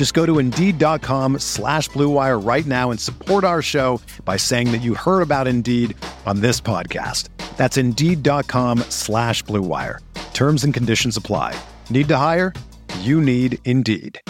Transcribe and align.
Just 0.00 0.14
go 0.14 0.24
to 0.24 0.38
Indeed.com 0.38 1.40
slash 1.40 1.90
BlueWire 1.90 2.42
right 2.42 2.64
now 2.64 2.90
and 2.90 2.98
support 2.98 3.44
our 3.44 3.60
show 3.60 4.00
by 4.24 4.38
saying 4.38 4.72
that 4.72 4.80
you 4.80 4.94
heard 4.94 5.20
about 5.20 5.46
Indeed 5.46 5.94
on 6.24 6.40
this 6.40 6.58
podcast. 6.58 7.28
That's 7.58 7.76
Indeed.com 7.76 8.78
slash 8.88 9.44
BlueWire. 9.44 9.98
Terms 10.32 10.64
and 10.64 10.72
conditions 10.72 11.18
apply. 11.18 11.54
Need 11.90 12.08
to 12.08 12.16
hire? 12.16 12.54
You 13.00 13.20
need 13.20 13.58
Indeed. 13.66 14.22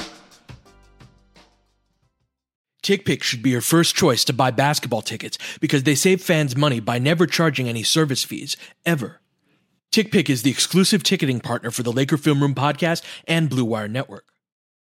TickPick 2.83 3.23
should 3.23 3.43
be 3.43 3.51
your 3.51 3.61
first 3.61 3.95
choice 3.95 4.25
to 4.25 4.33
buy 4.33 4.51
basketball 4.51 5.03
tickets 5.03 5.39
because 5.61 5.84
they 5.84 5.95
save 5.95 6.21
fans 6.21 6.57
money 6.57 6.81
by 6.81 6.99
never 6.99 7.29
charging 7.29 7.69
any 7.69 7.84
service 7.84 8.25
fees, 8.25 8.57
ever. 8.84 9.21
TickPick 9.93 10.29
is 10.29 10.43
the 10.43 10.51
exclusive 10.51 11.05
ticketing 11.05 11.39
partner 11.39 11.71
for 11.71 11.84
the 11.84 11.93
Laker 11.93 12.17
Film 12.17 12.43
Room 12.43 12.57
podcast 12.57 13.05
and 13.29 13.49
Blue 13.49 13.65
Wire 13.65 13.87
Network. 13.87 14.30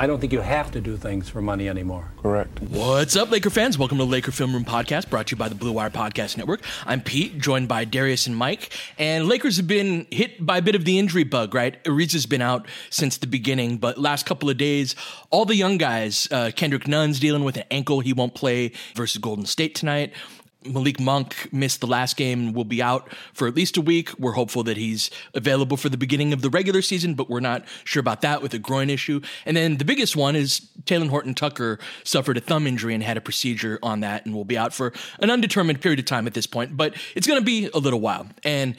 I 0.00 0.06
don't 0.06 0.20
think 0.20 0.32
you 0.32 0.40
have 0.40 0.70
to 0.72 0.80
do 0.80 0.96
things 0.96 1.28
for 1.28 1.42
money 1.42 1.68
anymore. 1.68 2.12
Correct. 2.22 2.62
What's 2.62 3.16
up, 3.16 3.32
Laker 3.32 3.50
fans? 3.50 3.76
Welcome 3.76 3.98
to 3.98 4.04
the 4.04 4.10
Laker 4.10 4.30
Film 4.30 4.52
Room 4.54 4.64
Podcast, 4.64 5.10
brought 5.10 5.26
to 5.26 5.32
you 5.32 5.36
by 5.36 5.48
the 5.48 5.56
Blue 5.56 5.72
Wire 5.72 5.90
Podcast 5.90 6.36
Network. 6.36 6.60
I'm 6.86 7.00
Pete, 7.00 7.38
joined 7.38 7.66
by 7.66 7.84
Darius 7.84 8.28
and 8.28 8.36
Mike. 8.36 8.72
And 8.96 9.26
Lakers 9.26 9.56
have 9.56 9.66
been 9.66 10.06
hit 10.12 10.46
by 10.46 10.58
a 10.58 10.62
bit 10.62 10.76
of 10.76 10.84
the 10.84 11.00
injury 11.00 11.24
bug, 11.24 11.52
right? 11.52 11.82
Ariza's 11.82 12.26
been 12.26 12.42
out 12.42 12.68
since 12.90 13.18
the 13.18 13.26
beginning, 13.26 13.78
but 13.78 13.98
last 13.98 14.24
couple 14.24 14.48
of 14.48 14.56
days, 14.56 14.94
all 15.30 15.44
the 15.44 15.56
young 15.56 15.78
guys, 15.78 16.28
uh, 16.30 16.52
Kendrick 16.54 16.86
Nunn's 16.86 17.18
dealing 17.18 17.42
with 17.42 17.56
an 17.56 17.64
ankle. 17.68 17.98
He 17.98 18.12
won't 18.12 18.36
play 18.36 18.70
versus 18.94 19.20
Golden 19.20 19.46
State 19.46 19.74
tonight. 19.74 20.12
Malik 20.64 20.98
Monk 20.98 21.48
missed 21.52 21.80
the 21.80 21.86
last 21.86 22.16
game 22.16 22.52
will 22.52 22.64
be 22.64 22.82
out 22.82 23.12
for 23.32 23.46
at 23.46 23.54
least 23.54 23.76
a 23.76 23.80
week. 23.80 24.18
We're 24.18 24.32
hopeful 24.32 24.64
that 24.64 24.76
he's 24.76 25.10
available 25.34 25.76
for 25.76 25.88
the 25.88 25.96
beginning 25.96 26.32
of 26.32 26.42
the 26.42 26.50
regular 26.50 26.82
season, 26.82 27.14
but 27.14 27.30
we're 27.30 27.40
not 27.40 27.64
sure 27.84 28.00
about 28.00 28.22
that 28.22 28.42
with 28.42 28.54
a 28.54 28.58
groin 28.58 28.90
issue. 28.90 29.20
And 29.46 29.56
then 29.56 29.76
the 29.76 29.84
biggest 29.84 30.16
one 30.16 30.34
is 30.34 30.68
Talen 30.84 31.10
Horton 31.10 31.34
Tucker 31.34 31.78
suffered 32.02 32.36
a 32.36 32.40
thumb 32.40 32.66
injury 32.66 32.94
and 32.94 33.02
had 33.02 33.16
a 33.16 33.20
procedure 33.20 33.78
on 33.82 34.00
that 34.00 34.26
and 34.26 34.34
will 34.34 34.44
be 34.44 34.58
out 34.58 34.72
for 34.72 34.92
an 35.20 35.30
undetermined 35.30 35.80
period 35.80 36.00
of 36.00 36.06
time 36.06 36.26
at 36.26 36.34
this 36.34 36.46
point, 36.46 36.76
but 36.76 36.94
it's 37.14 37.26
going 37.26 37.40
to 37.40 37.44
be 37.44 37.70
a 37.72 37.78
little 37.78 38.00
while. 38.00 38.26
And 38.42 38.76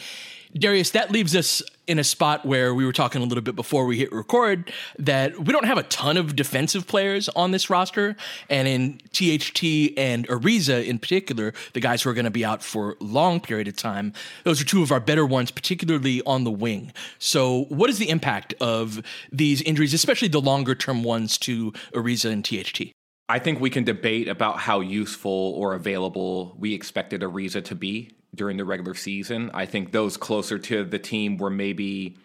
Darius, 0.57 0.91
that 0.91 1.11
leaves 1.11 1.35
us 1.35 1.61
in 1.85 1.99
a 1.99 2.03
spot 2.03 2.45
where 2.45 2.73
we 2.73 2.85
were 2.85 2.93
talking 2.93 3.21
a 3.21 3.25
little 3.25 3.43
bit 3.43 3.55
before 3.55 3.85
we 3.85 3.97
hit 3.97 4.11
record 4.11 4.71
that 4.97 5.37
we 5.39 5.51
don't 5.53 5.65
have 5.65 5.77
a 5.77 5.83
ton 5.83 6.17
of 6.17 6.35
defensive 6.35 6.87
players 6.87 7.29
on 7.29 7.51
this 7.51 7.69
roster. 7.69 8.15
And 8.49 8.67
in 8.67 8.97
THT 9.11 9.97
and 9.97 10.27
Ariza 10.27 10.85
in 10.85 10.97
particular, 10.97 11.53
the 11.73 11.79
guys 11.79 12.01
who 12.01 12.09
are 12.09 12.13
going 12.13 12.25
to 12.25 12.31
be 12.31 12.43
out 12.43 12.63
for 12.63 12.95
a 12.99 13.03
long 13.03 13.39
period 13.39 13.67
of 13.67 13.75
time, 13.75 14.13
those 14.43 14.59
are 14.59 14.65
two 14.65 14.81
of 14.81 14.91
our 14.91 14.99
better 14.99 15.25
ones, 15.25 15.51
particularly 15.51 16.21
on 16.25 16.43
the 16.43 16.51
wing. 16.51 16.93
So, 17.19 17.65
what 17.65 17.89
is 17.89 17.99
the 17.99 18.09
impact 18.09 18.55
of 18.59 19.01
these 19.31 19.61
injuries, 19.63 19.93
especially 19.93 20.29
the 20.29 20.41
longer 20.41 20.73
term 20.73 21.03
ones 21.03 21.37
to 21.39 21.71
Ariza 21.93 22.31
and 22.31 22.43
THT? 22.43 22.91
I 23.27 23.37
think 23.37 23.59
we 23.59 23.69
can 23.69 23.83
debate 23.83 24.27
about 24.27 24.57
how 24.57 24.79
useful 24.79 25.53
or 25.55 25.75
available 25.75 26.55
we 26.57 26.73
expected 26.73 27.21
Ariza 27.21 27.63
to 27.65 27.75
be 27.75 28.11
during 28.35 28.57
the 28.57 28.65
regular 28.65 28.93
season. 28.93 29.51
I 29.53 29.65
think 29.65 29.91
those 29.91 30.17
closer 30.17 30.59
to 30.59 30.83
the 30.83 30.99
team 30.99 31.37
were 31.37 31.49
maybe 31.49 32.17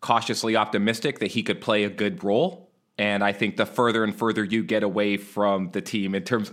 cautiously 0.00 0.54
optimistic 0.54 1.18
that 1.20 1.28
he 1.32 1.42
could 1.42 1.60
play 1.60 1.84
a 1.84 1.90
good 1.90 2.22
role. 2.22 2.70
And 2.98 3.24
I 3.24 3.32
think 3.32 3.56
the 3.56 3.66
further 3.66 4.04
and 4.04 4.14
further 4.14 4.44
you 4.44 4.62
get 4.62 4.82
away 4.82 5.16
from 5.16 5.70
the 5.70 5.80
team 5.80 6.14
in 6.14 6.22
terms 6.22 6.52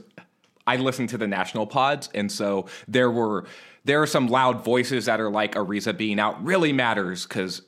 I 0.66 0.78
listen 0.78 1.08
to 1.08 1.18
the 1.18 1.28
national 1.28 1.68
pods 1.68 2.10
and 2.14 2.32
so 2.32 2.68
there 2.88 3.12
were 3.12 3.46
there 3.84 4.02
are 4.02 4.08
some 4.08 4.28
loud 4.28 4.64
voices 4.64 5.06
that 5.06 5.20
are 5.20 5.30
like 5.30 5.56
Ariza 5.56 5.96
being 5.96 6.20
out 6.20 6.44
really 6.44 6.72
matters 6.72 7.26
cuz 7.26 7.62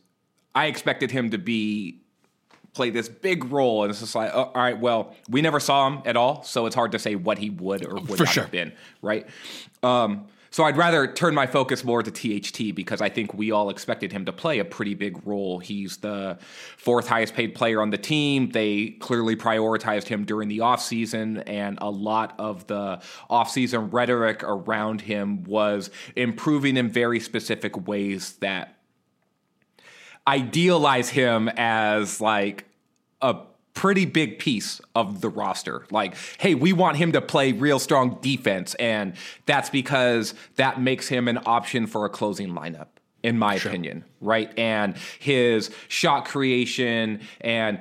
I 0.55 0.67
expected 0.67 1.11
him 1.11 1.31
to 1.31 1.37
be 1.37 2.01
play 2.73 2.89
this 2.89 3.09
big 3.09 3.45
role 3.51 3.83
and 3.83 3.91
it's 3.91 3.99
just 3.99 4.15
like 4.15 4.31
oh, 4.33 4.51
all 4.55 4.61
right 4.61 4.79
well 4.79 5.15
we 5.29 5.41
never 5.41 5.59
saw 5.59 5.87
him 5.87 6.01
at 6.05 6.15
all 6.15 6.43
so 6.43 6.65
it's 6.65 6.75
hard 6.75 6.91
to 6.93 6.99
say 6.99 7.15
what 7.15 7.37
he 7.37 7.49
would 7.49 7.85
or 7.85 7.95
would 7.95 8.17
For 8.17 8.23
not 8.23 8.33
sure. 8.33 8.43
have 8.43 8.51
been 8.51 8.73
right 9.01 9.27
um, 9.83 10.25
so 10.53 10.65
I'd 10.65 10.77
rather 10.77 11.07
turn 11.07 11.33
my 11.33 11.47
focus 11.47 11.83
more 11.83 12.03
to 12.03 12.11
THT 12.11 12.75
because 12.75 13.01
I 13.01 13.09
think 13.09 13.33
we 13.33 13.49
all 13.49 13.71
expected 13.71 14.11
him 14.11 14.23
to 14.25 14.31
play 14.31 14.59
a 14.59 14.65
pretty 14.65 14.93
big 14.93 15.19
role. 15.25 15.57
He's 15.57 15.97
the 15.97 16.37
fourth 16.77 17.07
highest 17.07 17.33
paid 17.33 17.55
player 17.55 17.81
on 17.81 17.89
the 17.89 17.97
team. 17.97 18.51
They 18.51 18.89
clearly 18.99 19.35
prioritized 19.35 20.07
him 20.07 20.25
during 20.25 20.49
the 20.49 20.59
offseason, 20.59 21.41
and 21.47 21.79
a 21.81 21.89
lot 21.89 22.35
of 22.37 22.67
the 22.67 23.01
offseason 23.31 23.91
rhetoric 23.91 24.43
around 24.43 25.01
him 25.01 25.43
was 25.43 25.89
improving 26.15 26.77
in 26.77 26.91
very 26.91 27.19
specific 27.19 27.87
ways 27.87 28.33
that 28.33 28.77
idealize 30.27 31.09
him 31.09 31.49
as 31.57 32.21
like 32.21 32.65
a 33.23 33.37
pretty 33.73 34.05
big 34.05 34.39
piece 34.39 34.79
of 34.95 35.21
the 35.21 35.29
roster. 35.29 35.85
Like, 35.91 36.15
hey, 36.37 36.55
we 36.55 36.73
want 36.73 36.97
him 36.97 37.11
to 37.13 37.21
play 37.21 37.51
real 37.51 37.79
strong 37.79 38.17
defense, 38.21 38.75
and 38.75 39.13
that's 39.45 39.69
because 39.69 40.33
that 40.55 40.79
makes 40.79 41.07
him 41.07 41.27
an 41.27 41.39
option 41.45 41.87
for 41.87 42.05
a 42.05 42.09
closing 42.09 42.49
lineup. 42.49 42.87
In 43.23 43.39
my 43.39 43.55
opinion, 43.55 44.03
right? 44.19 44.51
And 44.59 44.97
his 45.17 45.71
shot 45.87 46.25
creation 46.25 47.21
and 47.39 47.79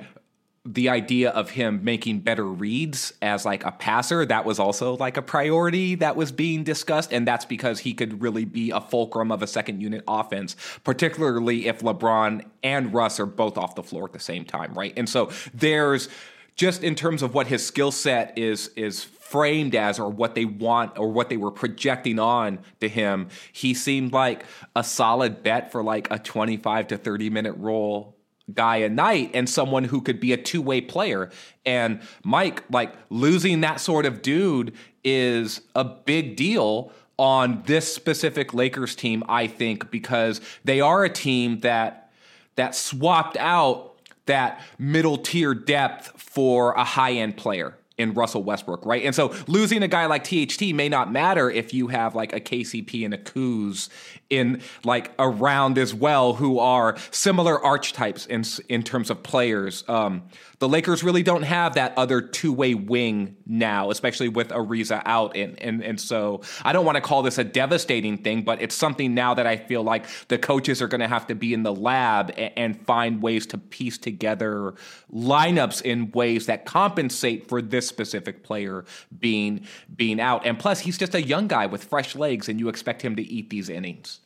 the 0.65 0.87
idea 0.87 1.29
of 1.31 1.49
him 1.49 1.83
making 1.83 2.19
better 2.19 2.45
reads 2.45 3.11
as 3.21 3.43
like 3.45 3.65
a 3.65 3.71
passer 3.71 4.25
that 4.25 4.45
was 4.45 4.59
also 4.59 4.95
like 4.95 5.17
a 5.17 5.21
priority 5.21 5.95
that 5.95 6.15
was 6.15 6.31
being 6.31 6.63
discussed 6.63 7.11
and 7.11 7.27
that's 7.27 7.43
because 7.43 7.79
he 7.79 7.93
could 7.93 8.21
really 8.21 8.45
be 8.45 8.71
a 8.71 8.79
fulcrum 8.79 9.29
of 9.29 9.43
a 9.43 9.47
second 9.47 9.81
unit 9.81 10.01
offense 10.07 10.55
particularly 10.85 11.67
if 11.67 11.79
LeBron 11.79 12.45
and 12.63 12.93
Russ 12.93 13.19
are 13.19 13.25
both 13.25 13.57
off 13.57 13.75
the 13.75 13.83
floor 13.83 14.05
at 14.05 14.13
the 14.13 14.19
same 14.19 14.45
time 14.45 14.73
right? 14.73 14.93
And 14.95 15.09
so 15.09 15.31
there's 15.53 16.07
just 16.55 16.81
in 16.81 16.95
terms 16.95 17.23
of 17.23 17.33
what 17.33 17.47
his 17.47 17.65
skill 17.65 17.91
set 17.91 18.37
is 18.37 18.69
is 18.77 19.03
framed 19.03 19.75
as 19.75 19.99
or 19.99 20.09
what 20.09 20.35
they 20.35 20.45
want 20.45 20.97
or 20.97 21.11
what 21.11 21.27
they 21.27 21.37
were 21.37 21.51
projecting 21.51 22.19
on 22.19 22.59
to 22.79 22.87
him 22.87 23.27
he 23.51 23.73
seemed 23.73 24.13
like 24.13 24.45
a 24.77 24.83
solid 24.83 25.43
bet 25.43 25.73
for 25.73 25.83
like 25.83 26.07
a 26.09 26.19
25 26.19 26.87
to 26.87 26.97
30 26.97 27.29
minute 27.31 27.55
role 27.57 28.15
guy 28.53 28.77
a 28.77 28.89
night 28.89 29.31
and 29.33 29.49
someone 29.49 29.85
who 29.85 30.01
could 30.01 30.19
be 30.19 30.33
a 30.33 30.37
two-way 30.37 30.81
player. 30.81 31.29
And 31.65 32.01
Mike 32.23 32.63
like 32.69 32.93
losing 33.09 33.61
that 33.61 33.79
sort 33.79 34.05
of 34.05 34.21
dude 34.21 34.73
is 35.03 35.61
a 35.75 35.83
big 35.83 36.35
deal 36.35 36.91
on 37.17 37.63
this 37.65 37.93
specific 37.93 38.53
Lakers 38.53 38.95
team 38.95 39.23
I 39.29 39.47
think 39.47 39.91
because 39.91 40.41
they 40.63 40.81
are 40.81 41.03
a 41.03 41.09
team 41.09 41.59
that 41.61 42.11
that 42.55 42.75
swapped 42.75 43.37
out 43.37 43.93
that 44.25 44.61
middle 44.79 45.17
tier 45.17 45.53
depth 45.53 46.19
for 46.19 46.73
a 46.73 46.83
high 46.83 47.13
end 47.13 47.37
player 47.37 47.77
in 47.97 48.13
Russell 48.13 48.43
Westbrook, 48.43 48.85
right? 48.85 49.03
And 49.03 49.13
so 49.13 49.33
losing 49.47 49.83
a 49.83 49.87
guy 49.87 50.05
like 50.07 50.23
THT 50.23 50.73
may 50.73 50.89
not 50.89 51.11
matter 51.11 51.49
if 51.49 51.73
you 51.73 51.87
have 51.87 52.15
like 52.15 52.33
a 52.33 52.39
KCP 52.39 53.05
and 53.05 53.13
a 53.13 53.17
Kuz 53.17 53.89
in 54.29 54.61
like 54.83 55.11
around 55.19 55.77
as 55.77 55.93
well 55.93 56.33
who 56.33 56.57
are 56.59 56.97
similar 57.11 57.63
archetypes 57.63 58.25
in 58.25 58.43
in 58.67 58.83
terms 58.83 59.09
of 59.09 59.21
players. 59.21 59.83
Um, 59.87 60.23
the 60.63 60.69
Lakers 60.69 61.03
really 61.03 61.23
don't 61.23 61.41
have 61.43 61.73
that 61.73 61.93
other 61.97 62.21
two 62.21 62.53
way 62.53 62.73
wing 62.73 63.35
now, 63.45 63.91
especially 63.91 64.29
with 64.29 64.47
Ariza 64.47 65.01
out, 65.03 65.35
and 65.35 65.61
and 65.61 65.83
and 65.83 65.99
so 65.99 66.39
I 66.63 66.71
don't 66.71 66.85
want 66.85 66.95
to 66.95 67.01
call 67.01 67.21
this 67.21 67.37
a 67.37 67.43
devastating 67.43 68.17
thing, 68.17 68.43
but 68.43 68.61
it's 68.61 68.73
something 68.73 69.13
now 69.13 69.33
that 69.33 69.45
I 69.45 69.57
feel 69.57 69.83
like 69.83 70.05
the 70.29 70.37
coaches 70.37 70.81
are 70.81 70.87
going 70.87 71.01
to 71.01 71.07
have 71.09 71.27
to 71.27 71.35
be 71.35 71.53
in 71.53 71.63
the 71.63 71.75
lab 71.75 72.31
and, 72.37 72.53
and 72.55 72.85
find 72.85 73.21
ways 73.21 73.45
to 73.47 73.57
piece 73.57 73.97
together 73.97 74.73
lineups 75.13 75.81
in 75.81 76.11
ways 76.11 76.45
that 76.45 76.63
compensate 76.63 77.49
for 77.49 77.61
this 77.61 77.85
specific 77.85 78.41
player 78.41 78.85
being 79.19 79.67
being 79.93 80.21
out, 80.21 80.45
and 80.45 80.57
plus 80.57 80.79
he's 80.79 80.97
just 80.97 81.13
a 81.13 81.21
young 81.21 81.49
guy 81.49 81.65
with 81.65 81.83
fresh 81.83 82.15
legs, 82.15 82.47
and 82.47 82.57
you 82.57 82.69
expect 82.69 83.01
him 83.01 83.17
to 83.17 83.21
eat 83.21 83.49
these 83.49 83.67
innings. 83.67 84.21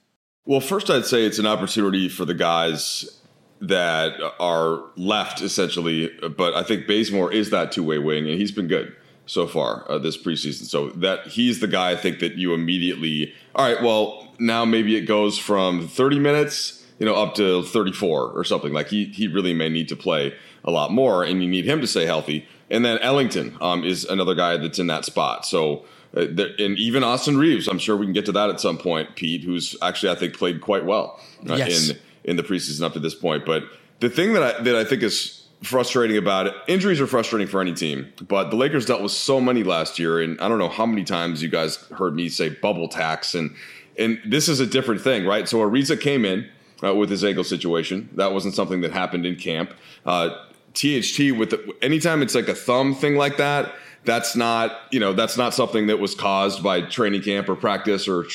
Well, 0.45 0.61
first, 0.61 0.89
I'd 0.89 1.05
say 1.05 1.25
it's 1.25 1.39
an 1.39 1.47
opportunity 1.47 2.07
for 2.07 2.25
the 2.25 2.33
guys 2.33 3.16
that 3.61 4.13
are 4.39 4.83
left 4.95 5.41
essentially. 5.41 6.09
But 6.35 6.53
I 6.53 6.63
think 6.63 6.87
Bazemore 6.87 7.31
is 7.31 7.49
that 7.49 7.71
two 7.71 7.83
way 7.83 7.97
wing, 7.97 8.27
and 8.29 8.39
he's 8.39 8.51
been 8.51 8.67
good 8.67 8.95
so 9.25 9.47
far 9.47 9.89
uh, 9.89 9.97
this 9.97 10.17
preseason. 10.17 10.65
So 10.65 10.89
that 10.91 11.27
he's 11.27 11.59
the 11.59 11.67
guy 11.67 11.91
I 11.91 11.95
think 11.95 12.19
that 12.19 12.33
you 12.33 12.53
immediately. 12.53 13.33
All 13.55 13.65
right, 13.65 13.81
well 13.81 14.27
now 14.39 14.65
maybe 14.65 14.95
it 14.95 15.01
goes 15.01 15.37
from 15.37 15.87
30 15.87 16.19
minutes, 16.19 16.85
you 16.99 17.05
know, 17.05 17.15
up 17.15 17.35
to 17.35 17.63
34 17.63 18.31
or 18.31 18.43
something. 18.43 18.73
Like 18.73 18.89
he 18.89 19.05
he 19.05 19.27
really 19.27 19.53
may 19.53 19.69
need 19.69 19.89
to 19.89 19.95
play 19.95 20.35
a 20.63 20.71
lot 20.71 20.91
more, 20.91 21.23
and 21.23 21.41
you 21.41 21.49
need 21.49 21.65
him 21.65 21.81
to 21.81 21.87
stay 21.87 22.05
healthy. 22.05 22.47
And 22.69 22.83
then 22.83 22.97
Ellington 22.99 23.57
um, 23.61 23.83
is 23.83 24.03
another 24.03 24.35
guy 24.35 24.57
that's 24.57 24.79
in 24.79 24.87
that 24.87 25.05
spot. 25.05 25.45
So. 25.45 25.85
Uh, 26.15 26.21
and 26.57 26.79
even 26.79 27.03
Austin 27.03 27.37
Reaves, 27.37 27.67
I'm 27.67 27.77
sure 27.77 27.97
we 27.97 28.05
can 28.05 28.13
get 28.13 28.25
to 28.27 28.31
that 28.31 28.49
at 28.49 28.61
some 28.61 28.77
point. 28.77 29.17
Pete, 29.17 29.43
who's 29.43 29.75
actually 29.81 30.09
I 30.09 30.15
think 30.15 30.37
played 30.37 30.61
quite 30.61 30.85
well 30.85 31.19
uh, 31.49 31.55
yes. 31.55 31.89
in 31.89 31.97
in 32.27 32.35
the 32.35 32.43
preseason 32.43 32.83
up 32.83 32.93
to 32.93 32.99
this 32.99 33.15
point. 33.15 33.45
But 33.45 33.63
the 33.99 34.09
thing 34.09 34.33
that 34.33 34.43
I, 34.43 34.61
that 34.61 34.75
I 34.75 34.83
think 34.83 35.01
is 35.01 35.47
frustrating 35.63 36.17
about 36.17 36.47
it, 36.47 36.53
injuries 36.67 37.01
are 37.01 37.07
frustrating 37.07 37.47
for 37.47 37.61
any 37.61 37.73
team, 37.73 38.13
but 38.27 38.51
the 38.51 38.55
Lakers 38.55 38.85
dealt 38.85 39.01
with 39.01 39.11
so 39.11 39.41
many 39.41 39.63
last 39.63 39.97
year, 39.97 40.21
and 40.21 40.39
I 40.39 40.47
don't 40.47 40.59
know 40.59 40.69
how 40.69 40.85
many 40.85 41.03
times 41.03 41.41
you 41.41 41.49
guys 41.49 41.77
heard 41.97 42.13
me 42.15 42.29
say 42.29 42.49
bubble 42.49 42.87
tax, 42.87 43.33
and 43.33 43.55
and 43.97 44.19
this 44.23 44.47
is 44.47 44.59
a 44.59 44.67
different 44.67 45.01
thing, 45.01 45.25
right? 45.25 45.49
So 45.49 45.57
Ariza 45.57 45.99
came 45.99 46.23
in 46.23 46.47
uh, 46.83 46.93
with 46.93 47.09
his 47.09 47.23
ankle 47.23 47.43
situation. 47.43 48.09
That 48.13 48.31
wasn't 48.31 48.53
something 48.53 48.81
that 48.81 48.91
happened 48.91 49.25
in 49.25 49.35
camp. 49.35 49.73
Uh, 50.05 50.29
THT 50.73 51.31
with 51.35 51.49
the, 51.49 51.75
anytime 51.81 52.21
it's 52.21 52.35
like 52.35 52.47
a 52.47 52.53
thumb 52.53 52.93
thing 52.93 53.15
like 53.15 53.37
that, 53.37 53.73
that's 54.05 54.35
not 54.35 54.71
you 54.91 54.99
know 54.99 55.13
that's 55.13 55.37
not 55.37 55.53
something 55.53 55.87
that 55.87 55.99
was 55.99 56.13
caused 56.13 56.61
by 56.61 56.81
training 56.81 57.23
camp 57.23 57.49
or 57.49 57.55
practice 57.55 58.07
or 58.07 58.25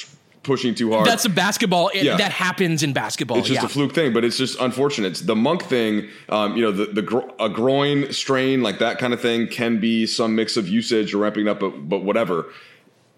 pushing 0.42 0.74
too 0.74 0.92
hard. 0.92 1.06
That's 1.06 1.24
a 1.24 1.30
basketball. 1.30 1.88
It, 1.88 2.04
yeah. 2.04 2.16
That 2.16 2.32
happens 2.32 2.82
in 2.82 2.92
basketball. 2.92 3.38
It's 3.38 3.48
just 3.48 3.60
yeah. 3.60 3.66
a 3.66 3.68
fluke 3.68 3.94
thing, 3.94 4.12
but 4.12 4.24
it's 4.24 4.36
just 4.36 4.60
unfortunate. 4.60 5.12
It's 5.12 5.20
the 5.20 5.36
Monk 5.36 5.64
thing, 5.64 6.08
um, 6.28 6.56
you 6.56 6.62
know, 6.62 6.72
the, 6.72 6.86
the 6.86 7.02
gro- 7.02 7.34
a 7.38 7.48
groin 7.48 8.12
strain 8.12 8.62
like 8.62 8.78
that 8.78 8.98
kind 8.98 9.12
of 9.12 9.20
thing 9.20 9.46
can 9.48 9.80
be 9.80 10.06
some 10.06 10.34
mix 10.34 10.56
of 10.56 10.68
usage 10.68 11.14
or 11.14 11.18
ramping 11.18 11.48
up, 11.48 11.60
but, 11.60 11.88
but 11.88 12.04
whatever. 12.04 12.46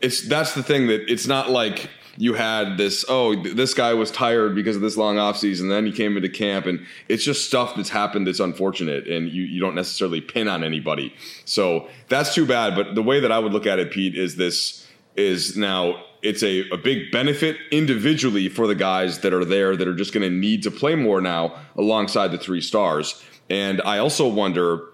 It's 0.01 0.27
that's 0.29 0.55
the 0.55 0.63
thing 0.63 0.89
that 0.89 1.11
it's 1.11 1.27
not 1.27 1.51
like 1.51 1.89
you 2.17 2.35
had 2.35 2.77
this 2.77 3.05
oh 3.09 3.35
this 3.43 3.75
guy 3.75 3.95
was 3.95 4.11
tired 4.11 4.55
because 4.55 4.77
of 4.77 4.83
this 4.83 4.97
long 4.97 5.19
off 5.19 5.37
season 5.37 5.69
then 5.69 5.87
he 5.87 5.93
came 5.93 6.17
into 6.17 6.29
camp 6.29 6.67
and 6.67 6.85
it's 7.09 7.25
just 7.25 7.47
stuff 7.47 7.75
that's 7.75 7.89
happened 7.89 8.27
that's 8.27 8.41
unfortunate 8.41 9.07
and 9.09 9.31
you, 9.31 9.43
you 9.43 9.61
don't 9.61 9.75
necessarily 9.75 10.21
pin 10.21 10.47
on 10.47 10.63
anybody 10.63 11.13
so 11.45 11.89
that's 12.09 12.35
too 12.35 12.47
bad 12.47 12.77
but 12.77 12.95
the 12.95 13.03
way 13.03 13.19
that 13.19 13.33
i 13.33 13.39
would 13.39 13.53
look 13.53 13.67
at 13.67 13.79
it 13.79 13.91
pete 13.91 14.17
is 14.17 14.37
this 14.37 14.87
is 15.17 15.57
now 15.57 16.05
it's 16.25 16.43
a, 16.43 16.69
a 16.71 16.79
big 16.79 17.13
benefit 17.13 17.59
individually 17.71 18.49
for 18.49 18.67
the 18.67 18.75
guys 18.75 19.21
that 19.21 19.35
are 19.35 19.45
there 19.45 19.77
that 19.77 19.87
are 19.87 19.95
just 19.95 20.15
going 20.15 20.23
to 20.23 20.35
need 20.35 20.63
to 20.63 20.71
play 20.71 20.95
more 20.95 21.21
now 21.21 21.55
alongside 21.77 22.33
the 22.33 22.39
three 22.39 22.63
stars. 22.63 23.23
And 23.51 23.83
I 23.83 23.99
also 23.99 24.27
wonder, 24.27 24.89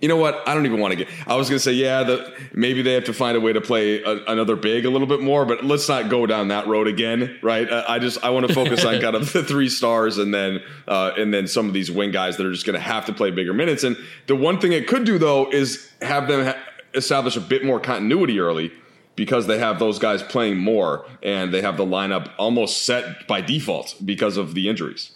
you 0.00 0.08
know 0.08 0.16
what? 0.16 0.42
I 0.48 0.54
don't 0.54 0.64
even 0.64 0.80
want 0.80 0.92
to 0.92 1.04
get. 1.04 1.08
I 1.26 1.36
was 1.36 1.50
going 1.50 1.58
to 1.58 1.62
say, 1.62 1.72
yeah, 1.72 2.04
the, 2.04 2.34
maybe 2.54 2.80
they 2.80 2.94
have 2.94 3.04
to 3.04 3.12
find 3.12 3.36
a 3.36 3.40
way 3.40 3.52
to 3.52 3.60
play 3.60 4.02
a, 4.02 4.24
another 4.24 4.56
big 4.56 4.86
a 4.86 4.90
little 4.90 5.06
bit 5.06 5.20
more, 5.20 5.44
but 5.44 5.62
let's 5.62 5.86
not 5.90 6.08
go 6.08 6.24
down 6.24 6.48
that 6.48 6.66
road 6.66 6.88
again, 6.88 7.38
right? 7.42 7.70
I, 7.70 7.96
I 7.96 7.98
just 7.98 8.24
I 8.24 8.30
want 8.30 8.48
to 8.48 8.54
focus 8.60 8.82
on 8.82 8.98
kind 9.02 9.14
of 9.14 9.30
the 9.34 9.44
three 9.44 9.68
stars 9.68 10.16
and 10.16 10.32
then 10.32 10.62
uh, 10.88 11.12
and 11.18 11.34
then 11.34 11.48
some 11.48 11.68
of 11.68 11.74
these 11.74 11.90
wing 11.90 12.12
guys 12.12 12.38
that 12.38 12.46
are 12.46 12.52
just 12.52 12.64
going 12.64 12.78
to 12.78 12.80
have 12.80 13.04
to 13.06 13.12
play 13.12 13.30
bigger 13.30 13.52
minutes. 13.52 13.84
And 13.84 13.98
the 14.26 14.36
one 14.36 14.58
thing 14.58 14.72
it 14.72 14.88
could 14.88 15.04
do 15.04 15.18
though 15.18 15.50
is 15.52 15.92
have 16.00 16.28
them 16.28 16.46
ha- 16.46 16.56
establish 16.94 17.36
a 17.36 17.40
bit 17.40 17.62
more 17.62 17.78
continuity 17.78 18.40
early 18.40 18.72
because 19.20 19.46
they 19.46 19.58
have 19.58 19.78
those 19.78 19.98
guys 19.98 20.22
playing 20.22 20.56
more 20.56 21.04
and 21.22 21.52
they 21.52 21.60
have 21.60 21.76
the 21.76 21.84
lineup 21.84 22.30
almost 22.38 22.86
set 22.86 23.26
by 23.26 23.38
default 23.42 23.94
because 24.02 24.38
of 24.38 24.54
the 24.54 24.66
injuries 24.66 25.10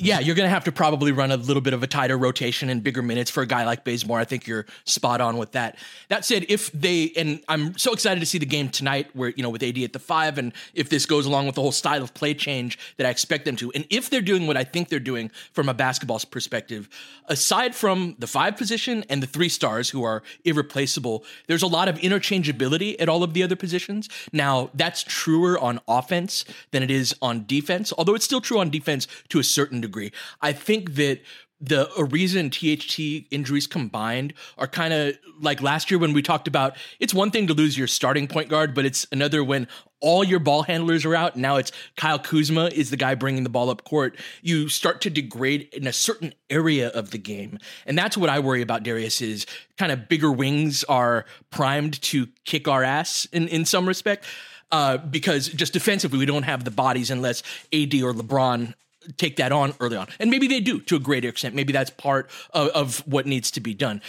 yeah, 0.00 0.20
you're 0.20 0.36
going 0.36 0.46
to 0.46 0.50
have 0.50 0.64
to 0.64 0.72
probably 0.72 1.12
run 1.12 1.32
a 1.32 1.36
little 1.36 1.60
bit 1.60 1.74
of 1.74 1.82
a 1.82 1.86
tighter 1.86 2.16
rotation 2.16 2.68
and 2.68 2.82
bigger 2.82 3.02
minutes 3.02 3.30
for 3.30 3.42
a 3.42 3.46
guy 3.46 3.64
like 3.64 3.84
Bazemore. 3.84 4.20
I 4.20 4.24
think 4.24 4.46
you're 4.46 4.66
spot 4.84 5.20
on 5.20 5.38
with 5.38 5.52
that. 5.52 5.76
That 6.08 6.24
said, 6.24 6.46
if 6.48 6.70
they 6.72 7.12
and 7.16 7.40
I'm 7.48 7.76
so 7.76 7.92
excited 7.92 8.20
to 8.20 8.26
see 8.26 8.38
the 8.38 8.46
game 8.46 8.68
tonight, 8.68 9.10
where 9.14 9.30
you 9.30 9.42
know 9.42 9.50
with 9.50 9.62
AD 9.62 9.78
at 9.78 9.92
the 9.92 9.98
five, 9.98 10.38
and 10.38 10.52
if 10.74 10.88
this 10.88 11.04
goes 11.04 11.26
along 11.26 11.46
with 11.46 11.56
the 11.56 11.60
whole 11.60 11.72
style 11.72 12.02
of 12.02 12.14
play 12.14 12.34
change 12.34 12.78
that 12.96 13.06
I 13.06 13.10
expect 13.10 13.44
them 13.44 13.56
to, 13.56 13.72
and 13.72 13.86
if 13.90 14.08
they're 14.08 14.20
doing 14.20 14.46
what 14.46 14.56
I 14.56 14.64
think 14.64 14.88
they're 14.88 15.00
doing 15.00 15.30
from 15.52 15.68
a 15.68 15.74
basketball 15.74 16.20
perspective, 16.30 16.88
aside 17.26 17.74
from 17.74 18.14
the 18.18 18.26
five 18.26 18.56
position 18.56 19.04
and 19.08 19.22
the 19.22 19.26
three 19.26 19.48
stars 19.48 19.90
who 19.90 20.04
are 20.04 20.22
irreplaceable, 20.44 21.24
there's 21.48 21.62
a 21.62 21.66
lot 21.66 21.88
of 21.88 21.96
interchangeability 21.96 22.96
at 23.00 23.08
all 23.08 23.22
of 23.22 23.34
the 23.34 23.42
other 23.42 23.56
positions. 23.56 24.08
Now 24.32 24.70
that's 24.74 25.02
truer 25.02 25.58
on 25.58 25.80
offense 25.88 26.44
than 26.70 26.82
it 26.82 26.90
is 26.90 27.14
on 27.20 27.46
defense, 27.46 27.92
although 27.98 28.14
it's 28.14 28.24
still 28.24 28.40
true 28.40 28.60
on 28.60 28.70
defense 28.70 29.06
to 29.30 29.38
a 29.38 29.44
certain 29.44 29.80
degree 29.80 29.87
degree. 29.88 30.12
I 30.40 30.52
think 30.52 30.94
that 30.94 31.20
the 31.60 31.86
Ariza 31.96 32.38
and 32.38 32.52
THT 32.52 33.26
injuries 33.32 33.66
combined 33.66 34.32
are 34.56 34.68
kind 34.68 34.92
of 34.94 35.18
like 35.40 35.60
last 35.60 35.90
year 35.90 35.98
when 35.98 36.12
we 36.12 36.22
talked 36.22 36.46
about 36.46 36.76
it's 37.00 37.12
one 37.12 37.30
thing 37.30 37.48
to 37.48 37.54
lose 37.54 37.76
your 37.76 37.88
starting 37.88 38.28
point 38.28 38.48
guard, 38.48 38.74
but 38.74 38.84
it's 38.84 39.06
another 39.10 39.42
when 39.42 39.66
all 40.00 40.22
your 40.22 40.38
ball 40.38 40.62
handlers 40.62 41.04
are 41.04 41.16
out. 41.16 41.36
Now 41.36 41.56
it's 41.56 41.72
Kyle 41.96 42.18
Kuzma 42.18 42.66
is 42.66 42.90
the 42.90 42.96
guy 42.96 43.16
bringing 43.16 43.42
the 43.42 43.50
ball 43.50 43.70
up 43.70 43.82
court. 43.82 44.16
You 44.42 44.68
start 44.68 45.00
to 45.02 45.10
degrade 45.10 45.68
in 45.72 45.88
a 45.88 45.92
certain 45.92 46.32
area 46.48 46.88
of 46.88 47.10
the 47.10 47.18
game. 47.18 47.58
And 47.86 47.98
that's 47.98 48.16
what 48.16 48.30
I 48.30 48.38
worry 48.38 48.62
about, 48.62 48.84
Darius, 48.84 49.20
is 49.20 49.44
kind 49.76 49.90
of 49.90 50.08
bigger 50.08 50.30
wings 50.30 50.84
are 50.84 51.24
primed 51.50 52.00
to 52.02 52.28
kick 52.44 52.68
our 52.68 52.84
ass 52.84 53.26
in, 53.32 53.48
in 53.48 53.64
some 53.64 53.88
respect. 53.88 54.24
Uh, 54.70 54.98
because 54.98 55.48
just 55.48 55.72
defensively, 55.72 56.18
we 56.18 56.26
don't 56.26 56.42
have 56.42 56.62
the 56.62 56.70
bodies 56.70 57.10
unless 57.10 57.42
AD 57.72 57.94
or 57.94 58.12
LeBron 58.12 58.74
take 59.16 59.36
that 59.36 59.52
on 59.52 59.74
early 59.80 59.96
on. 59.96 60.08
And 60.18 60.30
maybe 60.30 60.46
they 60.46 60.60
do 60.60 60.80
to 60.80 60.96
a 60.96 61.00
greater 61.00 61.28
extent. 61.28 61.54
Maybe 61.54 61.72
that's 61.72 61.90
part 61.90 62.30
of, 62.50 62.68
of 62.68 63.06
what 63.06 63.26
needs 63.26 63.50
to 63.52 63.60
be 63.60 63.74
done. 63.74 64.02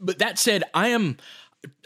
But 0.00 0.18
that 0.18 0.38
said, 0.38 0.64
I 0.74 0.88
am 0.88 1.16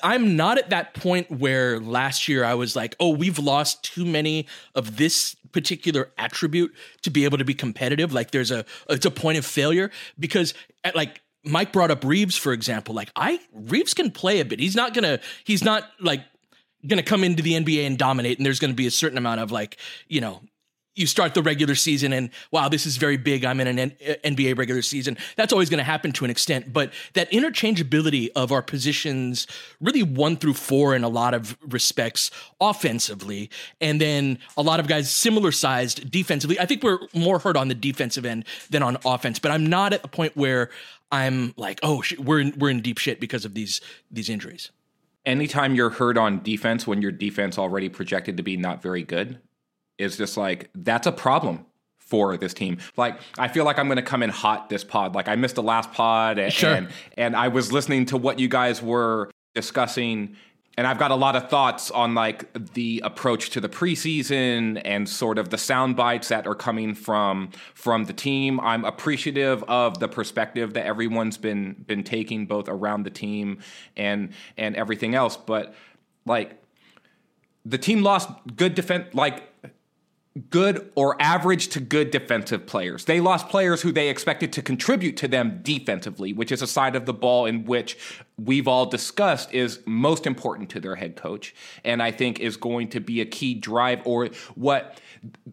I'm 0.02 0.36
not 0.36 0.58
at 0.58 0.70
that 0.70 0.94
point 0.94 1.30
where 1.30 1.80
last 1.80 2.28
year 2.28 2.44
I 2.44 2.54
was 2.54 2.76
like, 2.76 2.94
oh, 3.00 3.10
we've 3.10 3.38
lost 3.38 3.82
too 3.82 4.04
many 4.04 4.46
of 4.74 4.96
this 4.96 5.34
particular 5.52 6.10
attribute 6.18 6.74
to 7.02 7.10
be 7.10 7.24
able 7.24 7.38
to 7.38 7.44
be 7.44 7.54
competitive. 7.54 8.12
Like 8.12 8.30
there's 8.30 8.50
a 8.50 8.64
it's 8.88 9.06
a 9.06 9.10
point 9.10 9.38
of 9.38 9.46
failure 9.46 9.90
because 10.18 10.54
at 10.84 10.94
like 10.94 11.22
Mike 11.44 11.72
brought 11.72 11.90
up 11.90 12.04
Reaves, 12.04 12.36
for 12.36 12.52
example. 12.52 12.94
Like 12.94 13.10
I 13.16 13.40
Reaves 13.52 13.94
can 13.94 14.10
play 14.10 14.40
a 14.40 14.44
bit. 14.44 14.60
He's 14.60 14.76
not 14.76 14.94
gonna 14.94 15.20
he's 15.44 15.64
not 15.64 15.88
like 16.00 16.22
gonna 16.86 17.02
come 17.02 17.24
into 17.24 17.42
the 17.42 17.52
NBA 17.54 17.86
and 17.86 17.98
dominate, 17.98 18.38
and 18.38 18.46
there's 18.46 18.60
gonna 18.60 18.74
be 18.74 18.86
a 18.86 18.92
certain 18.92 19.18
amount 19.18 19.40
of 19.40 19.50
like, 19.50 19.78
you 20.08 20.20
know, 20.20 20.42
you 20.94 21.06
start 21.06 21.34
the 21.34 21.42
regular 21.42 21.74
season 21.74 22.12
and 22.12 22.30
wow, 22.50 22.68
this 22.68 22.86
is 22.86 22.96
very 22.96 23.16
big. 23.16 23.44
I'm 23.44 23.60
in 23.60 23.66
an 23.66 23.78
N- 23.78 23.96
uh, 24.06 24.14
NBA 24.24 24.56
regular 24.56 24.82
season. 24.82 25.16
That's 25.36 25.52
always 25.52 25.68
going 25.68 25.78
to 25.78 25.84
happen 25.84 26.12
to 26.12 26.24
an 26.24 26.30
extent, 26.30 26.72
but 26.72 26.92
that 27.14 27.30
interchangeability 27.30 28.30
of 28.36 28.52
our 28.52 28.62
positions, 28.62 29.46
really 29.80 30.02
one 30.02 30.36
through 30.36 30.54
four 30.54 30.94
in 30.94 31.04
a 31.04 31.08
lot 31.08 31.34
of 31.34 31.56
respects, 31.68 32.30
offensively, 32.60 33.50
and 33.80 34.00
then 34.00 34.38
a 34.56 34.62
lot 34.62 34.80
of 34.80 34.86
guys 34.86 35.10
similar 35.10 35.52
sized 35.52 36.10
defensively. 36.10 36.58
I 36.60 36.66
think 36.66 36.82
we're 36.82 37.00
more 37.12 37.38
hurt 37.38 37.56
on 37.56 37.68
the 37.68 37.74
defensive 37.74 38.24
end 38.24 38.44
than 38.70 38.82
on 38.82 38.96
offense, 39.04 39.38
but 39.38 39.50
I'm 39.50 39.66
not 39.66 39.92
at 39.92 40.02
the 40.02 40.08
point 40.08 40.36
where 40.36 40.70
I'm 41.10 41.54
like, 41.56 41.80
oh, 41.82 42.02
sh- 42.02 42.18
we're 42.18 42.40
in, 42.40 42.54
we're 42.58 42.70
in 42.70 42.80
deep 42.80 42.98
shit 42.98 43.20
because 43.20 43.44
of 43.44 43.54
these 43.54 43.80
these 44.10 44.28
injuries. 44.28 44.70
Anytime 45.26 45.74
you're 45.74 45.90
hurt 45.90 46.18
on 46.18 46.42
defense 46.42 46.86
when 46.86 47.00
your 47.00 47.10
defense 47.12 47.58
already 47.58 47.88
projected 47.88 48.36
to 48.36 48.42
be 48.42 48.56
not 48.58 48.82
very 48.82 49.02
good, 49.02 49.40
is 49.98 50.16
just 50.16 50.36
like 50.36 50.70
that's 50.74 51.06
a 51.06 51.12
problem 51.12 51.66
for 51.98 52.36
this 52.36 52.54
team. 52.54 52.78
Like 52.96 53.18
I 53.38 53.48
feel 53.48 53.64
like 53.64 53.78
I'm 53.78 53.86
going 53.86 53.96
to 53.96 54.02
come 54.02 54.22
in 54.22 54.30
hot 54.30 54.68
this 54.68 54.84
pod. 54.84 55.14
Like 55.14 55.28
I 55.28 55.36
missed 55.36 55.54
the 55.54 55.62
last 55.62 55.92
pod 55.92 56.38
and, 56.38 56.52
sure. 56.52 56.74
and 56.74 56.88
and 57.16 57.36
I 57.36 57.48
was 57.48 57.72
listening 57.72 58.06
to 58.06 58.16
what 58.16 58.38
you 58.38 58.48
guys 58.48 58.82
were 58.82 59.30
discussing 59.54 60.36
and 60.76 60.86
I've 60.86 60.98
got 60.98 61.10
a 61.10 61.14
lot 61.14 61.36
of 61.36 61.48
thoughts 61.48 61.90
on 61.90 62.14
like 62.14 62.72
the 62.74 63.00
approach 63.04 63.50
to 63.50 63.60
the 63.60 63.68
preseason 63.68 64.80
and 64.84 65.08
sort 65.08 65.38
of 65.38 65.50
the 65.50 65.58
sound 65.58 65.96
bites 65.96 66.28
that 66.28 66.46
are 66.46 66.54
coming 66.54 66.94
from 66.94 67.50
from 67.74 68.04
the 68.04 68.12
team. 68.12 68.58
I'm 68.60 68.84
appreciative 68.84 69.62
of 69.64 70.00
the 70.00 70.08
perspective 70.08 70.74
that 70.74 70.84
everyone's 70.84 71.38
been 71.38 71.84
been 71.86 72.02
taking 72.02 72.46
both 72.46 72.68
around 72.68 73.04
the 73.04 73.10
team 73.10 73.60
and 73.96 74.32
and 74.56 74.74
everything 74.74 75.14
else, 75.14 75.36
but 75.36 75.74
like 76.26 76.60
the 77.64 77.78
team 77.78 78.02
lost 78.02 78.28
good 78.56 78.74
defense 78.74 79.14
like 79.14 79.53
good 80.50 80.90
or 80.96 81.20
average 81.22 81.68
to 81.68 81.80
good 81.80 82.10
defensive 82.10 82.66
players. 82.66 83.04
They 83.04 83.20
lost 83.20 83.48
players 83.48 83.82
who 83.82 83.92
they 83.92 84.08
expected 84.08 84.52
to 84.54 84.62
contribute 84.62 85.16
to 85.18 85.28
them 85.28 85.60
defensively, 85.62 86.32
which 86.32 86.50
is 86.50 86.60
a 86.60 86.66
side 86.66 86.96
of 86.96 87.06
the 87.06 87.12
ball 87.12 87.46
in 87.46 87.64
which 87.64 87.96
we've 88.36 88.66
all 88.66 88.84
discussed 88.84 89.54
is 89.54 89.78
most 89.86 90.26
important 90.26 90.70
to 90.70 90.80
their 90.80 90.96
head 90.96 91.14
coach 91.14 91.54
and 91.84 92.02
I 92.02 92.10
think 92.10 92.40
is 92.40 92.56
going 92.56 92.88
to 92.88 93.00
be 93.00 93.20
a 93.20 93.24
key 93.24 93.54
drive 93.54 94.04
or 94.04 94.26
what 94.56 95.00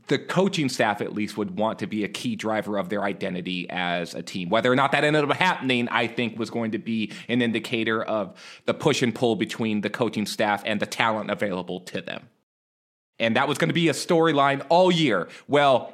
the 0.07 0.17
coaching 0.17 0.67
staff 0.67 0.99
at 0.99 1.13
least 1.13 1.37
would 1.37 1.59
want 1.59 1.77
to 1.79 1.85
be 1.85 2.03
a 2.03 2.07
key 2.07 2.35
driver 2.35 2.79
of 2.79 2.89
their 2.89 3.03
identity 3.03 3.69
as 3.69 4.15
a 4.15 4.23
team. 4.23 4.49
Whether 4.49 4.71
or 4.71 4.75
not 4.75 4.93
that 4.93 5.03
ended 5.03 5.23
up 5.23 5.31
happening, 5.33 5.89
I 5.89 6.07
think 6.07 6.39
was 6.39 6.49
going 6.49 6.71
to 6.71 6.79
be 6.79 7.11
an 7.29 7.43
indicator 7.43 8.01
of 8.03 8.35
the 8.65 8.73
push 8.73 9.03
and 9.03 9.13
pull 9.13 9.35
between 9.35 9.81
the 9.81 9.91
coaching 9.91 10.25
staff 10.25 10.63
and 10.65 10.79
the 10.79 10.87
talent 10.87 11.29
available 11.29 11.81
to 11.81 12.01
them 12.01 12.29
and 13.19 13.35
that 13.35 13.47
was 13.47 13.57
going 13.57 13.69
to 13.69 13.73
be 13.73 13.89
a 13.89 13.93
storyline 13.93 14.65
all 14.69 14.91
year. 14.91 15.27
Well, 15.47 15.93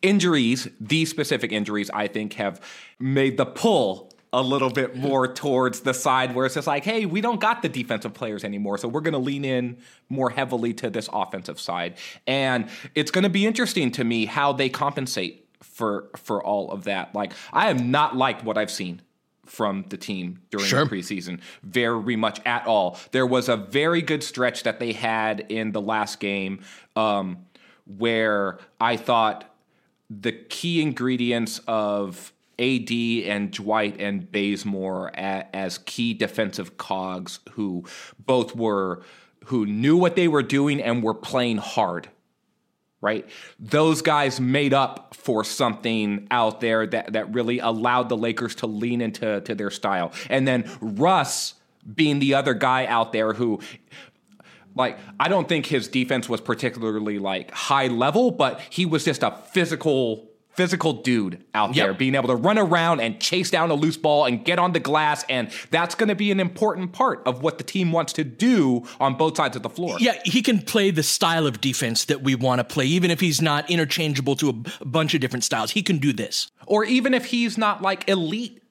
injuries, 0.00 0.68
these 0.80 1.10
specific 1.10 1.52
injuries, 1.52 1.90
I 1.92 2.06
think, 2.06 2.34
have 2.34 2.60
made 2.98 3.36
the 3.36 3.46
pull 3.46 4.12
a 4.32 4.42
little 4.42 4.70
bit 4.70 4.96
more 4.96 5.30
towards 5.30 5.80
the 5.80 5.92
side 5.92 6.34
where 6.34 6.46
it's 6.46 6.54
just 6.54 6.66
like, 6.66 6.84
hey, 6.84 7.04
we 7.04 7.20
don't 7.20 7.40
got 7.40 7.60
the 7.60 7.68
defensive 7.68 8.14
players 8.14 8.44
anymore, 8.44 8.78
so 8.78 8.88
we're 8.88 9.02
going 9.02 9.12
to 9.12 9.18
lean 9.18 9.44
in 9.44 9.76
more 10.08 10.30
heavily 10.30 10.72
to 10.72 10.88
this 10.88 11.08
offensive 11.12 11.60
side, 11.60 11.96
and 12.26 12.68
it's 12.94 13.10
going 13.10 13.24
to 13.24 13.30
be 13.30 13.46
interesting 13.46 13.90
to 13.90 14.04
me 14.04 14.24
how 14.24 14.52
they 14.52 14.68
compensate 14.70 15.46
for 15.60 16.08
for 16.16 16.42
all 16.42 16.70
of 16.70 16.84
that. 16.84 17.14
Like, 17.14 17.32
I 17.52 17.68
have 17.68 17.84
not 17.84 18.16
liked 18.16 18.42
what 18.42 18.56
I've 18.56 18.70
seen 18.70 19.02
from 19.52 19.84
the 19.90 19.98
team 19.98 20.40
during 20.50 20.66
sure. 20.66 20.86
the 20.86 20.96
preseason 20.96 21.38
very 21.62 22.16
much 22.16 22.40
at 22.46 22.66
all. 22.66 22.98
There 23.10 23.26
was 23.26 23.50
a 23.50 23.56
very 23.56 24.00
good 24.00 24.22
stretch 24.22 24.62
that 24.62 24.80
they 24.80 24.94
had 24.94 25.40
in 25.50 25.72
the 25.72 25.80
last 25.80 26.20
game 26.20 26.60
um, 26.96 27.44
where 27.84 28.58
I 28.80 28.96
thought 28.96 29.54
the 30.08 30.32
key 30.32 30.80
ingredients 30.80 31.60
of 31.68 32.32
AD 32.58 32.90
and 32.90 33.50
Dwight 33.50 34.00
and 34.00 34.32
Bazemore 34.32 35.10
as 35.14 35.76
key 35.78 36.14
defensive 36.14 36.78
cogs 36.78 37.40
who 37.50 37.84
both 38.18 38.56
were 38.56 39.02
who 39.46 39.66
knew 39.66 39.98
what 39.98 40.16
they 40.16 40.28
were 40.28 40.42
doing 40.42 40.80
and 40.80 41.02
were 41.02 41.14
playing 41.14 41.58
hard 41.58 42.08
right? 43.02 43.28
Those 43.58 44.00
guys 44.00 44.40
made 44.40 44.72
up 44.72 45.14
for 45.14 45.44
something 45.44 46.26
out 46.30 46.60
there 46.60 46.86
that, 46.86 47.12
that 47.12 47.34
really 47.34 47.58
allowed 47.58 48.08
the 48.08 48.16
Lakers 48.16 48.54
to 48.56 48.66
lean 48.66 49.02
into 49.02 49.42
to 49.42 49.54
their 49.54 49.70
style. 49.70 50.12
And 50.30 50.48
then 50.48 50.70
Russ 50.80 51.54
being 51.94 52.20
the 52.20 52.34
other 52.34 52.54
guy 52.54 52.86
out 52.86 53.12
there 53.12 53.34
who 53.34 53.60
like 54.74 54.98
I 55.20 55.28
don't 55.28 55.48
think 55.48 55.66
his 55.66 55.88
defense 55.88 56.28
was 56.28 56.40
particularly 56.40 57.18
like 57.18 57.50
high 57.50 57.88
level, 57.88 58.30
but 58.30 58.60
he 58.70 58.86
was 58.86 59.04
just 59.04 59.22
a 59.22 59.32
physical 59.52 60.31
physical 60.54 60.92
dude 60.92 61.44
out 61.54 61.74
yep. 61.74 61.86
there 61.86 61.94
being 61.94 62.14
able 62.14 62.28
to 62.28 62.34
run 62.34 62.58
around 62.58 63.00
and 63.00 63.20
chase 63.20 63.50
down 63.50 63.70
a 63.70 63.74
loose 63.74 63.96
ball 63.96 64.26
and 64.26 64.44
get 64.44 64.58
on 64.58 64.72
the 64.72 64.80
glass 64.80 65.24
and 65.28 65.50
that's 65.70 65.94
going 65.94 66.08
to 66.08 66.14
be 66.14 66.30
an 66.30 66.40
important 66.40 66.92
part 66.92 67.22
of 67.26 67.42
what 67.42 67.58
the 67.58 67.64
team 67.64 67.92
wants 67.92 68.12
to 68.12 68.24
do 68.24 68.82
on 69.00 69.14
both 69.14 69.36
sides 69.36 69.56
of 69.56 69.62
the 69.62 69.70
floor. 69.70 69.96
Yeah, 69.98 70.20
he 70.24 70.42
can 70.42 70.60
play 70.60 70.90
the 70.90 71.02
style 71.02 71.46
of 71.46 71.60
defense 71.60 72.04
that 72.06 72.22
we 72.22 72.34
want 72.34 72.58
to 72.58 72.64
play 72.64 72.86
even 72.86 73.10
if 73.10 73.20
he's 73.20 73.40
not 73.40 73.70
interchangeable 73.70 74.36
to 74.36 74.48
a 74.48 74.84
bunch 74.84 75.14
of 75.14 75.20
different 75.20 75.44
styles. 75.44 75.72
He 75.72 75.82
can 75.82 75.98
do 75.98 76.12
this. 76.12 76.50
Or 76.66 76.84
even 76.84 77.14
if 77.14 77.26
he's 77.26 77.56
not 77.56 77.82
like 77.82 78.08
elite 78.08 78.62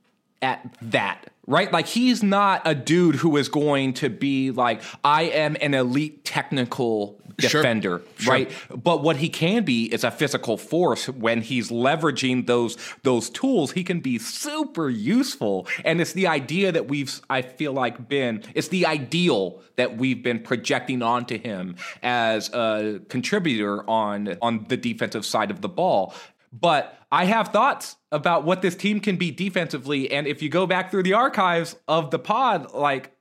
at 0.42 0.76
that 0.82 1.30
right? 1.52 1.72
Like 1.72 1.88
he's 1.88 2.24
not 2.24 2.62
a 2.66 2.74
dude 2.74 3.16
who 3.16 3.36
is 3.38 3.50
going 3.50 3.94
to 3.96 4.10
be 4.10 4.52
like, 4.52 4.82
I 5.04 5.24
am 5.24 5.58
an 5.62 5.74
elite 5.74 6.24
technical 6.24 7.22
defender, 7.38 8.02
sure. 8.18 8.34
right? 8.34 8.52
Sure. 8.52 8.78
But 8.78 9.04
what 9.04 9.18
he 9.18 9.30
can 9.30 9.64
be 9.64 9.92
is 9.94 10.04
a 10.04 10.12
physical 10.12 10.58
force 10.58 11.10
when 11.10 11.42
he's 11.42 11.70
leveraging 11.70 12.48
those 12.48 12.78
those 13.04 13.30
tools. 13.30 13.72
He 13.72 13.84
can 13.84 14.00
be 14.00 14.18
super 14.18 14.90
useful, 14.90 15.68
and 15.84 16.00
it's 16.00 16.14
the 16.14 16.28
idea 16.28 16.72
that 16.72 16.88
we've 16.88 17.20
I 17.30 17.42
feel 17.42 17.74
like 17.74 18.08
been 18.08 18.44
it's 18.56 18.70
the 18.70 18.86
ideal 18.86 19.62
that 19.76 19.98
we've 19.98 20.24
been 20.24 20.40
projecting 20.40 21.02
onto 21.02 21.38
him 21.38 21.76
as 22.02 22.50
a 22.54 23.02
contributor 23.10 23.90
on 23.90 24.38
on 24.42 24.66
the 24.70 24.78
defensive 24.78 25.26
side 25.26 25.52
of 25.52 25.62
the 25.62 25.70
ball. 25.70 26.14
But 26.54 26.98
I 27.12 27.26
have 27.26 27.50
thoughts 27.50 27.98
about 28.12 28.46
what 28.46 28.62
this 28.62 28.76
team 28.76 29.00
can 29.00 29.18
be 29.18 29.32
defensively. 29.32 30.12
And 30.12 30.28
if 30.28 30.42
you 30.42 30.50
go 30.50 30.66
back 30.66 30.92
through 30.92 31.04
the 31.04 31.14
archives 31.14 31.76
of 31.88 32.10
the 32.10 32.20
pod, 32.20 32.74
like 32.74 33.12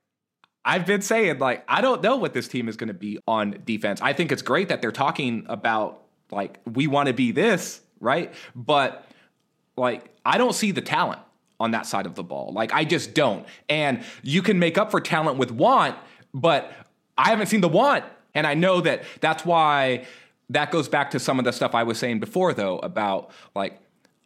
I've 0.65 0.87
been 0.87 1.03
saying, 1.03 1.39
like, 1.39 1.65
I 1.69 1.81
don't 1.81 2.03
know 2.03 2.17
what 2.17 2.35
this 2.35 2.47
team 2.47 2.69
is 2.69 2.77
going 2.77 2.89
to 2.89 2.95
be 2.95 3.19
on 3.27 3.63
defense. 3.65 4.01
I 4.03 4.13
think 4.13 4.31
it's 4.31 4.43
great 4.43 4.69
that 4.69 4.83
they're 4.83 4.93
talking 4.93 5.47
about, 5.49 6.03
like, 6.31 6.61
we 6.71 6.87
want 6.87 7.09
to 7.09 7.15
be 7.15 7.33
this, 7.33 7.81
right? 7.99 8.33
But, 8.55 9.05
like, 9.77 10.15
I 10.25 10.39
don't 10.39 10.55
see 10.55 10.71
the 10.71 10.83
talent 10.83 11.21
on 11.59 11.71
that 11.71 11.87
side 11.87 12.07
of 12.07 12.15
the 12.15 12.23
ball. 12.23 12.53
Like, 12.53 12.73
I 12.73 12.85
just 12.85 13.15
don't. 13.15 13.47
And 13.69 14.05
you 14.23 14.43
can 14.43 14.59
make 14.59 14.77
up 14.77 14.91
for 14.91 15.01
talent 15.01 15.39
with 15.39 15.51
want, 15.51 15.97
but 16.35 16.73
I 17.17 17.31
haven't 17.31 17.47
seen 17.47 17.63
the 17.63 17.69
want. 17.69 18.05
And 18.35 18.47
I 18.47 18.55
know 18.55 18.81
that 18.83 19.03
that's 19.21 19.45
why 19.45 20.07
that 20.51 20.71
goes 20.71 20.89
back 20.89 21.13
to 21.13 21.19
some 21.19 21.39
of 21.39 21.45
the 21.45 21.53
stuff 21.53 21.75
I 21.75 21.85
was 21.85 21.99
saying 21.99 22.21
before, 22.21 22.53
though, 22.53 22.79
about 22.79 23.31
like 23.55 23.81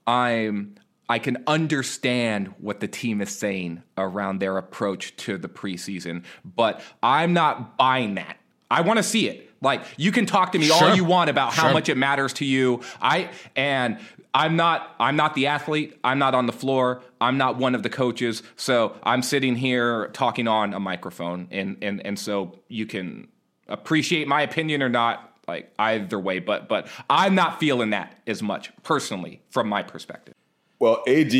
I'm 0.06 0.76
I 1.08 1.18
can 1.18 1.44
understand 1.46 2.54
what 2.58 2.80
the 2.80 2.88
team 2.88 3.20
is 3.20 3.30
saying 3.30 3.82
around 3.96 4.38
their 4.38 4.56
approach 4.56 5.14
to 5.18 5.36
the 5.36 5.48
preseason, 5.48 6.24
but 6.44 6.80
I'm 7.02 7.34
not 7.34 7.76
buying 7.76 8.14
that. 8.14 8.38
I 8.70 8.80
want 8.80 8.96
to 8.96 9.02
see 9.02 9.28
it. 9.28 9.50
Like 9.60 9.82
you 9.96 10.12
can 10.12 10.26
talk 10.26 10.52
to 10.52 10.58
me 10.58 10.66
sure. 10.66 10.90
all 10.90 10.96
you 10.96 11.04
want 11.04 11.30
about 11.30 11.52
how 11.52 11.64
sure. 11.64 11.72
much 11.72 11.88
it 11.88 11.96
matters 11.96 12.32
to 12.34 12.44
you. 12.44 12.80
I 13.00 13.30
and 13.54 13.98
I'm 14.32 14.56
not 14.56 14.94
I'm 14.98 15.16
not 15.16 15.34
the 15.34 15.46
athlete. 15.46 15.98
I'm 16.02 16.18
not 16.18 16.34
on 16.34 16.46
the 16.46 16.52
floor. 16.52 17.02
I'm 17.20 17.38
not 17.38 17.56
one 17.56 17.74
of 17.74 17.82
the 17.82 17.90
coaches. 17.90 18.42
So 18.56 18.96
I'm 19.02 19.22
sitting 19.22 19.56
here 19.56 20.08
talking 20.08 20.48
on 20.48 20.74
a 20.74 20.80
microphone 20.80 21.48
and 21.50 21.78
and 21.82 22.04
and 22.04 22.18
so 22.18 22.58
you 22.68 22.86
can 22.86 23.28
appreciate 23.68 24.26
my 24.26 24.42
opinion 24.42 24.82
or 24.82 24.88
not 24.88 25.33
like 25.46 25.72
either 25.78 26.18
way, 26.18 26.38
but 26.38 26.68
but 26.68 26.88
I'm 27.08 27.34
not 27.34 27.60
feeling 27.60 27.90
that 27.90 28.18
as 28.26 28.42
much 28.42 28.72
personally 28.82 29.42
from 29.50 29.68
my 29.68 29.82
perspective. 29.82 30.34
Well, 30.78 31.02
AD 31.06 31.34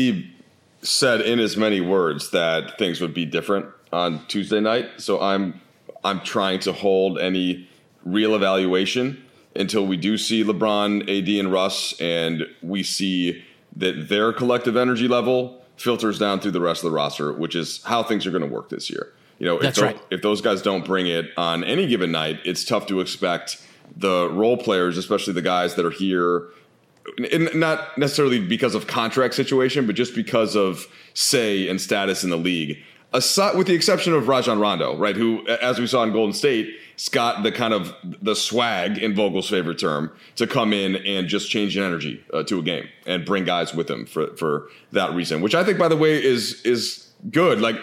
said 0.81 1.21
in 1.21 1.39
as 1.39 1.57
many 1.57 1.81
words 1.81 2.31
that 2.31 2.77
things 2.77 3.01
would 3.01 3.13
be 3.13 3.25
different 3.25 3.67
on 3.91 4.25
Tuesday 4.27 4.59
night, 4.59 4.89
so 4.97 5.21
I'm 5.21 5.61
I'm 6.03 6.21
trying 6.21 6.59
to 6.61 6.73
hold 6.73 7.19
any 7.19 7.67
real 8.03 8.35
evaluation 8.35 9.23
until 9.55 9.87
we 9.87 9.97
do 9.97 10.17
see 10.17 10.43
LeBron, 10.43 11.01
AD, 11.03 11.27
and 11.27 11.51
Russ, 11.51 11.99
and 11.99 12.45
we 12.61 12.83
see 12.83 13.43
that 13.75 14.09
their 14.09 14.31
collective 14.33 14.75
energy 14.75 15.07
level 15.07 15.61
filters 15.77 16.19
down 16.19 16.39
through 16.39 16.51
the 16.51 16.61
rest 16.61 16.83
of 16.83 16.91
the 16.91 16.95
roster, 16.95 17.33
which 17.33 17.55
is 17.55 17.83
how 17.83 18.03
things 18.03 18.25
are 18.25 18.31
going 18.31 18.43
to 18.43 18.49
work 18.49 18.69
this 18.69 18.89
year. 18.89 19.13
You 19.39 19.47
know, 19.47 19.57
if, 19.57 19.77
right. 19.81 19.99
if 20.09 20.21
those 20.21 20.41
guys 20.41 20.61
don't 20.61 20.85
bring 20.85 21.07
it 21.07 21.31
on 21.35 21.63
any 21.63 21.87
given 21.87 22.11
night, 22.11 22.39
it's 22.45 22.63
tough 22.63 22.87
to 22.87 23.01
expect 23.01 23.61
the 23.95 24.29
role 24.29 24.57
players, 24.57 24.97
especially 24.97 25.33
the 25.33 25.41
guys 25.41 25.75
that 25.75 25.85
are 25.85 25.91
here, 25.91 26.47
not 27.53 27.97
necessarily 27.97 28.39
because 28.39 28.75
of 28.75 28.87
contract 28.87 29.33
situation, 29.33 29.85
but 29.85 29.95
just 29.95 30.15
because 30.15 30.55
of 30.55 30.87
say 31.13 31.67
and 31.67 31.79
status 31.79 32.23
in 32.23 32.29
the 32.29 32.37
league. 32.37 32.77
Aside, 33.13 33.55
with 33.55 33.67
the 33.67 33.73
exception 33.73 34.13
of 34.13 34.27
Rajon 34.27 34.59
Rondo, 34.59 34.97
right, 34.97 35.15
who, 35.15 35.47
as 35.47 35.79
we 35.79 35.87
saw 35.87 36.03
in 36.03 36.11
Golden 36.11 36.33
State, 36.33 36.75
got 37.11 37.43
the 37.43 37.51
kind 37.51 37.73
of 37.73 37.93
the 38.03 38.35
swag 38.35 38.97
in 38.97 39.13
Vogel's 39.13 39.49
favorite 39.49 39.79
term 39.79 40.11
to 40.35 40.47
come 40.47 40.73
in 40.73 40.95
and 40.97 41.27
just 41.27 41.49
change 41.49 41.77
an 41.77 41.83
energy 41.83 42.23
uh, 42.33 42.43
to 42.43 42.59
a 42.59 42.61
game 42.61 42.87
and 43.05 43.25
bring 43.25 43.45
guys 43.45 43.73
with 43.73 43.89
him 43.89 44.05
for 44.05 44.35
for 44.35 44.69
that 44.91 45.13
reason, 45.13 45.41
which 45.41 45.55
I 45.55 45.63
think, 45.63 45.77
by 45.77 45.87
the 45.87 45.97
way, 45.97 46.21
is 46.21 46.61
is 46.63 47.09
good. 47.31 47.61
Like 47.61 47.77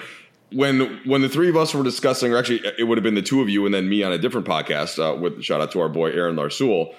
when 0.54 1.00
when 1.04 1.22
the 1.22 1.28
three 1.28 1.48
of 1.48 1.56
us 1.56 1.74
were 1.74 1.82
discussing, 1.82 2.32
or 2.32 2.38
actually 2.38 2.62
it 2.78 2.84
would 2.84 2.98
have 2.98 3.02
been 3.02 3.14
the 3.14 3.22
two 3.22 3.40
of 3.40 3.48
you 3.48 3.64
and 3.66 3.74
then 3.74 3.88
me 3.88 4.02
on 4.02 4.12
a 4.12 4.18
different 4.18 4.46
podcast 4.46 4.98
uh, 4.98 5.16
with 5.16 5.42
shout 5.42 5.60
out 5.60 5.72
to 5.72 5.80
our 5.80 5.88
boy 5.88 6.10
Aaron 6.10 6.36
Larsoul, 6.36 6.94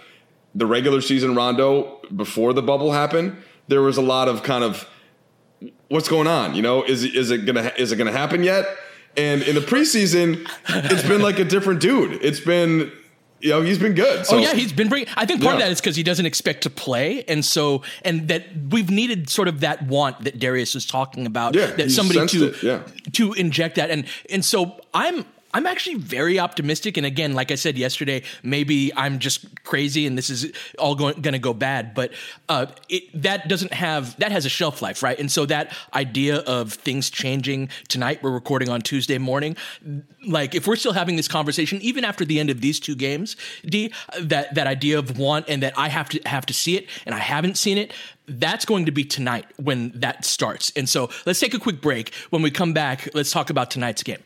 the 0.56 0.66
regular 0.66 1.02
season 1.02 1.36
Rondo 1.36 2.02
before 2.16 2.54
the 2.54 2.62
bubble 2.62 2.92
happened, 2.92 3.38
there 3.68 3.82
was 3.82 3.98
a 3.98 4.02
lot 4.02 4.28
of 4.28 4.44
kind 4.44 4.64
of 4.64 4.88
what's 5.88 6.08
going 6.08 6.28
on, 6.28 6.56
you 6.56 6.62
know, 6.62 6.84
is 6.84 7.04
is 7.04 7.32
it 7.32 7.46
gonna 7.46 7.72
is 7.78 7.92
it 7.92 7.96
gonna 7.98 8.12
happen 8.12 8.44
yet? 8.44 8.66
And 9.16 9.44
in 9.44 9.56
the 9.56 9.62
preseason, 9.62 10.50
it's 10.70 11.08
been 11.08 11.22
like 11.22 11.38
a 11.38 11.44
different 11.44 11.80
dude. 11.80 12.24
It's 12.24 12.40
been 12.40 12.92
you 13.44 13.50
know 13.50 13.62
he's 13.62 13.78
been 13.78 13.94
good. 13.94 14.26
So. 14.26 14.38
Oh 14.38 14.40
yeah, 14.40 14.54
he's 14.54 14.72
been 14.72 14.88
bringing. 14.88 15.10
I 15.18 15.26
think 15.26 15.42
part 15.42 15.56
yeah. 15.56 15.66
of 15.66 15.68
that 15.68 15.72
is 15.74 15.82
because 15.82 15.98
he 15.98 16.04
doesn't 16.04 16.26
expect 16.26 16.64
to 16.64 16.70
play, 16.70 17.26
and 17.26 17.44
so 17.44 17.84
and 18.04 18.30
that 18.30 18.46
we've 18.70 18.90
needed 18.90 19.30
sort 19.30 19.50
of 19.50 19.60
that 19.60 19.86
want 19.86 20.24
that 20.24 20.40
Darius 20.40 20.74
was 20.74 20.86
talking 20.86 21.26
about. 21.26 21.54
Yeah, 21.54 21.68
that 21.72 21.92
somebody 21.92 22.26
to 22.26 22.48
it, 22.48 22.64
yeah. 22.64 22.84
to 23.12 23.34
inject 23.34 23.76
that, 23.76 23.90
and 23.90 24.06
and 24.30 24.46
so 24.46 24.80
I'm 24.94 25.26
I'm 25.54 25.68
actually 25.68 25.96
very 25.96 26.40
optimistic. 26.40 26.98
And 26.98 27.06
again, 27.06 27.34
like 27.34 27.52
I 27.52 27.56
said 27.56 27.78
yesterday, 27.78 28.24
maybe 28.42 28.92
I'm 28.96 29.20
just 29.20 29.64
crazy 29.64 30.08
and 30.08 30.18
this 30.18 30.30
is 30.30 30.52
all 30.80 30.96
going, 30.96 31.22
to 31.22 31.40
go 31.40 31.54
bad. 31.54 31.94
But 31.94 32.12
uh, 32.50 32.68
it, 32.90 33.04
that 33.22 33.48
doesn't 33.48 33.74
have 33.74 34.18
that 34.18 34.32
has 34.32 34.46
a 34.46 34.50
shelf 34.50 34.82
life, 34.82 35.04
right? 35.04 35.18
And 35.18 35.32
so 35.32 35.46
that 35.46 35.76
idea 35.94 36.38
of 36.40 36.74
things 36.74 37.10
changing 37.10 37.70
tonight, 37.88 38.22
we're 38.24 38.32
recording 38.32 38.70
on 38.70 38.82
Tuesday 38.82 39.18
morning. 39.18 39.56
Like 40.26 40.56
if 40.56 40.68
we're 40.68 40.76
still 40.76 40.94
having 40.94 41.16
this 41.16 41.28
conversation, 41.28 41.82
even 41.82 42.04
after 42.04 42.26
the 42.26 42.40
end 42.40 42.50
of 42.50 42.62
these 42.62 42.80
two 42.80 42.96
games, 42.96 43.36
D, 43.66 43.94
that 44.20 44.56
that 44.56 44.68
idea 44.68 45.00
of 45.00 45.18
want 45.18 45.46
and 45.50 45.62
that 45.64 45.78
I 45.78 45.90
have 45.90 46.10
to 46.10 46.22
have 46.26 46.46
to 46.48 46.54
see 46.54 46.78
it, 46.78 46.88
and 47.06 47.14
I 47.14 47.20
haven't 47.20 47.58
seen 47.58 47.78
it 47.78 47.94
that's 48.26 48.64
going 48.64 48.86
to 48.86 48.92
be 48.92 49.04
tonight 49.04 49.46
when 49.58 49.92
that 49.96 50.24
starts. 50.24 50.72
And 50.78 50.88
so 50.88 51.10
let's 51.26 51.42
take 51.42 51.54
a 51.54 51.60
quick 51.60 51.82
break. 51.82 52.14
When 52.30 52.42
we 52.42 52.52
come 52.52 52.72
back, 52.72 53.10
let's 53.14 53.32
talk 53.32 53.50
about 53.50 53.70
tonight's 53.70 54.02
game. 54.02 54.24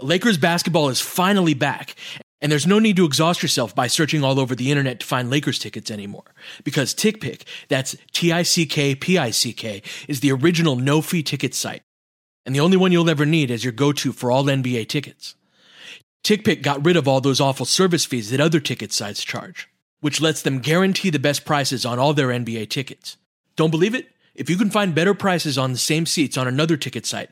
Lakers 0.00 0.38
basketball 0.38 0.88
is 0.88 1.00
finally 1.00 1.54
back. 1.54 1.94
And 2.42 2.52
there's 2.52 2.66
no 2.66 2.78
need 2.78 2.96
to 2.96 3.06
exhaust 3.06 3.42
yourself 3.42 3.74
by 3.74 3.86
searching 3.86 4.22
all 4.22 4.38
over 4.38 4.54
the 4.54 4.70
internet 4.70 5.00
to 5.00 5.06
find 5.06 5.30
Lakers 5.30 5.58
tickets 5.58 5.90
anymore. 5.90 6.34
Because 6.64 6.94
TickPick, 6.94 7.44
that's 7.68 7.96
T-I-C-K-P-I-C-K, 8.12 9.82
is 10.06 10.20
the 10.20 10.32
original 10.32 10.76
no-fee 10.76 11.22
ticket 11.22 11.54
site. 11.54 11.82
And 12.44 12.54
the 12.54 12.60
only 12.60 12.76
one 12.76 12.92
you'll 12.92 13.08
ever 13.08 13.24
need 13.24 13.50
as 13.50 13.64
your 13.64 13.72
go-to 13.72 14.12
for 14.12 14.30
all 14.30 14.44
NBA 14.44 14.88
tickets. 14.88 15.34
TickPick 16.24 16.62
got 16.62 16.84
rid 16.84 16.96
of 16.96 17.08
all 17.08 17.20
those 17.20 17.40
awful 17.40 17.66
service 17.66 18.04
fees 18.04 18.30
that 18.30 18.40
other 18.40 18.60
ticket 18.60 18.92
sites 18.92 19.24
charge, 19.24 19.68
which 20.00 20.20
lets 20.20 20.42
them 20.42 20.58
guarantee 20.58 21.08
the 21.08 21.18
best 21.18 21.44
prices 21.44 21.86
on 21.86 21.98
all 21.98 22.12
their 22.12 22.28
NBA 22.28 22.68
tickets. 22.68 23.16
Don't 23.56 23.70
believe 23.70 23.94
it? 23.94 24.10
If 24.34 24.50
you 24.50 24.56
can 24.56 24.70
find 24.70 24.94
better 24.94 25.14
prices 25.14 25.56
on 25.56 25.72
the 25.72 25.78
same 25.78 26.04
seats 26.04 26.36
on 26.36 26.46
another 26.46 26.76
ticket 26.76 27.06
site, 27.06 27.30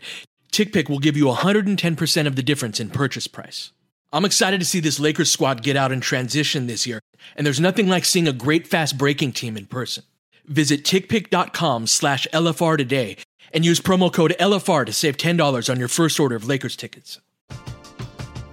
TickPick 0.55 0.89
will 0.89 1.01
give 1.01 1.17
you 1.17 1.25
110% 1.25 2.27
of 2.29 2.37
the 2.37 2.43
difference 2.43 2.79
in 2.79 2.89
purchase 2.89 3.27
price. 3.27 3.73
I'm 4.13 4.25
excited 4.25 4.61
to 4.61 4.67
see 4.67 4.79
this 4.79 5.01
Lakers 5.01 5.29
squad 5.29 5.65
get 5.65 5.77
out 5.77 5.91
and 5.91 6.01
transition 6.01 6.69
this 6.69 6.87
year, 6.87 7.01
and 7.35 7.45
there's 7.45 7.59
nothing 7.59 7.89
like 7.89 8.05
seeing 8.05 8.29
a 8.29 8.33
great 8.33 8.69
fast 8.69 8.97
breaking 8.97 9.33
team 9.33 9.57
in 9.57 9.67
person. 9.67 10.05
Visit 10.47 10.85
tickpick.com 10.85 11.89
slash 11.89 12.29
LFR 12.33 12.79
today 12.79 13.17
and 13.53 13.65
use 13.65 13.81
promo 13.81 14.13
code 14.13 14.37
LFR 14.39 14.87
to 14.87 14.93
save 14.93 15.17
$10 15.17 15.69
on 15.69 15.77
your 15.81 15.89
first 15.89 16.21
order 16.21 16.37
of 16.37 16.47
Lakers 16.47 16.77
tickets. 16.77 17.21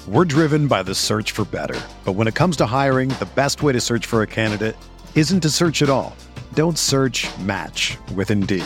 We're 0.08 0.26
driven 0.26 0.68
by 0.68 0.82
the 0.82 0.96
search 0.96 1.34
for 1.34 1.46
better, 1.46 1.80
but 2.04 2.14
when 2.14 2.28
it 2.28 2.34
comes 2.34 2.58
to 2.58 2.66
hiring, 2.66 3.10
the 3.10 3.30
best 3.36 3.62
way 3.62 3.74
to 3.74 3.80
search 3.80 4.08
for 4.08 4.24
a 4.24 4.28
candidate 4.28 4.76
isn't 5.14 5.42
to 5.42 5.52
search 5.52 5.84
at 5.84 5.90
all. 5.92 6.16
Don't 6.56 6.80
search 6.80 7.30
match 7.38 7.96
with 8.16 8.32
Indeed. 8.32 8.66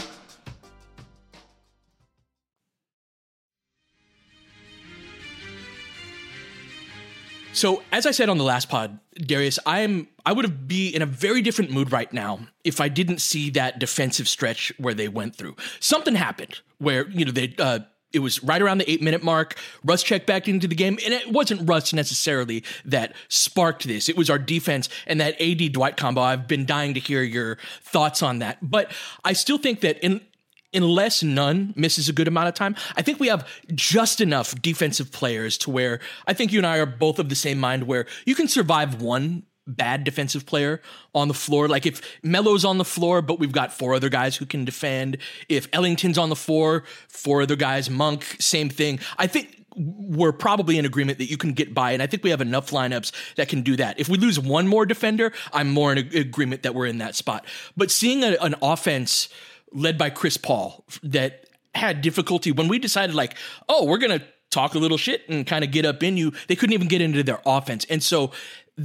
So, 7.61 7.83
as 7.91 8.07
I 8.07 8.11
said 8.11 8.27
on 8.27 8.39
the 8.39 8.43
last 8.43 8.69
pod, 8.69 8.97
Darius, 9.13 9.59
I'm 9.67 10.07
I 10.25 10.33
would 10.33 10.45
have 10.45 10.67
be 10.67 10.89
in 10.89 11.03
a 11.03 11.05
very 11.05 11.43
different 11.43 11.69
mood 11.69 11.91
right 11.91 12.11
now 12.11 12.39
if 12.63 12.81
I 12.81 12.89
didn't 12.89 13.19
see 13.19 13.51
that 13.51 13.77
defensive 13.77 14.27
stretch 14.27 14.73
where 14.79 14.95
they 14.95 15.07
went 15.07 15.35
through. 15.35 15.55
Something 15.79 16.15
happened 16.15 16.61
where 16.79 17.07
you 17.09 17.23
know 17.23 17.31
they 17.31 17.53
uh, 17.59 17.81
it 18.13 18.19
was 18.19 18.43
right 18.43 18.59
around 18.63 18.79
the 18.79 18.89
eight 18.89 19.03
minute 19.03 19.21
mark. 19.21 19.59
Russ 19.83 20.01
checked 20.01 20.25
back 20.25 20.47
into 20.47 20.67
the 20.67 20.73
game, 20.73 20.97
and 21.05 21.13
it 21.13 21.31
wasn't 21.31 21.69
Russ 21.69 21.93
necessarily 21.93 22.63
that 22.83 23.13
sparked 23.27 23.83
this. 23.83 24.09
It 24.09 24.17
was 24.17 24.31
our 24.31 24.39
defense 24.39 24.89
and 25.05 25.21
that 25.21 25.39
AD 25.39 25.71
Dwight 25.71 25.97
combo. 25.97 26.21
I've 26.21 26.47
been 26.47 26.65
dying 26.65 26.95
to 26.95 26.99
hear 26.99 27.21
your 27.21 27.59
thoughts 27.83 28.23
on 28.23 28.39
that, 28.39 28.57
but 28.63 28.91
I 29.23 29.33
still 29.33 29.59
think 29.59 29.81
that 29.81 29.99
in 29.99 30.21
unless 30.73 31.23
Nunn 31.23 31.73
misses 31.75 32.09
a 32.09 32.13
good 32.13 32.27
amount 32.27 32.47
of 32.47 32.53
time, 32.53 32.75
I 32.95 33.01
think 33.01 33.19
we 33.19 33.27
have 33.27 33.47
just 33.73 34.21
enough 34.21 34.59
defensive 34.61 35.11
players 35.11 35.57
to 35.59 35.71
where 35.71 35.99
I 36.27 36.33
think 36.33 36.51
you 36.51 36.59
and 36.59 36.67
I 36.67 36.77
are 36.77 36.85
both 36.85 37.19
of 37.19 37.29
the 37.29 37.35
same 37.35 37.59
mind 37.59 37.83
where 37.83 38.05
you 38.25 38.35
can 38.35 38.47
survive 38.47 39.01
one 39.01 39.43
bad 39.67 40.03
defensive 40.03 40.45
player 40.45 40.81
on 41.13 41.27
the 41.27 41.33
floor. 41.33 41.67
Like 41.67 41.85
if 41.85 42.01
Melo's 42.23 42.65
on 42.65 42.77
the 42.77 42.85
floor, 42.85 43.21
but 43.21 43.39
we've 43.39 43.51
got 43.51 43.71
four 43.71 43.93
other 43.93 44.09
guys 44.09 44.35
who 44.35 44.45
can 44.45 44.65
defend. 44.65 45.17
If 45.49 45.67
Ellington's 45.73 46.17
on 46.17 46.29
the 46.29 46.35
floor, 46.35 46.83
four 47.07 47.41
other 47.41 47.55
guys, 47.55 47.89
Monk, 47.89 48.23
same 48.39 48.69
thing. 48.69 48.99
I 49.17 49.27
think 49.27 49.57
we're 49.75 50.33
probably 50.33 50.77
in 50.77 50.85
agreement 50.85 51.17
that 51.19 51.29
you 51.29 51.37
can 51.37 51.53
get 51.53 51.73
by, 51.73 51.91
and 51.91 52.03
I 52.03 52.07
think 52.07 52.23
we 52.23 52.29
have 52.31 52.41
enough 52.41 52.71
lineups 52.71 53.13
that 53.35 53.47
can 53.47 53.61
do 53.61 53.77
that. 53.77 53.99
If 53.99 54.09
we 54.09 54.17
lose 54.17 54.37
one 54.37 54.67
more 54.67 54.85
defender, 54.85 55.31
I'm 55.53 55.71
more 55.71 55.93
in 55.93 55.99
agreement 56.13 56.63
that 56.63 56.75
we're 56.75 56.87
in 56.87 56.97
that 56.97 57.15
spot. 57.15 57.45
But 57.77 57.89
seeing 57.89 58.23
a, 58.23 58.35
an 58.41 58.55
offense 58.61 59.29
led 59.73 59.97
by 59.97 60.09
Chris 60.09 60.37
Paul 60.37 60.85
that 61.03 61.45
had 61.73 62.01
difficulty 62.01 62.51
when 62.51 62.67
we 62.67 62.79
decided 62.79 63.15
like, 63.15 63.35
oh, 63.69 63.85
we're 63.85 63.97
to 64.19 64.25
talk 64.49 64.75
a 64.75 64.79
little 64.79 64.97
shit 64.97 65.27
and 65.29 65.47
kind 65.47 65.63
of 65.63 65.71
get 65.71 65.85
up 65.85 66.03
in 66.03 66.17
you. 66.17 66.33
They 66.47 66.55
couldn't 66.55 66.73
even 66.73 66.87
get 66.87 67.01
into 67.01 67.23
their 67.23 67.41
offense. 67.45 67.85
And 67.89 68.03
so 68.03 68.31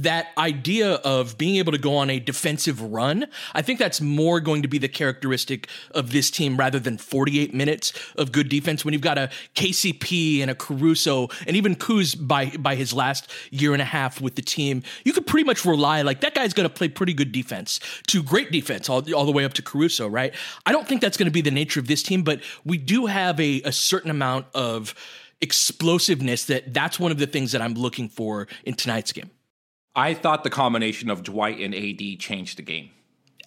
that 0.03 0.27
idea 0.37 0.93
of 0.95 1.37
being 1.37 1.55
able 1.55 1.71
to 1.71 1.77
go 1.77 1.97
on 1.97 2.09
a 2.09 2.19
defensive 2.19 2.81
run, 2.81 3.25
I 3.53 3.61
think 3.61 3.79
that's 3.79 3.99
more 3.99 4.39
going 4.39 4.61
to 4.61 4.67
be 4.67 4.77
the 4.77 4.87
characteristic 4.87 5.67
of 5.91 6.11
this 6.11 6.29
team 6.29 6.55
rather 6.55 6.79
than 6.79 6.97
48 6.97 7.53
minutes 7.53 7.93
of 8.15 8.31
good 8.31 8.47
defense. 8.47 8.85
When 8.85 8.93
you've 8.93 9.01
got 9.01 9.17
a 9.17 9.29
KCP 9.55 10.41
and 10.41 10.51
a 10.51 10.55
Caruso 10.55 11.29
and 11.47 11.55
even 11.55 11.75
Kuz 11.75 12.15
by 12.15 12.47
by 12.57 12.75
his 12.75 12.93
last 12.93 13.31
year 13.49 13.73
and 13.73 13.81
a 13.81 13.85
half 13.85 14.21
with 14.21 14.35
the 14.35 14.41
team, 14.41 14.83
you 15.03 15.13
could 15.13 15.25
pretty 15.25 15.45
much 15.45 15.65
rely 15.65 16.03
like 16.03 16.21
that 16.21 16.35
guy's 16.35 16.53
going 16.53 16.69
to 16.69 16.73
play 16.73 16.89
pretty 16.89 17.13
good 17.13 17.31
defense 17.31 17.79
to 18.07 18.21
great 18.21 18.51
defense 18.51 18.89
all, 18.89 19.01
all 19.13 19.25
the 19.25 19.31
way 19.31 19.45
up 19.45 19.53
to 19.53 19.61
Caruso, 19.63 20.07
right? 20.07 20.33
I 20.65 20.71
don't 20.71 20.87
think 20.87 21.01
that's 21.01 21.17
going 21.17 21.25
to 21.25 21.31
be 21.31 21.41
the 21.41 21.51
nature 21.51 21.79
of 21.79 21.87
this 21.87 22.03
team, 22.03 22.23
but 22.23 22.41
we 22.63 22.77
do 22.77 23.07
have 23.07 23.39
a, 23.39 23.61
a 23.63 23.71
certain 23.71 24.11
amount 24.11 24.45
of 24.53 24.93
explosiveness 25.41 26.45
that 26.45 26.73
that's 26.73 26.99
one 26.99 27.11
of 27.11 27.17
the 27.17 27.27
things 27.27 27.51
that 27.51 27.61
I'm 27.61 27.73
looking 27.73 28.09
for 28.09 28.47
in 28.63 28.75
tonight's 28.75 29.11
game. 29.11 29.31
I 29.97 30.13
thought 30.13 30.43
the 30.43 30.49
combination 30.51 31.09
of 31.09 31.23
Dwight 31.23 31.59
and 31.59 31.73
AD 31.73 32.19
changed 32.19 32.59
the 32.59 32.61
game. 32.61 32.91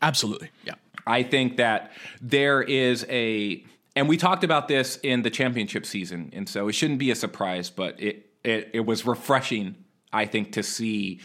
Absolutely. 0.03 0.51
Yeah. 0.65 0.75
I 1.07 1.23
think 1.23 1.57
that 1.57 1.93
there 2.21 2.61
is 2.61 3.07
a 3.09 3.65
and 3.97 4.09
we 4.09 4.17
talked 4.17 4.45
about 4.45 4.69
this 4.69 4.97
in 5.03 5.23
the 5.23 5.31
championship 5.31 5.85
season, 5.87 6.31
and 6.33 6.49
so 6.49 6.69
it 6.69 6.73
shouldn't 6.73 6.99
be 6.99 7.11
a 7.11 7.15
surprise, 7.15 7.71
but 7.71 8.01
it 8.01 8.31
it, 8.45 8.71
it 8.73 8.81
was 8.81 9.07
refreshing, 9.07 9.77
I 10.13 10.27
think, 10.27 10.53
to 10.53 10.63
see 10.63 11.21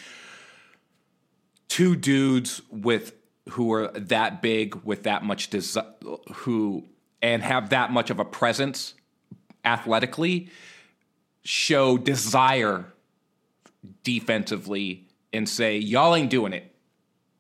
two 1.68 1.96
dudes 1.96 2.62
with 2.70 3.14
who 3.50 3.72
are 3.74 3.88
that 3.90 4.42
big 4.42 4.76
with 4.84 5.04
that 5.04 5.24
much 5.24 5.50
desire 5.50 5.86
who 6.34 6.86
and 7.22 7.44
have 7.44 7.70
that 7.70 7.92
much 7.92 8.10
of 8.10 8.20
a 8.20 8.26
presence 8.26 8.94
athletically 9.64 10.50
show 11.44 11.98
desire 11.98 12.94
defensively 14.04 15.05
and 15.36 15.48
say, 15.48 15.78
y'all 15.78 16.16
ain't 16.16 16.30
doing 16.30 16.54
it 16.54 16.74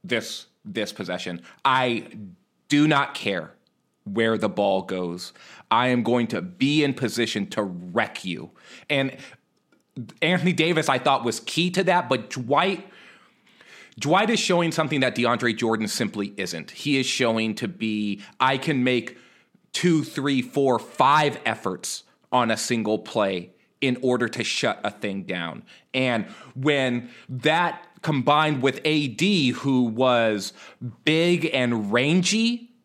this 0.03 0.47
this 0.63 0.91
possession. 0.91 1.41
I 1.63 2.08
do 2.69 2.88
not 2.88 3.13
care 3.13 3.53
where 4.03 4.38
the 4.38 4.49
ball 4.49 4.81
goes. 4.81 5.34
I 5.69 5.88
am 5.88 6.03
going 6.03 6.27
to 6.27 6.41
be 6.41 6.84
in 6.84 6.93
position 6.93 7.47
to 7.51 7.63
wreck 7.63 8.25
you. 8.25 8.51
And 8.89 9.15
Anthony 10.21 10.53
Davis, 10.53 10.89
I 10.89 10.99
thought, 10.99 11.23
was 11.23 11.39
key 11.39 11.69
to 11.71 11.84
that, 11.84 12.10
but 12.10 12.29
Dwight. 12.29 12.88
Dwight 13.97 14.29
is 14.29 14.39
showing 14.39 14.73
something 14.73 14.99
that 14.99 15.15
DeAndre 15.15 15.55
Jordan 15.55 15.88
simply 15.88 16.34
isn't. 16.36 16.71
He 16.71 16.99
is 16.99 17.05
showing 17.05 17.55
to 17.55 17.67
be, 17.67 18.21
I 18.41 18.58
can 18.58 18.84
make 18.84 19.17
two, 19.71 20.03
three, 20.03 20.41
four, 20.41 20.79
five 20.79 21.39
efforts 21.45 22.03
on 22.31 22.51
a 22.51 22.58
single 22.58 22.99
play 22.99 23.51
in 23.81 23.97
order 24.01 24.27
to 24.27 24.43
shut 24.43 24.79
a 24.83 24.91
thing 24.91 25.23
down. 25.23 25.63
And 25.93 26.25
when 26.55 27.09
that 27.29 27.85
combined 28.01 28.61
with 28.61 28.79
AD, 28.85 29.21
who 29.21 29.83
was 29.83 30.53
big 31.03 31.49
and 31.53 31.91
rangy 31.91 32.75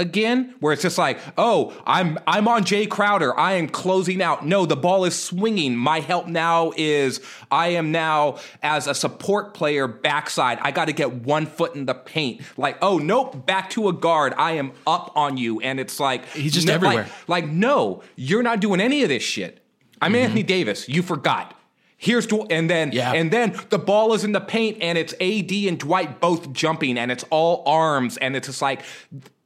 again, 0.00 0.54
where 0.60 0.72
it's 0.72 0.82
just 0.82 0.98
like, 0.98 1.18
oh, 1.36 1.76
I'm 1.86 2.18
I'm 2.26 2.48
on 2.48 2.64
Jae 2.64 2.88
Crowder. 2.88 3.38
I 3.38 3.52
am 3.54 3.68
closing 3.68 4.22
out. 4.22 4.44
No, 4.44 4.66
the 4.66 4.76
ball 4.76 5.04
is 5.04 5.20
swinging. 5.20 5.76
My 5.76 6.00
help 6.00 6.26
now 6.26 6.72
is 6.76 7.20
I 7.50 7.68
am 7.68 7.92
now 7.92 8.38
as 8.62 8.86
a 8.86 8.94
support 8.94 9.54
player 9.54 9.86
backside. 9.86 10.58
I 10.62 10.70
got 10.70 10.86
to 10.86 10.92
get 10.92 11.12
one 11.12 11.46
foot 11.46 11.74
in 11.74 11.86
the 11.86 11.94
paint. 11.94 12.40
Like, 12.56 12.78
oh 12.82 12.98
nope, 12.98 13.46
back 13.46 13.70
to 13.70 13.88
a 13.88 13.92
guard. 13.92 14.34
I 14.36 14.52
am 14.52 14.72
up 14.86 15.12
on 15.14 15.36
you, 15.36 15.60
and 15.60 15.78
it's 15.78 16.00
like 16.00 16.26
He's 16.26 16.52
just 16.52 16.66
no, 16.66 16.74
everywhere. 16.74 17.08
Like, 17.28 17.44
like, 17.44 17.46
no, 17.48 18.02
you're 18.16 18.42
not 18.42 18.60
doing 18.60 18.80
any 18.80 19.02
of 19.02 19.08
this 19.08 19.22
shit. 19.22 19.59
I'm 20.00 20.12
Mm-hmm. 20.12 20.22
Anthony 20.24 20.42
Davis. 20.42 20.88
You 20.88 21.02
forgot. 21.02 21.54
Here's 21.96 22.26
Dw- 22.26 22.46
and 22.50 22.70
then 22.70 22.92
Yeah. 22.92 23.12
and 23.12 23.30
then 23.30 23.54
the 23.68 23.78
ball 23.78 24.14
is 24.14 24.24
in 24.24 24.32
the 24.32 24.40
paint 24.40 24.78
and 24.80 24.96
it's 24.96 25.12
AD 25.20 25.52
and 25.68 25.78
Dwight 25.78 26.20
both 26.20 26.52
jumping 26.52 26.96
and 26.98 27.12
it's 27.12 27.24
all 27.30 27.62
arms 27.66 28.16
and 28.16 28.34
it's 28.34 28.46
just 28.48 28.62
like 28.62 28.82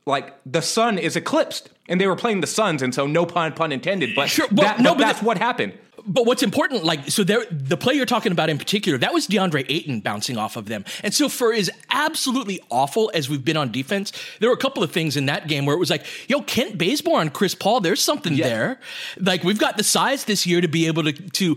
like 0.07 0.35
the 0.47 0.62
sun 0.62 0.99
is 0.99 1.17
eclipsed 1.17 1.71
and 1.88 2.01
they 2.01 2.07
were 2.07 2.14
playing 2.17 2.40
the 2.43 2.47
Suns 2.47 2.81
and 2.83 2.95
so 2.95 3.07
no 3.07 3.27
pun 3.27 3.53
pun 3.55 3.73
intended 3.73 4.14
but, 4.14 4.29
Sure, 4.31 4.47
well, 4.53 4.67
that, 4.67 4.79
no, 4.81 4.90
but 4.93 4.99
but 4.99 5.05
that's 5.07 5.23
what 5.23 5.38
happened. 5.38 5.73
But 6.07 6.27
what's 6.27 6.43
important, 6.43 6.85
like, 6.85 7.09
so 7.11 7.25
there, 7.25 7.45
the 7.51 7.79
play 7.79 7.95
you're 7.95 8.05
talking 8.05 8.31
about 8.31 8.51
in 8.51 8.59
particular, 8.59 8.99
that 8.99 9.14
was 9.14 9.27
DeAndre 9.27 9.64
Ayton 9.71 10.01
bouncing 10.01 10.37
off 10.37 10.57
of 10.57 10.67
them. 10.67 10.85
And 11.03 11.14
so, 11.14 11.31
for 11.31 11.53
as 11.53 11.71
absolutely 11.90 12.61
awful 12.71 13.11
as 13.14 13.31
we've 13.31 13.45
been 13.45 13.57
on 13.57 13.73
defense, 13.73 14.12
there 14.38 14.51
were 14.51 14.55
a 14.55 14.59
couple 14.59 14.83
of 14.83 14.90
things 14.93 15.17
in 15.17 15.27
that 15.27 15.49
game 15.49 15.64
where 15.64 15.75
it 15.75 15.79
was 15.79 15.88
like, 15.88 16.05
yo, 16.29 16.43
Kent 16.43 16.77
Bazemore 16.77 17.23
and 17.23 17.33
Chris 17.33 17.55
Paul, 17.55 17.81
there's 17.81 18.03
something 18.03 18.37
there. 18.37 18.79
Like, 19.19 19.45
we've 19.45 19.59
got 19.59 19.79
the 19.79 19.83
size 19.85 20.25
this 20.27 20.47
year 20.47 20.61
to 20.61 20.69
be 20.69 20.87
able 20.88 21.05
to, 21.05 21.12
to 21.12 21.57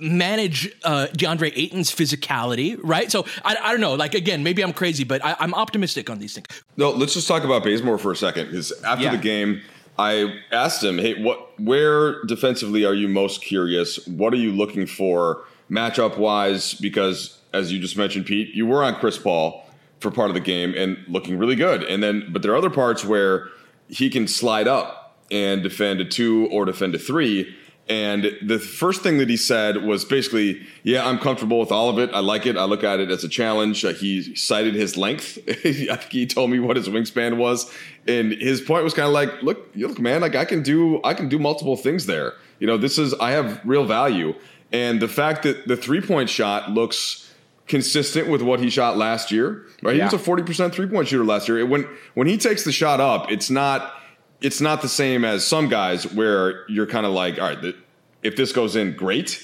manage 0.00 0.72
uh, 0.82 1.06
DeAndre 1.12 1.52
Ayton's 1.54 1.90
physicality, 1.94 2.76
right? 2.82 3.10
So, 3.12 3.24
I, 3.44 3.56
I 3.62 3.70
don't 3.70 3.80
know. 3.80 3.94
Like, 3.94 4.14
again, 4.14 4.42
maybe 4.42 4.62
I'm 4.62 4.72
crazy, 4.72 5.04
but 5.04 5.24
I, 5.24 5.36
I'm 5.38 5.54
optimistic 5.54 6.10
on 6.10 6.18
these 6.18 6.34
things. 6.34 6.46
No, 6.76 6.90
let's 6.90 7.14
just 7.14 7.28
talk 7.28 7.44
about 7.44 7.62
Bazemore 7.62 7.98
for 7.98 8.12
a 8.12 8.16
second 8.16 8.46
because 8.46 8.72
after 8.82 9.04
Yeah. 9.04 9.12
the 9.12 9.22
game, 9.22 9.60
I 9.98 10.40
asked 10.50 10.82
him, 10.82 10.98
"Hey, 10.98 11.22
what? 11.22 11.58
Where 11.60 12.22
defensively 12.24 12.84
are 12.84 12.94
you 12.94 13.08
most 13.08 13.42
curious? 13.42 14.04
What 14.06 14.32
are 14.32 14.38
you 14.38 14.52
looking 14.52 14.86
for 14.86 15.44
matchup 15.70 16.18
wise? 16.18 16.74
Because 16.74 17.38
as 17.52 17.72
you 17.72 17.78
just 17.78 17.96
mentioned, 17.96 18.26
Pete, 18.26 18.54
you 18.54 18.66
were 18.66 18.82
on 18.82 18.96
Chris 18.96 19.18
Paul 19.18 19.68
for 20.00 20.10
part 20.10 20.30
of 20.30 20.34
the 20.34 20.40
game 20.40 20.74
and 20.76 20.98
looking 21.08 21.38
really 21.38 21.56
good, 21.56 21.84
and 21.84 22.02
then 22.02 22.28
but 22.32 22.42
there 22.42 22.52
are 22.52 22.56
other 22.56 22.70
parts 22.70 23.04
where 23.04 23.48
he 23.88 24.10
can 24.10 24.26
slide 24.26 24.66
up 24.66 25.18
and 25.30 25.62
defend 25.62 26.00
a 26.00 26.04
two 26.04 26.48
or 26.50 26.64
defend 26.64 26.94
a 26.94 26.98
three." 26.98 27.54
And 27.86 28.32
the 28.40 28.58
first 28.58 29.02
thing 29.02 29.18
that 29.18 29.28
he 29.28 29.36
said 29.36 29.84
was 29.84 30.06
basically, 30.06 30.62
"Yeah, 30.84 31.06
I'm 31.06 31.18
comfortable 31.18 31.60
with 31.60 31.70
all 31.70 31.90
of 31.90 31.98
it. 31.98 32.10
I 32.14 32.20
like 32.20 32.46
it. 32.46 32.56
I 32.56 32.64
look 32.64 32.82
at 32.82 32.98
it 32.98 33.10
as 33.10 33.24
a 33.24 33.28
challenge." 33.28 33.84
Uh, 33.84 33.92
he 33.92 34.34
cited 34.34 34.74
his 34.74 34.96
length. 34.96 35.38
I 35.48 35.52
think 35.52 36.10
he 36.10 36.26
told 36.26 36.50
me 36.50 36.58
what 36.60 36.76
his 36.76 36.88
wingspan 36.88 37.36
was, 37.36 37.70
and 38.08 38.32
his 38.32 38.62
point 38.62 38.84
was 38.84 38.94
kind 38.94 39.06
of 39.06 39.12
like, 39.12 39.42
"Look, 39.42 39.68
you 39.74 39.86
look, 39.86 39.98
man, 39.98 40.22
like 40.22 40.34
I 40.34 40.46
can 40.46 40.62
do, 40.62 41.00
I 41.04 41.12
can 41.12 41.28
do 41.28 41.38
multiple 41.38 41.76
things 41.76 42.06
there. 42.06 42.32
You 42.58 42.66
know, 42.66 42.78
this 42.78 42.96
is 42.98 43.12
I 43.14 43.32
have 43.32 43.60
real 43.64 43.84
value." 43.84 44.34
And 44.72 45.00
the 45.00 45.08
fact 45.08 45.42
that 45.42 45.68
the 45.68 45.76
three 45.76 46.00
point 46.00 46.30
shot 46.30 46.70
looks 46.70 47.30
consistent 47.66 48.28
with 48.28 48.40
what 48.40 48.60
he 48.60 48.70
shot 48.70 48.96
last 48.96 49.30
year, 49.30 49.66
right? 49.82 49.96
Yeah. 49.96 50.04
He 50.08 50.14
was 50.14 50.14
a 50.14 50.24
forty 50.24 50.42
percent 50.42 50.74
three 50.74 50.86
point 50.86 51.08
shooter 51.08 51.24
last 51.24 51.48
year. 51.48 51.64
When 51.66 51.86
when 52.14 52.26
he 52.26 52.38
takes 52.38 52.64
the 52.64 52.72
shot 52.72 52.98
up, 52.98 53.30
it's 53.30 53.50
not 53.50 53.92
it's 54.44 54.60
not 54.60 54.82
the 54.82 54.88
same 54.88 55.24
as 55.24 55.44
some 55.46 55.68
guys 55.68 56.06
where 56.12 56.68
you're 56.68 56.86
kind 56.86 57.06
of 57.06 57.12
like, 57.12 57.38
all 57.40 57.48
right, 57.48 57.60
th- 57.60 57.76
if 58.22 58.36
this 58.36 58.52
goes 58.52 58.76
in, 58.76 58.94
great. 58.94 59.40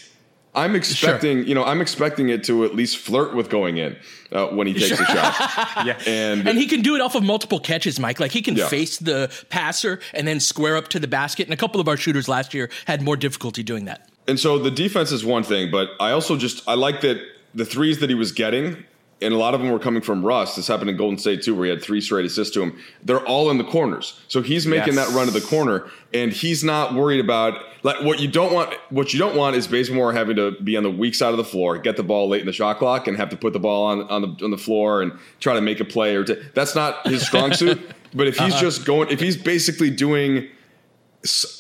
I'm 0.55 0.75
expecting, 0.75 1.47
you 1.47 1.55
know, 1.55 1.65
I'm 1.65 1.81
expecting 1.81 2.29
it 2.29 2.43
to 2.45 2.65
at 2.65 2.75
least 2.75 2.97
flirt 2.99 3.35
with 3.37 3.49
going 3.49 3.77
in 3.79 3.97
uh, 4.33 4.49
when 4.49 4.67
he 4.67 4.75
takes 4.75 4.99
a 5.01 5.05
shot. 5.05 5.35
Yeah. 5.87 5.97
And, 6.07 6.47
And 6.49 6.59
he 6.59 6.67
can 6.67 6.83
do 6.83 6.97
it 6.97 7.01
off 7.01 7.15
of 7.15 7.23
multiple 7.23 7.61
catches, 7.61 8.01
Mike. 8.01 8.19
Like 8.19 8.33
he 8.33 8.43
can 8.43 8.57
Yeah. 8.57 8.67
face 8.67 8.99
the 8.99 9.31
passer 9.49 10.01
and 10.13 10.27
then 10.27 10.41
square 10.41 10.77
up 10.77 10.89
to 10.89 10.99
the 10.99 11.07
basket. 11.09 11.47
And 11.47 11.55
a 11.55 11.57
couple 11.57 11.81
of 11.81 11.87
our 11.89 11.97
shooters 11.97 12.29
last 12.29 12.53
year 12.53 12.69
had 12.87 13.01
more 13.01 13.17
difficulty 13.17 13.63
doing 13.63 13.85
that. 13.85 14.09
And 14.27 14.39
so 14.41 14.59
the 14.59 14.71
defense 14.73 15.13
is 15.13 15.25
one 15.25 15.45
thing, 15.45 15.71
but 15.71 15.91
I 16.01 16.11
also 16.11 16.37
just 16.37 16.69
I 16.69 16.75
like 16.75 17.01
that 17.03 17.19
the 17.55 17.65
threes 17.65 18.01
that 18.01 18.11
he 18.11 18.15
was 18.17 18.33
getting, 18.33 18.85
and 19.23 19.35
a 19.35 19.37
lot 19.37 19.55
of 19.55 19.61
them 19.61 19.71
were 19.71 19.79
coming 19.79 20.03
from 20.03 20.25
Russ. 20.25 20.57
This 20.57 20.67
happened 20.67 20.91
in 20.91 20.97
Golden 20.97 21.19
State 21.19 21.43
too, 21.43 21.55
where 21.55 21.65
he 21.67 21.71
had 21.71 21.83
three 21.83 22.01
straight 22.01 22.25
assists 22.25 22.55
to 22.55 22.63
him. 22.63 22.79
They're 23.05 23.25
all 23.27 23.51
in 23.51 23.59
the 23.59 23.65
corners, 23.65 24.21
so 24.29 24.43
he's 24.43 24.67
making 24.67 24.95
Yes. 24.95 25.09
that 25.09 25.17
run 25.17 25.27
to 25.27 25.33
the 25.33 25.41
corner, 25.41 25.91
and 26.15 26.33
he's 26.33 26.65
not 26.65 26.95
worried 26.95 27.21
about 27.21 27.63
like 27.83 28.03
what 28.03 28.21
you 28.21 28.29
don't 28.29 28.53
want. 28.53 28.75
What 28.91 29.13
you 29.13 29.19
don't 29.19 29.37
want 29.37 29.57
is 29.57 29.67
Bazemore 29.67 30.13
having 30.13 30.37
to 30.37 30.53
be 30.63 30.77
on 30.77 30.83
the 30.83 30.91
weak 30.91 31.15
side 31.15 31.31
of 31.31 31.39
the 31.39 31.45
floor, 31.45 31.79
get 31.79 31.97
the 31.97 32.03
ball 32.03 32.29
late 32.29 32.41
in 32.41 32.47
the 32.47 32.53
shot 32.53 32.79
clock, 32.79 33.07
and 33.09 33.17
have 33.17 33.31
to 33.31 33.37
put 33.37 33.53
the 33.53 33.61
ball 33.61 33.85
on 33.87 34.03
on 34.09 34.23
the 34.23 34.45
on 34.45 34.51
the 34.51 34.59
floor 34.59 35.03
and 35.03 35.13
try 35.41 35.55
to 35.55 35.61
make 35.61 35.81
a 35.81 35.85
play 35.85 36.15
or 36.17 36.25
t- 36.25 36.37
that's 36.55 36.75
not 36.75 37.07
his 37.07 37.27
strong 37.27 37.53
suit. 37.53 37.81
But 38.13 38.27
if 38.27 38.39
he's 38.39 38.55
uh-huh. 38.55 38.61
just 38.61 38.85
going, 38.85 39.09
if 39.11 39.21
he's 39.21 39.37
basically 39.37 39.89
doing 39.89 40.49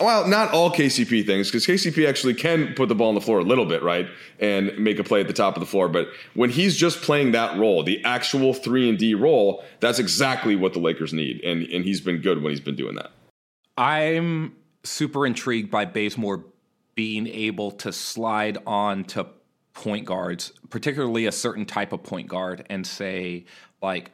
well, 0.00 0.26
not 0.26 0.52
all 0.52 0.70
KCP 0.70 1.26
things, 1.26 1.48
because 1.48 1.66
KCP 1.66 2.08
actually 2.08 2.34
can 2.34 2.72
put 2.74 2.88
the 2.88 2.94
ball 2.94 3.10
on 3.10 3.14
the 3.14 3.20
floor 3.20 3.40
a 3.40 3.44
little 3.44 3.66
bit, 3.66 3.82
right, 3.82 4.08
and 4.38 4.76
make 4.78 4.98
a 4.98 5.04
play 5.04 5.20
at 5.20 5.26
the 5.26 5.34
top 5.34 5.54
of 5.54 5.60
the 5.60 5.66
floor. 5.66 5.88
But 5.88 6.08
when 6.34 6.48
he's 6.48 6.76
just 6.76 7.02
playing 7.02 7.32
that 7.32 7.58
role, 7.58 7.82
the 7.82 8.02
actual 8.04 8.54
three 8.54 8.88
and 8.88 8.98
D 8.98 9.14
role, 9.14 9.62
that's 9.80 9.98
exactly 9.98 10.56
what 10.56 10.72
the 10.72 10.78
Lakers 10.78 11.12
need, 11.12 11.42
and 11.44 11.62
and 11.64 11.84
he's 11.84 12.00
been 12.00 12.22
good 12.22 12.42
when 12.42 12.50
he's 12.50 12.60
been 12.60 12.76
doing 12.76 12.94
that. 12.94 13.10
I'm 13.76 14.56
super 14.82 15.26
intrigued 15.26 15.70
by 15.70 15.84
Bazemore 15.84 16.44
being 16.94 17.26
able 17.26 17.70
to 17.70 17.92
slide 17.92 18.58
on 18.66 19.04
to 19.04 19.26
point 19.74 20.06
guards, 20.06 20.52
particularly 20.70 21.26
a 21.26 21.32
certain 21.32 21.66
type 21.66 21.92
of 21.92 22.02
point 22.02 22.28
guard, 22.28 22.66
and 22.70 22.86
say, 22.86 23.44
like, 23.82 24.10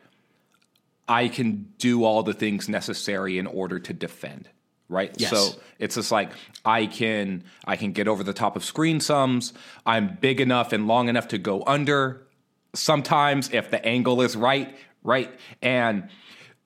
I 1.08 1.28
can 1.28 1.72
do 1.78 2.04
all 2.04 2.22
the 2.22 2.34
things 2.34 2.68
necessary 2.68 3.38
in 3.38 3.46
order 3.46 3.78
to 3.78 3.92
defend. 3.92 4.48
Right. 4.88 5.12
Yes. 5.16 5.30
So 5.30 5.60
it's 5.78 5.96
just 5.96 6.12
like 6.12 6.30
I 6.64 6.86
can 6.86 7.42
I 7.64 7.76
can 7.76 7.92
get 7.92 8.06
over 8.06 8.22
the 8.22 8.32
top 8.32 8.54
of 8.54 8.64
screen 8.64 9.00
sums. 9.00 9.52
I'm 9.84 10.16
big 10.20 10.40
enough 10.40 10.72
and 10.72 10.86
long 10.86 11.08
enough 11.08 11.28
to 11.28 11.38
go 11.38 11.64
under 11.66 12.26
sometimes 12.74 13.52
if 13.52 13.70
the 13.70 13.84
angle 13.84 14.22
is 14.22 14.36
right, 14.36 14.76
right? 15.02 15.30
And 15.62 16.08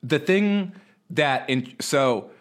the 0.03 0.19
thing 0.19 0.73
that 1.11 1.49
in 1.49 1.75
so 1.79 2.31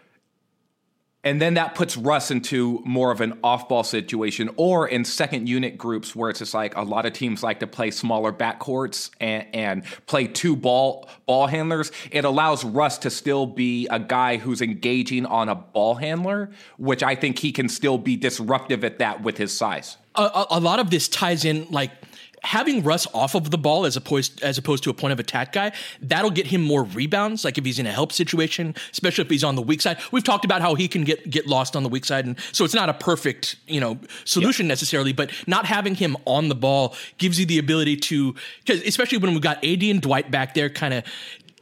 and 1.23 1.41
then 1.41 1.55
that 1.55 1.75
puts 1.75 1.97
Russ 1.97 2.31
into 2.31 2.83
more 2.85 3.11
of 3.11 3.21
an 3.21 3.39
off-ball 3.45 3.85
situation, 3.85 4.49
or 4.57 4.89
in 4.89 5.05
second 5.05 5.49
unit 5.49 5.77
groups 5.77 6.17
where 6.17 6.31
it's 6.31 6.39
just 6.39 6.55
like 6.55 6.77
a 6.77 6.83
lot 6.83 7.05
of 7.05 7.13
teams 7.13 7.43
like 7.43 7.61
to 7.61 7.67
play 7.67 7.91
smaller 7.91 8.33
backcourts 8.33 9.11
and, 9.21 9.47
and 9.53 9.85
play 10.07 10.27
two 10.27 10.57
ball 10.57 11.09
ball 11.27 11.47
handlers. 11.47 11.93
It 12.11 12.25
allows 12.25 12.65
Russ 12.65 12.99
to 12.99 13.11
still 13.11 13.47
be 13.47 13.87
a 13.89 13.99
guy 13.99 14.39
who's 14.39 14.63
engaging 14.63 15.27
on 15.27 15.49
a 15.49 15.55
ball 15.55 15.95
handler, 15.95 16.51
which 16.79 17.03
I 17.03 17.15
think 17.15 17.39
he 17.39 17.53
can 17.53 17.69
still 17.69 17.99
be 17.99 18.17
disruptive 18.17 18.83
at 18.83 18.99
that 18.99 19.23
with 19.23 19.37
his 19.37 19.57
size. 19.57 19.99
a, 20.15 20.23
a, 20.23 20.47
a 20.51 20.61
lot 20.61 20.79
of 20.79 20.91
this 20.91 21.09
ties 21.09 21.45
in 21.45 21.67
like 21.71 21.91
having 22.43 22.83
Russ 22.83 23.07
off 23.13 23.35
of 23.35 23.51
the 23.51 23.59
ball 23.59 23.85
as 23.85 23.97
opposed 23.97 24.43
as 24.43 24.59
opposed 24.59 24.85
to 24.85 24.91
a 24.91 24.95
point 24.95 25.13
of 25.13 25.21
attack 25.21 25.53
guy. 25.53 25.73
That'll 26.01 26.31
get 26.31 26.47
him 26.47 26.63
more 26.63 26.85
rebounds. 26.85 27.45
Like 27.45 27.59
if 27.59 27.65
he's 27.65 27.79
in 27.79 27.87
a 27.87 27.93
help 27.93 28.13
situation, 28.13 28.75
especially 28.93 29.25
if 29.25 29.31
he's 29.31 29.45
on 29.45 29.57
the 29.57 29.63
weak 29.63 29.81
side. 29.81 29.99
We've 30.11 30.25
talked 30.25 30.45
about 30.45 30.63
how 30.63 30.75
he 30.75 30.89
can 30.89 31.05
get 31.05 31.29
get 31.29 31.47
lost 31.47 31.77
on 31.77 31.83
the 31.83 31.89
weak 31.89 32.05
side, 32.05 32.27
and 32.27 32.37
so 32.53 32.65
it's 32.65 32.75
not 32.75 32.89
a 32.89 32.95
perfect 32.95 33.57
you 33.67 33.81
know 33.81 33.99
solution 34.25 34.67
necessarily. 34.67 35.13
But 35.13 35.31
not 35.47 35.67
having 35.67 35.95
him 35.95 36.17
on 36.27 36.49
the 36.49 36.55
ball 36.55 36.95
gives 37.19 37.39
you 37.39 37.47
the 37.47 37.59
ability 37.59 37.97
to 37.97 38.35
because 38.65 38.83
especially 38.83 39.19
when 39.19 39.33
we've 39.33 39.43
got 39.43 39.65
AD 39.65 39.83
and 39.83 40.01
Dwight 40.01 40.31
back 40.31 40.55
there, 40.55 40.71
kind 40.71 40.95
of 40.95 41.05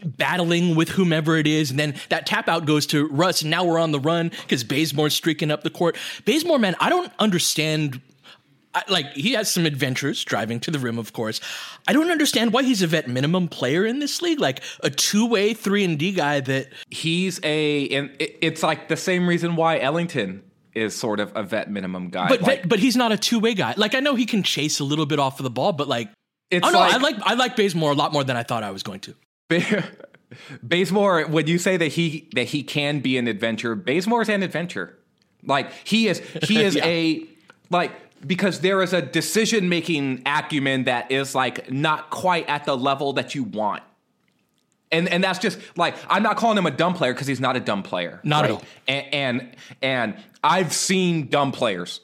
battling 0.05 0.77
with 0.77 0.91
whomever 0.91 1.37
it 1.37 1.47
is, 1.47 1.71
and 1.71 1.79
then 1.79 1.95
that 2.09 2.27
tap 2.27 2.49
out 2.49 2.67
goes 2.67 2.87
to 2.87 3.09
Russ, 3.09 3.43
and 3.43 3.51
now 3.51 3.65
we're 3.65 3.79
on 3.79 3.93
the 3.93 4.01
run 4.01 4.29
because 4.29 4.65
Bazemore's 4.65 5.15
streaking 5.15 5.51
up 5.51 5.63
the 5.63 5.71
court. 5.71 5.97
Bazemore, 6.25 6.59
man, 6.59 6.77
I 6.81 6.89
don't 6.89 7.13
understand. 7.19 8.01
I, 8.87 8.93
like 8.93 9.13
he 9.13 9.33
has 9.33 9.51
some 9.51 9.67
adventures 9.67 10.25
driving 10.25 10.61
to 10.61 10.71
the 10.71 10.79
rim, 10.79 10.99
of 10.99 11.13
course. 11.13 11.41
I 11.87 11.93
don't 11.93 12.11
understand 12.11 12.53
why 12.53 12.63
he's 12.63 12.83
a 12.83 12.87
vet 12.87 13.09
minimum 13.09 13.49
player 13.49 13.85
in 13.87 13.99
this 13.99 14.23
league, 14.23 14.41
like 14.41 14.63
a 14.83 14.91
two 14.91 15.27
way 15.27 15.55
three 15.55 15.85
and 15.85 15.99
D 15.99 16.13
guy 16.13 16.41
that 16.41 16.69
He's 16.91 17.41
a 17.43 17.89
and 17.91 18.11
it, 18.19 18.37
it's 18.41 18.63
like 18.63 18.89
the 18.89 18.97
same 18.97 19.29
reason 19.29 19.57
why 19.57 19.79
Ellington 19.79 20.43
is 20.75 20.95
sort 20.95 21.19
of 21.21 21.33
a 21.35 21.43
vet 21.43 21.71
minimum 21.71 22.09
guy. 22.11 22.29
but 22.29 22.41
Like, 22.43 22.61
vet, 22.61 22.69
but 22.69 22.79
he's 22.79 22.97
not 22.97 23.11
a 23.13 23.17
two 23.17 23.41
way 23.41 23.55
guy. 23.55 23.75
Like 23.77 23.95
I 23.95 24.01
know 24.01 24.15
he 24.15 24.27
can 24.27 24.43
chase 24.43 24.81
a 24.81 24.85
little 24.85 25.07
bit 25.07 25.19
off 25.19 25.41
of 25.41 25.45
the 25.45 25.51
ball, 25.51 25.73
but 25.73 25.89
like 25.89 26.09
It's 26.51 26.67
oh 26.67 26.71
no, 26.71 26.79
like- 26.79 26.95
I 26.95 26.97
like 26.99 27.17
I 27.23 27.35
like 27.35 27.57
Bazemore 27.57 27.91
a 27.93 27.95
lot 27.95 28.13
more 28.13 28.25
than 28.25 28.37
I 28.37 28.43
thought 28.45 28.63
I 28.63 28.71
was 28.71 28.83
going 28.83 29.01
to. 29.01 29.15
Bazemore, 30.63 31.27
when 31.27 31.47
you 31.47 31.59
say 31.59 31.77
that 31.77 31.89
he 31.89 32.29
that 32.35 32.49
he 32.49 32.63
can 32.63 33.01
be 33.01 33.17
an 33.19 33.27
adventure, 33.29 33.75
Bazemore's 33.75 34.29
an 34.29 34.43
adventure. 34.43 34.97
Like 35.45 35.73
he 35.85 36.09
is 36.09 36.19
he 36.43 36.63
is 36.63 36.75
Yeah. 36.77 36.85
a 36.87 37.27
like 37.71 37.93
because 38.27 38.61
there 38.61 38.83
is 38.83 38.93
a 38.93 39.03
decision 39.03 39.69
making 39.69 40.23
acumen 40.27 40.85
that 40.85 41.11
is 41.11 41.35
like 41.35 41.71
not 41.71 42.11
quite 42.11 42.49
at 42.49 42.65
the 42.65 42.77
level 42.77 43.15
that 43.15 43.35
you 43.35 43.45
want. 43.45 43.83
And 44.91 45.09
and 45.09 45.23
that's 45.23 45.39
just 45.39 45.59
like 45.77 45.97
I'm 46.09 46.23
not 46.23 46.37
calling 46.37 46.57
him 46.57 46.67
a 46.67 46.71
dumb 46.71 46.95
player 46.95 47.13
because 47.13 47.27
he's 47.27 47.41
not 47.41 47.57
a 47.57 47.61
dumb 47.61 47.83
player. 47.83 48.21
Not 48.25 48.45
at 48.47 48.51
all. 48.53 48.63
And, 48.87 49.15
and 49.15 49.57
and 49.83 50.17
I've 50.43 50.73
seen 50.73 51.29
dumb 51.29 51.53
players. 51.53 52.01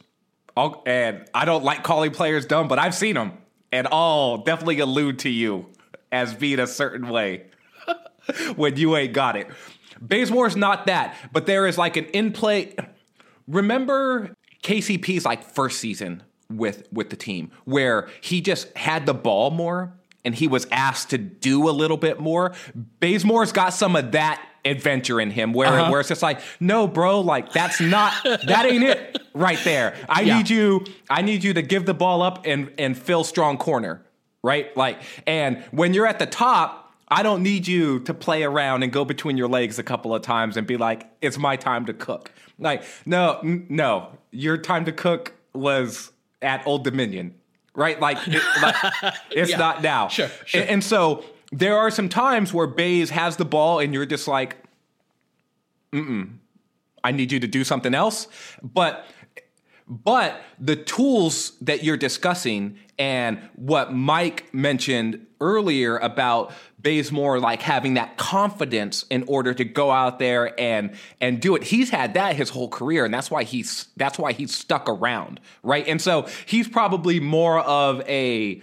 I'll, 0.56 0.82
and 0.86 1.26
I 1.34 1.46
don't 1.46 1.64
like 1.64 1.82
calling 1.82 2.12
players 2.12 2.46
dumb, 2.46 2.68
but 2.68 2.78
I've 2.78 2.94
seen 2.94 3.14
them, 3.14 3.32
and 3.72 3.88
I'll 3.90 4.38
definitely 4.38 4.78
allude 4.78 5.20
to 5.20 5.28
you 5.28 5.66
as 6.12 6.32
being 6.32 6.60
a 6.60 6.66
certain 6.66 7.08
way 7.08 7.46
when 8.56 8.76
you 8.76 8.96
ain't 8.96 9.12
got 9.12 9.36
it. 9.36 9.48
Bazemore's 10.00 10.56
not 10.56 10.86
that, 10.86 11.16
but 11.32 11.46
there 11.46 11.66
is 11.66 11.78
like 11.78 11.96
an 11.96 12.04
in 12.06 12.32
play. 12.32 12.76
Remember 13.48 14.36
KCP's 14.64 15.24
like 15.24 15.44
first 15.44 15.78
season 15.78 16.22
with 16.50 16.88
with 16.92 17.10
the 17.10 17.16
team 17.16 17.50
where 17.64 18.08
he 18.20 18.40
just 18.40 18.76
had 18.76 19.06
the 19.06 19.14
ball 19.14 19.50
more 19.50 19.92
and 20.24 20.34
he 20.34 20.48
was 20.48 20.66
asked 20.72 21.10
to 21.10 21.18
do 21.18 21.68
a 21.68 21.70
little 21.72 21.96
bit 21.96 22.18
more. 22.18 22.52
Bazemore's 23.00 23.52
got 23.52 23.70
some 23.70 23.94
of 23.94 24.12
that 24.12 24.42
adventure 24.64 25.20
in 25.20 25.30
him 25.30 25.52
where 25.52 25.68
Uh-huh. 25.68 25.90
where 25.90 26.00
it's 26.00 26.08
just 26.08 26.22
like, 26.22 26.40
no, 26.60 26.86
bro, 26.88 27.20
like 27.20 27.52
that's 27.52 27.80
not 27.80 28.12
that 28.24 28.64
ain't 28.66 28.82
it 28.84 29.20
right 29.34 29.58
there. 29.64 29.94
I 30.08 30.22
Yeah. 30.22 30.38
need 30.38 30.50
you, 30.50 30.84
I 31.10 31.20
need 31.22 31.44
you 31.44 31.52
to 31.54 31.62
give 31.62 31.84
the 31.86 31.94
ball 31.94 32.22
up 32.22 32.46
and 32.46 32.72
and 32.78 32.96
fill 32.96 33.24
strong 33.24 33.56
corner. 33.58 34.02
Right? 34.42 34.74
Like, 34.76 34.98
and 35.26 35.62
when 35.70 35.94
you're 35.94 36.06
at 36.06 36.18
the 36.18 36.26
top, 36.26 36.92
I 37.08 37.22
don't 37.22 37.42
need 37.42 37.66
you 37.66 38.00
to 38.00 38.12
play 38.12 38.42
around 38.44 38.82
and 38.82 38.92
go 38.92 39.04
between 39.04 39.36
your 39.38 39.48
legs 39.48 39.78
a 39.78 39.82
couple 39.82 40.14
of 40.14 40.20
times 40.22 40.56
and 40.58 40.66
be 40.66 40.76
like, 40.76 41.06
it's 41.22 41.38
my 41.38 41.56
time 41.56 41.86
to 41.86 41.94
cook. 41.94 42.30
Like, 42.58 42.84
no, 43.04 43.38
n- 43.42 43.66
no, 43.68 44.08
your 44.30 44.56
time 44.58 44.84
to 44.84 44.92
cook 44.92 45.34
was 45.52 46.12
at 46.42 46.66
Old 46.66 46.84
Dominion, 46.84 47.34
right? 47.74 48.00
Like, 48.00 48.18
it, 48.26 48.42
like 48.62 48.74
it's 49.30 49.50
Yeah. 49.50 49.56
not 49.58 49.82
now. 49.82 50.08
Sure, 50.08 50.28
sure. 50.44 50.60
And, 50.60 50.70
and 50.70 50.84
so 50.84 51.24
there 51.52 51.76
are 51.76 51.90
some 51.90 52.08
times 52.08 52.52
where 52.54 52.66
Bays 52.66 53.10
has 53.10 53.36
the 53.36 53.44
ball 53.44 53.78
and 53.80 53.92
you're 53.94 54.06
just 54.06 54.28
like, 54.28 54.56
mm 55.92 56.30
I 57.02 57.12
need 57.12 57.32
you 57.32 57.38
to 57.40 57.46
do 57.46 57.64
something 57.64 57.94
else. 57.94 58.28
But 58.62 59.04
but 59.86 60.40
the 60.58 60.74
tools 60.74 61.52
that 61.60 61.84
you're 61.84 61.98
discussing 61.98 62.78
and 62.98 63.38
what 63.56 63.92
Mike 63.92 64.52
mentioned 64.54 65.26
earlier 65.38 65.98
about 65.98 66.52
Bazemore 66.84 67.40
like 67.40 67.62
having 67.62 67.94
that 67.94 68.16
confidence 68.16 69.04
in 69.10 69.24
order 69.26 69.52
to 69.52 69.64
go 69.64 69.90
out 69.90 70.20
there 70.20 70.58
and 70.60 70.94
and 71.20 71.40
do 71.40 71.56
it. 71.56 71.64
He's 71.64 71.90
had 71.90 72.14
that 72.14 72.36
his 72.36 72.50
whole 72.50 72.68
career 72.68 73.04
and 73.04 73.12
that's 73.12 73.30
why 73.30 73.42
he's 73.42 73.88
that's 73.96 74.18
why 74.18 74.32
he's 74.32 74.54
stuck 74.54 74.88
around, 74.88 75.40
right? 75.64 75.88
And 75.88 76.00
so 76.00 76.28
he's 76.46 76.68
probably 76.68 77.18
more 77.18 77.58
of 77.60 78.02
a 78.02 78.62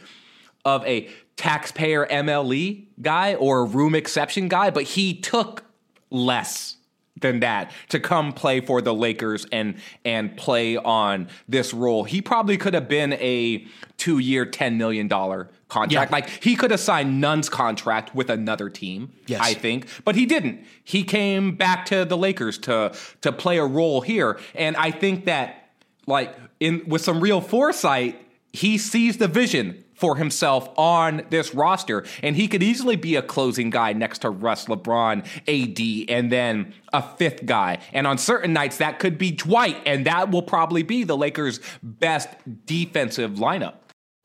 of 0.64 0.86
a 0.86 1.10
taxpayer 1.36 2.06
MLE 2.06 2.86
guy 3.02 3.34
or 3.36 3.66
room 3.66 3.96
exception 3.96 4.48
guy, 4.48 4.70
but 4.70 4.84
he 4.84 5.16
took 5.16 5.64
less 6.12 6.78
than 7.20 7.40
that 7.40 7.72
to 7.90 8.00
come 8.00 8.34
play 8.34 8.62
for 8.62 8.82
the 8.82 8.94
Lakers 8.94 9.46
and 9.52 9.76
and 10.06 10.38
play 10.38 10.78
on 10.78 11.28
this 11.50 11.74
role. 11.74 12.04
He 12.04 12.22
probably 12.22 12.58
could 12.58 12.76
have 12.76 12.88
been 12.88 13.14
a 13.14 13.66
two 13.98 14.20
year, 14.20 14.46
ten 14.46 14.78
million 14.78 15.08
dollar 15.08 15.50
contract. 15.72 16.12
Yeah. 16.12 16.16
Like 16.16 16.30
he 16.44 16.56
could 16.56 16.70
have 16.72 16.80
signed 16.80 17.22
Nunn's 17.22 17.50
contract 17.50 18.14
with 18.14 18.30
another 18.30 18.70
team. 18.70 19.14
Yes. 19.26 19.40
I 19.42 19.54
think, 19.54 19.88
but 20.04 20.16
he 20.16 20.26
didn't. 20.26 20.66
He 20.84 21.04
came 21.04 21.56
back 21.56 21.86
to 21.88 22.06
the 22.06 22.18
Lakers 22.18 22.58
to 22.60 22.94
to 23.22 23.32
play 23.32 23.58
a 23.58 23.66
role 23.66 24.02
here, 24.02 24.40
and 24.54 24.76
I 24.76 24.92
think 24.92 25.26
that 25.26 25.70
like 26.06 26.36
in 26.60 26.84
with 26.88 27.02
some 27.02 27.22
real 27.22 27.42
foresight, 27.42 28.20
he 28.52 28.78
sees 28.78 29.18
the 29.18 29.28
vision 29.28 29.84
for 30.02 30.18
himself 30.18 30.68
on 30.78 31.22
this 31.30 31.54
roster, 31.54 32.04
and 32.24 32.36
he 32.36 32.48
could 32.48 32.64
easily 32.64 32.96
be 32.96 33.16
a 33.16 33.22
closing 33.22 33.70
guy 33.70 33.94
next 33.94 34.20
to 34.20 34.32
Russ, 34.32 34.66
LeBron, 34.66 35.24
AD, 35.48 36.10
and 36.10 36.32
then 36.32 36.74
a 36.92 37.04
fifth 37.04 37.46
guy. 37.46 37.78
And 37.94 38.08
on 38.08 38.18
certain 38.18 38.52
nights, 38.52 38.78
that 38.78 38.98
could 38.98 39.20
be 39.20 39.30
Dwight, 39.30 39.78
and 39.86 40.08
that 40.08 40.32
will 40.32 40.42
probably 40.42 40.82
be 40.82 41.04
the 41.04 41.16
Lakers' 41.16 41.60
best 41.84 42.30
defensive 42.66 43.34
lineup. 43.34 43.76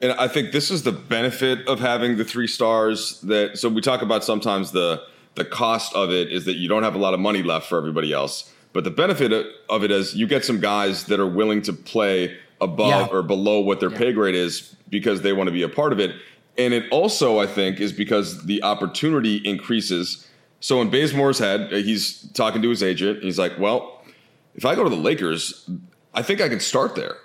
And 0.01 0.13
I 0.13 0.29
think 0.29 0.53
this 0.53 0.71
is 0.71 0.83
the 0.83 0.93
benefit 0.93 1.67
of 1.67 1.81
having 1.81 2.17
the 2.17 2.25
three 2.25 2.47
stars 2.47 3.21
that 3.23 3.57
so 3.59 3.69
we 3.69 3.81
talk 3.81 4.03
about 4.03 4.25
sometimes 4.25 4.73
the 4.73 5.03
the 5.37 5.45
cost 5.45 5.95
of 5.95 6.11
it 6.11 6.33
is 6.33 6.45
that 6.47 6.55
you 6.57 6.69
don't 6.69 6.83
have 6.83 6.95
a 6.95 6.99
lot 6.99 7.15
of 7.15 7.21
money 7.21 7.43
left 7.43 7.69
for 7.69 7.77
everybody 7.79 8.13
else. 8.13 8.53
But 8.73 8.85
the 8.85 8.91
benefit 8.91 9.33
of 9.71 9.85
it 9.85 9.91
is 9.91 10.15
you 10.15 10.27
get 10.27 10.45
some 10.45 10.61
guys 10.61 11.05
that 11.05 11.21
are 11.21 11.27
willing 11.27 11.63
to 11.63 11.73
play 11.73 12.37
above 12.61 12.89
Yeah. 12.89 13.07
or 13.11 13.23
below 13.23 13.61
what 13.61 13.81
their 13.81 13.91
pay 13.91 14.13
grade 14.13 14.35
is 14.35 14.75
because 14.89 15.23
they 15.23 15.33
want 15.33 15.49
to 15.49 15.53
be 15.53 15.63
a 15.63 15.69
part 15.69 15.93
of 15.93 16.01
it. 16.01 16.15
And 16.59 16.73
it 16.73 16.85
also, 16.91 17.39
I 17.39 17.47
think, 17.47 17.81
is 17.81 17.93
because 17.93 18.45
the 18.47 18.63
opportunity 18.63 19.37
increases. 19.45 20.27
So 20.61 20.81
in 20.81 20.91
Bazemore's 20.91 21.39
head, 21.39 21.73
uh, 21.73 21.77
he's 21.77 22.31
talking 22.33 22.63
to 22.63 22.71
his 22.71 22.83
agent. 22.83 23.23
He's 23.23 23.39
like, 23.39 23.59
well, 23.59 24.03
if 24.55 24.65
I 24.65 24.75
go 24.75 24.85
to 24.85 24.91
the 24.91 24.97
Lakers, 24.97 25.69
I 26.15 26.23
think 26.23 26.41
I 26.41 26.49
can 26.49 26.61
start 26.61 26.95
there. 26.95 27.17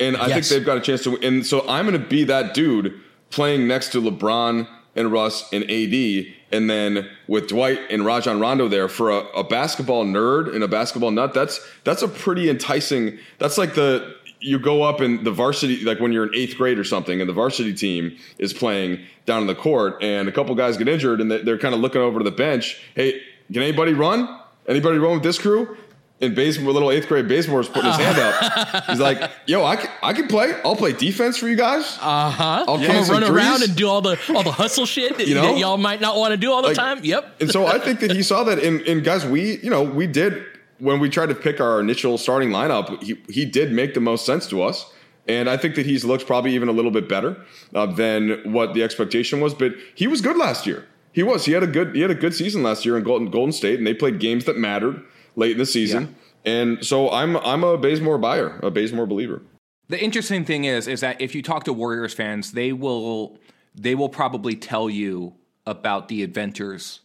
And 0.00 0.16
I 0.16 0.28
think 0.28 0.46
they've 0.46 0.64
got 0.64 0.78
a 0.78 0.80
chance 0.80 1.02
to. 1.04 1.16
And 1.18 1.44
so 1.44 1.66
I'm 1.68 1.86
going 1.86 2.00
to 2.00 2.08
be 2.08 2.24
that 2.24 2.54
dude 2.54 3.00
playing 3.30 3.66
next 3.66 3.92
to 3.92 4.00
LeBron 4.00 4.68
and 4.96 5.12
Russ 5.12 5.52
and 5.52 5.64
AD, 5.64 6.26
and 6.50 6.68
then 6.68 7.08
with 7.26 7.48
Dwight 7.48 7.78
and 7.90 8.04
Rajon 8.04 8.40
Rondo 8.40 8.68
there 8.68 8.88
for 8.88 9.10
a, 9.10 9.18
a 9.28 9.44
basketball 9.44 10.04
nerd 10.04 10.54
and 10.54 10.64
a 10.64 10.68
basketball 10.68 11.10
nut. 11.10 11.34
That's 11.34 11.64
that's 11.84 12.02
a 12.02 12.08
pretty 12.08 12.50
enticing. 12.50 13.18
That's 13.38 13.58
like 13.58 13.74
the 13.74 14.16
you 14.40 14.58
go 14.58 14.82
up 14.82 15.00
and 15.00 15.24
the 15.24 15.32
varsity, 15.32 15.84
like 15.84 16.00
when 16.00 16.12
you're 16.12 16.26
in 16.26 16.34
eighth 16.34 16.56
grade 16.56 16.78
or 16.78 16.84
something, 16.84 17.20
and 17.20 17.28
the 17.28 17.34
varsity 17.34 17.74
team 17.74 18.16
is 18.38 18.52
playing 18.52 19.00
down 19.26 19.42
in 19.42 19.46
the 19.46 19.54
court, 19.54 20.02
and 20.02 20.28
a 20.28 20.32
couple 20.32 20.54
guys 20.54 20.76
get 20.76 20.88
injured, 20.88 21.20
and 21.20 21.30
they're 21.30 21.58
kind 21.58 21.74
of 21.74 21.80
looking 21.80 22.00
over 22.00 22.18
to 22.18 22.24
the 22.24 22.30
bench. 22.30 22.80
Hey, 22.94 23.20
can 23.52 23.62
anybody 23.62 23.94
run? 23.94 24.38
Anybody 24.66 24.98
run 24.98 25.14
with 25.14 25.22
this 25.22 25.38
crew? 25.38 25.76
And 26.20 26.34
Bazemore, 26.34 26.72
little 26.72 26.90
eighth 26.90 27.06
grade 27.06 27.28
Bazemore's 27.28 27.68
putting 27.68 27.92
his 27.92 27.96
hand 28.00 28.18
up. 28.18 28.84
He's 28.90 28.98
like, 28.98 29.30
"Yo, 29.46 29.64
I 29.64 29.76
can, 29.76 29.88
I 30.02 30.12
can 30.12 30.26
play. 30.26 30.52
I'll 30.64 30.74
play 30.74 30.92
defense 30.92 31.36
for 31.36 31.48
you 31.48 31.54
guys. 31.54 31.96
Uh 32.00 32.28
huh. 32.30 32.64
I'll 32.66 32.78
can 32.78 33.08
run 33.08 33.22
around 33.22 33.62
and 33.62 33.76
do 33.76 33.88
all 33.88 34.00
the 34.00 34.18
all 34.34 34.42
the 34.42 34.50
hustle 34.50 34.84
shit 34.84 35.16
that, 35.18 35.28
You 35.28 35.36
know? 35.36 35.42
that 35.42 35.58
y'all 35.58 35.76
might 35.76 36.00
not 36.00 36.16
want 36.16 36.32
to 36.32 36.36
do 36.36 36.50
all 36.52 36.60
the 36.62 36.68
Like- 36.68 36.76
time. 36.76 37.04
Yep. 37.04 37.40
And 37.40 37.50
so 37.50 37.66
I 37.68 37.78
think 37.84 38.00
that 38.00 38.10
he 38.10 38.24
saw 38.24 38.42
that. 38.44 38.58
And, 38.58 38.80
and 38.82 39.04
guys, 39.04 39.24
we 39.24 39.58
you 39.58 39.70
know 39.70 39.84
we 39.84 40.08
did 40.08 40.44
when 40.80 40.98
we 40.98 41.08
tried 41.08 41.28
to 41.28 41.36
pick 41.36 41.60
our 41.60 41.78
initial 41.78 42.18
starting 42.18 42.50
lineup. 42.50 43.00
He 43.00 43.16
he 43.30 43.44
did 43.44 43.70
make 43.72 43.94
the 43.94 44.00
most 44.00 44.26
sense 44.26 44.48
to 44.48 44.62
us. 44.62 44.92
And 45.28 45.48
I 45.48 45.56
think 45.56 45.74
that 45.76 45.86
he's 45.86 46.04
looked 46.04 46.26
probably 46.26 46.54
even 46.54 46.68
a 46.68 46.72
little 46.72 46.90
bit 46.90 47.08
better 47.08 47.36
uh, 47.74 47.86
than 47.86 48.50
what 48.52 48.72
the 48.74 48.82
expectation 48.82 49.40
was. 49.40 49.54
But 49.54 49.74
he 49.94 50.06
was 50.08 50.20
good 50.20 50.36
last 50.38 50.66
year. 50.66 50.86
He 51.12 51.22
was. 51.22 51.44
He 51.44 51.52
had 51.52 51.62
a 51.62 51.66
good. 51.66 51.94
He 51.94 52.00
had 52.00 52.10
a 52.10 52.14
good 52.16 52.34
season 52.34 52.62
last 52.64 52.84
year 52.84 52.96
in 52.96 53.04
Golden 53.04 53.30
Golden 53.30 53.52
State, 53.52 53.78
and 53.78 53.86
they 53.86 53.94
played 53.94 54.18
games 54.18 54.46
that 54.46 54.56
mattered 54.56 55.00
late 55.38 55.52
in 55.52 55.58
the 55.58 55.66
season. 55.66 56.16
And 56.44 56.84
so 56.84 57.10
I'm 57.10 57.36
I'm 57.38 57.64
a 57.64 57.78
Bazemore 57.78 58.18
buyer, 58.18 58.58
a 58.62 58.70
Bazemore 58.70 59.06
believer. 59.06 59.42
The 59.88 59.98
interesting 59.98 60.44
thing 60.44 60.64
is, 60.64 60.86
is 60.86 61.00
that 61.00 61.20
if 61.20 61.34
you 61.34 61.42
talk 61.42 61.64
to 61.64 61.72
Warriors 61.72 62.12
fans, 62.12 62.52
they 62.52 62.72
will 62.72 63.38
they 63.74 63.94
will 63.94 64.08
probably 64.08 64.54
tell 64.54 64.90
you 64.90 65.34
about 65.66 66.08
the 66.08 66.22
adventures 66.22 67.00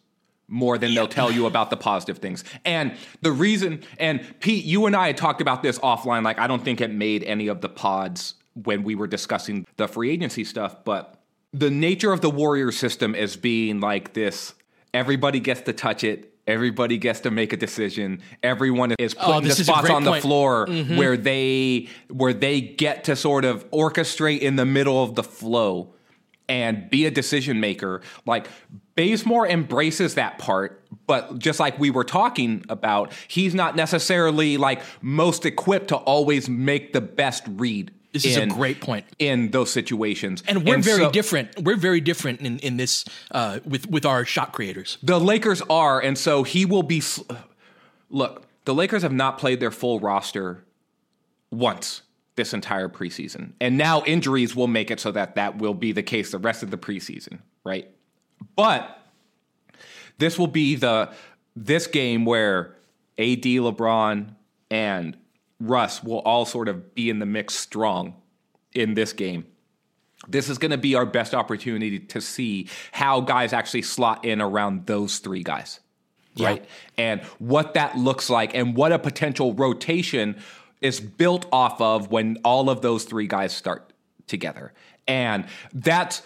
more 0.48 0.78
than 0.78 0.94
they'll 0.94 1.08
tell 1.08 1.32
you 1.32 1.46
about 1.46 1.70
the 1.70 1.78
positive 1.78 2.18
things. 2.18 2.44
And 2.66 2.96
the 3.22 3.32
reason, 3.32 3.82
and 3.98 4.22
Pete, 4.40 4.66
you 4.66 4.86
and 4.86 4.96
I 4.96 5.08
had 5.08 5.18
talked 5.18 5.42
about 5.42 5.64
this 5.64 5.80
offline. 5.80 6.24
Like, 6.24 6.38
I 6.38 6.48
don't 6.48 6.64
think 6.64 6.82
it 6.82 6.92
made 6.92 7.24
any 7.24 7.48
of 7.48 7.62
the 7.62 7.70
pods 7.70 8.36
when 8.54 8.84
we 8.84 8.94
were 8.94 9.08
discussing 9.08 9.66
the 9.78 9.88
free 9.88 10.12
agency 10.12 10.44
stuff, 10.44 10.84
but 10.84 11.20
the 11.54 11.70
nature 11.70 12.12
of 12.12 12.22
the 12.22 12.30
Warrior 12.30 12.72
system 12.72 13.16
is 13.16 13.36
being 13.36 13.80
like 13.80 14.14
this 14.14 14.54
everybody 14.94 15.40
gets 15.40 15.62
to 15.62 15.74
touch 15.74 16.04
it. 16.04 16.33
Everybody 16.46 16.98
gets 16.98 17.22
to 17.22 17.32
make 17.32 17.54
a 17.54 17.58
decision. 17.58 18.22
Everyone 18.42 18.94
is 19.00 19.16
Oh, 19.20 19.26
putting 19.36 19.48
this 19.48 19.58
the 19.60 19.64
spots 19.64 19.90
on 19.90 20.04
the 20.04 20.16
floor 20.16 20.68
Mm-hmm. 20.68 20.98
where 20.98 21.16
they 21.16 21.88
where 22.10 22.34
they 22.34 22.60
get 22.62 23.06
to 23.06 23.16
sort 23.16 23.46
of 23.46 23.70
orchestrate 23.72 24.40
in 24.40 24.56
the 24.58 24.66
middle 24.66 25.02
of 25.02 25.16
the 25.16 25.24
flow 25.24 25.94
and 26.50 26.90
be 26.90 27.06
a 27.06 27.12
decision 27.12 27.60
maker. 27.62 28.02
Like 28.26 28.48
Bazemore 28.96 29.48
embraces 29.48 30.16
that 30.16 30.38
part, 30.38 30.84
but 31.08 31.40
just 31.40 31.60
like 31.60 31.80
we 31.80 31.90
were 31.90 32.04
talking 32.04 32.64
about, 32.68 33.14
he's 33.30 33.56
not 33.56 33.76
necessarily 33.78 34.58
like 34.58 34.82
most 35.02 35.46
equipped 35.46 35.88
to 35.88 35.96
always 35.96 36.50
make 36.50 36.92
the 36.94 37.02
best 37.02 37.44
read. 37.48 37.92
This 38.14 38.26
is 38.26 38.38
a 38.38 38.46
great 38.46 38.80
point. 38.80 39.06
in 39.20 39.50
those 39.52 39.72
situations, 39.72 40.44
And 40.48 40.64
we're 40.66 40.78
very 40.78 41.04
so- 41.06 41.12
different. 41.12 41.60
We're 41.62 41.76
very 41.78 42.00
different 42.00 42.42
in, 42.42 42.60
in 42.60 42.78
this 42.78 43.04
uh, 43.32 43.60
with 43.66 43.90
with 43.90 44.06
our 44.06 44.24
shot 44.24 44.54
creators. 44.54 44.98
The 45.04 45.20
Lakers 45.20 45.62
are, 45.70 46.00
and 46.00 46.18
so 46.18 46.44
he 46.44 46.66
will 46.66 46.84
be. 46.84 47.02
Look, 48.10 48.46
the 48.66 48.74
Lakers 48.76 49.02
have 49.02 49.12
not 49.12 49.40
played 49.40 49.60
their 49.60 49.72
full 49.72 50.00
roster 50.00 50.64
once 51.52 52.04
this 52.36 52.54
entire 52.54 52.88
preseason, 52.90 53.54
and 53.60 53.78
now 53.78 54.04
injuries 54.04 54.56
will 54.56 54.68
make 54.68 54.92
it 54.92 55.00
so 55.00 55.12
that 55.12 55.36
that 55.36 55.58
will 55.58 55.74
be 55.74 55.92
the 55.92 56.04
case 56.04 56.32
the 56.32 56.38
rest 56.38 56.62
of 56.64 56.70
the 56.72 56.78
preseason, 56.78 57.40
right? 57.64 57.90
But 58.56 59.00
this 60.20 60.38
will 60.38 60.48
be 60.48 60.76
the 60.76 61.12
this 61.56 61.88
game 61.88 62.26
where 62.26 62.76
AD, 63.18 63.44
LeBron, 63.44 64.36
and 64.70 65.18
Russ 65.64 66.04
will 66.04 66.20
all 66.20 66.46
sort 66.46 66.68
of 66.68 66.94
be 66.94 67.10
in 67.10 67.20
the 67.20 67.26
mix 67.26 67.56
strong 67.56 68.16
in 68.74 68.94
this 68.94 69.14
game. 69.14 69.46
this 70.28 70.50
is 70.50 70.58
going 70.58 70.72
to 70.72 70.78
be 70.78 70.96
our 70.96 71.06
best 71.06 71.34
opportunity 71.34 72.00
to 72.00 72.22
see 72.22 72.70
how 72.92 73.22
guys 73.22 73.54
actually 73.54 73.82
slot 73.82 74.24
in 74.26 74.42
around 74.42 74.86
those 74.86 75.20
three 75.20 75.44
guys. 75.44 75.80
Yeah. 76.36 76.48
Right. 76.48 76.66
And 76.98 77.22
what 77.40 77.76
that 77.76 77.98
looks 77.98 78.30
like 78.30 78.56
and 78.56 78.76
what 78.76 78.92
a 78.92 79.00
potential 79.00 79.54
rotation 79.54 80.42
is 80.82 81.00
built 81.00 81.46
off 81.52 81.80
of 81.80 82.10
when 82.10 82.38
all 82.44 82.70
of 82.70 82.82
those 82.82 83.04
three 83.04 83.28
guys 83.28 83.56
start 83.56 83.94
together. 84.28 84.74
And 85.08 85.46
that's 85.74 86.24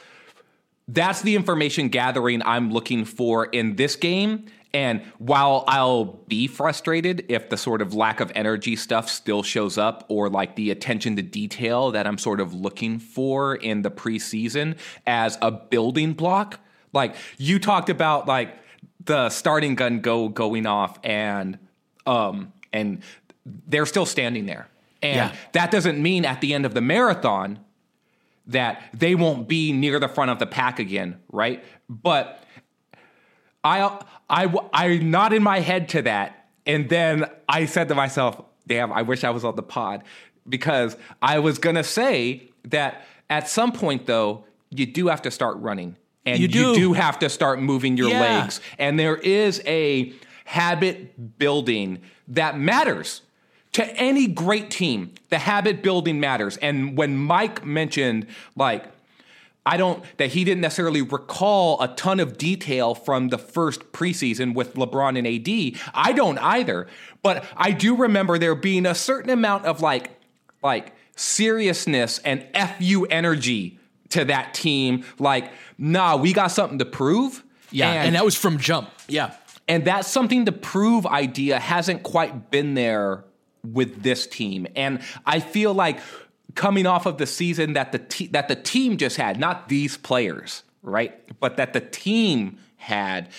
that's 0.87 1.21
the 1.21 1.35
information 1.35 1.89
gathering 1.89 2.41
I'm 2.45 2.71
looking 2.71 3.03
for 3.03 3.47
in 3.47 3.75
this 3.75 3.97
game. 3.97 4.45
And 4.77 5.01
while 5.17 5.63
I'll 5.67 6.05
be 6.27 6.45
frustrated 6.45 7.25
if 7.29 7.49
the 7.49 7.57
sort 7.57 7.81
of 7.81 7.95
lack 7.95 8.19
of 8.19 8.31
energy 8.35 8.75
stuff 8.75 9.09
still 9.09 9.41
shows 9.41 9.75
up 9.75 10.05
or 10.07 10.29
like 10.29 10.55
the 10.55 10.69
attention 10.69 11.15
to 11.15 11.23
detail 11.23 11.89
that 11.93 12.05
I'm 12.05 12.19
sort 12.19 12.39
of 12.39 12.53
looking 12.53 12.99
for 12.99 13.55
in 13.55 13.81
the 13.81 13.89
preseason 13.89 14.77
as 15.07 15.35
a 15.41 15.49
building 15.49 16.13
block, 16.13 16.59
like 16.93 17.15
you 17.39 17.57
talked 17.57 17.89
about 17.89 18.27
like 18.27 18.55
the 19.03 19.29
starting 19.31 19.73
gun 19.73 19.99
go 19.99 20.29
going 20.29 20.67
off 20.67 20.99
and 21.03 21.57
um 22.05 22.53
and 22.71 23.01
they're 23.67 23.87
still 23.87 24.05
standing 24.05 24.45
there. 24.45 24.67
And 25.01 25.31
Yeah. 25.31 25.35
that 25.53 25.71
doesn't 25.71 25.99
mean 25.99 26.23
at 26.23 26.39
the 26.39 26.53
end 26.53 26.67
of 26.67 26.75
the 26.75 26.81
marathon 26.81 27.57
that 28.45 28.83
they 28.93 29.15
won't 29.15 29.47
be 29.47 29.71
near 29.73 29.99
the 29.99 30.07
front 30.07 30.29
of 30.29 30.37
the 30.37 30.45
pack 30.45 30.77
again, 30.77 31.17
right? 31.31 31.63
But 31.89 32.43
I 33.63 33.99
I 34.29 34.53
I 34.73 34.97
nod 34.97 35.33
in 35.33 35.43
my 35.43 35.59
head 35.59 35.89
to 35.89 36.01
that, 36.03 36.47
and 36.65 36.89
then 36.89 37.25
I 37.47 37.65
said 37.65 37.87
to 37.89 37.95
myself, 37.95 38.41
"Damn, 38.67 38.91
I 38.91 39.01
wish 39.03 39.23
I 39.23 39.29
was 39.29 39.45
on 39.45 39.55
the 39.55 39.63
pod," 39.63 40.03
because 40.47 40.97
I 41.21 41.39
was 41.39 41.57
gonna 41.59 41.83
say 41.83 42.43
that 42.65 43.05
at 43.29 43.47
some 43.49 43.71
point 43.71 44.05
though, 44.05 44.43
you 44.69 44.85
do 44.85 45.07
have 45.07 45.21
to 45.23 45.31
start 45.31 45.57
running, 45.57 45.95
and 46.25 46.39
You 46.39 46.43
you 46.47 46.49
do. 46.49 46.75
do, 46.75 46.93
have 46.93 47.19
to 47.19 47.29
start 47.29 47.61
moving 47.61 47.95
your 47.97 48.09
Yeah. 48.09 48.19
legs, 48.21 48.59
and 48.77 48.99
there 48.99 49.15
is 49.17 49.61
a 49.65 50.13
habit 50.45 51.37
building 51.39 51.99
that 52.27 52.57
matters 52.57 53.21
to 53.73 53.85
any 53.97 54.27
great 54.27 54.69
team. 54.69 55.11
The 55.29 55.39
habit 55.39 55.81
building 55.83 56.19
matters, 56.19 56.57
and 56.57 56.97
when 56.97 57.17
Mike 57.17 57.65
mentioned 57.65 58.27
like. 58.55 58.85
I 59.67 59.75
don't 59.75 60.01
that 60.17 60.31
he 60.31 60.45
didn't 60.45 60.61
necessarily 60.61 61.01
recall 61.01 61.81
a 61.81 61.89
ton 61.89 62.21
of 62.21 62.37
detail 62.37 62.95
from 62.95 63.27
the 63.27 63.37
first 63.37 63.91
preseason 63.91 64.53
with 64.53 64.75
LeBron 64.75 65.17
and 65.17 65.27
AD. 65.27 65.81
I 65.93 66.13
don't 66.13 66.37
either, 66.37 66.87
but 67.21 67.43
I 67.57 67.71
do 67.71 67.95
remember 67.95 68.37
there 68.39 68.55
being 68.55 68.85
a 68.85 68.95
certain 68.95 69.29
amount 69.29 69.65
of 69.65 69.81
like 69.81 70.11
like 70.63 70.93
seriousness 71.17 72.19
and 72.19 72.45
fu 72.79 73.05
energy 73.05 73.77
to 74.09 74.23
that 74.25 74.53
team. 74.53 75.03
Like, 75.19 75.51
nah, 75.77 76.15
we 76.15 76.31
got 76.31 76.47
something 76.47 76.79
to 76.79 76.85
prove. 76.85 77.43
Yeah, 77.69 77.91
and, 77.91 78.15
that 78.15 78.23
was 78.23 78.35
from 78.35 78.59
jump. 78.59 78.89
Yeah. 79.09 79.35
And 79.67 79.83
that 79.83 80.05
something 80.05 80.45
to 80.45 80.53
prove 80.53 81.05
idea 81.05 81.59
hasn't 81.59 82.03
quite 82.03 82.49
been 82.49 82.73
there 82.73 83.25
with 83.63 84.01
this 84.01 84.25
team. 84.27 84.65
And 84.77 85.01
I 85.25 85.41
feel 85.41 85.73
like 85.73 85.99
coming 86.57 86.85
off 86.85 87.05
of 87.05 87.17
the 87.17 87.25
season 87.27 87.73
that 87.73 87.93
the 87.93 87.99
te- 87.99 88.27
that 88.27 88.49
the 88.49 88.55
team 88.55 88.97
just 88.97 89.15
had, 89.15 89.39
not 89.39 89.69
these 89.69 89.95
players, 89.95 90.63
right? 90.81 91.13
But 91.39 91.55
that 91.55 91.71
the 91.71 91.79
team 91.81 92.57
had 92.75 93.29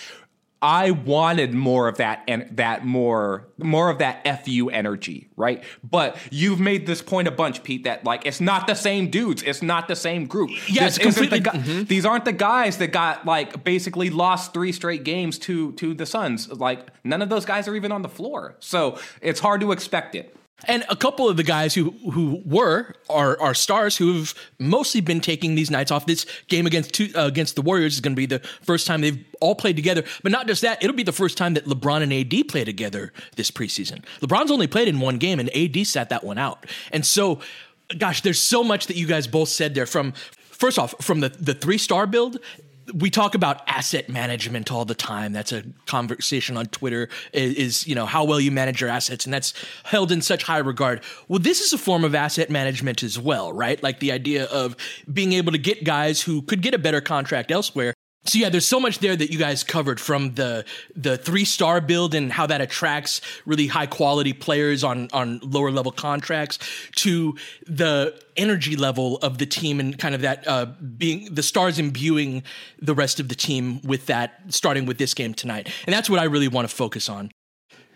I 0.61 0.91
wanted 0.91 1.53
more 1.53 1.87
of 1.87 1.97
that 1.97 2.21
and 2.27 2.49
that 2.57 2.83
more 2.85 3.47
more 3.57 3.89
of 3.89 3.99
that 3.99 4.43
fu 4.43 4.69
energy, 4.69 5.29
right? 5.37 5.63
But 5.89 6.17
you've 6.31 6.59
made 6.59 6.85
this 6.85 7.01
point 7.01 7.29
a 7.29 7.31
bunch, 7.31 7.63
Pete, 7.63 7.85
that 7.85 8.03
like 8.03 8.25
it's 8.25 8.41
not 8.41 8.67
the 8.67 8.73
same 8.75 9.09
dudes, 9.09 9.41
it's 9.43 9.61
not 9.61 9.87
the 9.87 9.95
same 9.95 10.25
group. 10.25 10.49
Yeah, 10.69 10.85
This 10.85 10.97
isn't 10.97 11.29
the 11.29 11.39
completely- 11.39 11.39
gu- 11.39 11.71
mm-hmm. 11.71 11.83
These 11.85 12.05
aren't 12.05 12.25
the 12.25 12.33
guys 12.33 12.77
that 12.79 12.87
got 12.91 13.25
like 13.25 13.63
basically 13.63 14.09
lost 14.09 14.53
three 14.53 14.73
straight 14.73 15.05
games 15.05 15.39
to 15.39 15.71
to 15.73 15.93
the 15.93 16.05
Suns. 16.05 16.49
Like 16.51 16.87
none 17.05 17.21
of 17.21 17.29
those 17.29 17.45
guys 17.45 17.67
are 17.69 17.75
even 17.75 17.93
on 17.93 18.01
the 18.01 18.09
floor, 18.09 18.55
so 18.59 18.97
it's 19.21 19.39
hard 19.39 19.61
to 19.61 19.71
expect 19.71 20.13
it. 20.15 20.35
And 20.65 20.83
a 20.89 20.95
couple 20.95 21.29
of 21.29 21.37
the 21.37 21.43
guys 21.43 21.73
who 21.73 21.91
who 22.11 22.41
were 22.45 22.93
are 23.09 23.39
are 23.39 23.53
stars 23.53 23.97
who've 23.97 24.33
mostly 24.59 25.01
been 25.01 25.21
taking 25.21 25.55
these 25.55 25.71
nights 25.71 25.91
off. 25.91 26.05
This 26.05 26.25
game 26.47 26.65
against 26.65 26.93
two, 26.93 27.09
uh, 27.15 27.25
against 27.25 27.55
the 27.55 27.61
Warriors 27.61 27.95
is 27.95 28.01
going 28.01 28.13
to 28.13 28.19
be 28.19 28.25
the 28.25 28.39
first 28.61 28.85
time 28.85 29.01
they've 29.01 29.23
all 29.39 29.55
played 29.55 29.75
together. 29.75 30.03
But 30.21 30.31
not 30.31 30.47
just 30.47 30.61
that, 30.61 30.83
it'll 30.83 30.95
be 30.95 31.03
the 31.03 31.11
first 31.11 31.37
time 31.37 31.53
that 31.53 31.65
LeBron 31.65 32.01
and 32.03 32.13
AD 32.13 32.47
play 32.47 32.65
together 32.65 33.13
this 33.35 33.51
preseason. 33.51 34.03
LeBron's 34.21 34.51
only 34.51 34.67
played 34.67 34.87
in 34.87 34.99
one 34.99 35.17
game, 35.17 35.39
and 35.39 35.49
AD 35.55 35.87
sat 35.87 36.09
that 36.09 36.23
one 36.23 36.37
out. 36.37 36.65
And 36.91 37.05
so, 37.05 37.39
gosh, 37.97 38.21
there's 38.21 38.39
so 38.39 38.63
much 38.63 38.87
that 38.87 38.97
you 38.97 39.07
guys 39.07 39.27
both 39.27 39.49
said 39.49 39.75
there. 39.75 39.85
From 39.85 40.13
first 40.51 40.77
off, 40.77 40.93
from 41.01 41.21
the 41.21 41.29
the 41.29 41.53
three 41.53 41.77
star 41.77 42.05
build, 42.05 42.39
we 42.93 43.09
talk 43.09 43.35
about 43.35 43.61
asset 43.67 44.09
management 44.09 44.71
all 44.71 44.85
the 44.85 44.95
time. 44.95 45.33
That's 45.33 45.51
a 45.51 45.63
conversation 45.85 46.57
on 46.57 46.67
Twitter 46.67 47.09
is, 47.33 47.53
is, 47.55 47.87
you 47.87 47.95
know 47.95 48.05
how 48.05 48.23
well 48.23 48.39
you 48.39 48.51
manage 48.51 48.81
your 48.81 48.89
assets 48.89 49.25
and 49.25 49.33
that's 49.33 49.53
held 49.83 50.11
in 50.11 50.21
such 50.21 50.43
high 50.43 50.57
regard. 50.57 51.01
Well, 51.27 51.39
this 51.39 51.61
is 51.61 51.73
a 51.73 51.77
form 51.77 52.03
of 52.03 52.15
asset 52.15 52.49
management 52.49 53.03
as 53.03 53.19
well, 53.19 53.53
right? 53.53 53.81
Like 53.81 53.99
the 53.99 54.11
idea 54.11 54.45
of 54.45 54.75
being 55.11 55.33
able 55.33 55.51
to 55.51 55.57
get 55.57 55.83
guys 55.83 56.21
who 56.21 56.41
could 56.41 56.61
get 56.61 56.73
a 56.73 56.79
better 56.79 57.01
contract 57.01 57.51
elsewhere 57.51 57.93
so 58.25 58.37
yeah, 58.37 58.49
there's 58.49 58.67
so 58.67 58.79
much 58.79 58.99
there 58.99 59.15
that 59.15 59.31
you 59.31 59.39
guys 59.39 59.63
covered 59.63 59.99
from 59.99 60.35
the 60.35 60.65
the 60.95 61.17
three 61.17 61.45
star 61.45 61.79
build 61.81 62.13
and 62.13 62.31
how 62.31 62.45
that 62.47 62.61
attracts 62.61 63.21
really 63.45 63.67
high 63.67 63.85
quality 63.85 64.33
players 64.33 64.83
on 64.83 65.09
on 65.13 65.39
lower 65.39 65.71
level 65.71 65.91
contracts 65.91 66.59
to 66.97 67.35
the 67.65 68.19
energy 68.35 68.75
level 68.75 69.17
of 69.17 69.37
the 69.37 69.45
team 69.45 69.79
and 69.79 69.97
kind 69.97 70.15
of 70.15 70.21
that 70.21 70.47
uh, 70.47 70.65
being 70.97 71.33
the 71.33 71.43
stars 71.43 71.79
imbuing 71.79 72.43
the 72.79 72.93
rest 72.93 73.19
of 73.19 73.29
the 73.29 73.35
team 73.35 73.81
with 73.83 74.05
that 74.07 74.41
starting 74.49 74.85
with 74.85 74.97
this 74.97 75.13
game 75.13 75.33
tonight, 75.33 75.69
and 75.85 75.93
that's 75.93 76.09
what 76.09 76.19
I 76.19 76.25
really 76.25 76.47
want 76.47 76.69
to 76.69 76.75
focus 76.75 77.09
on. 77.09 77.31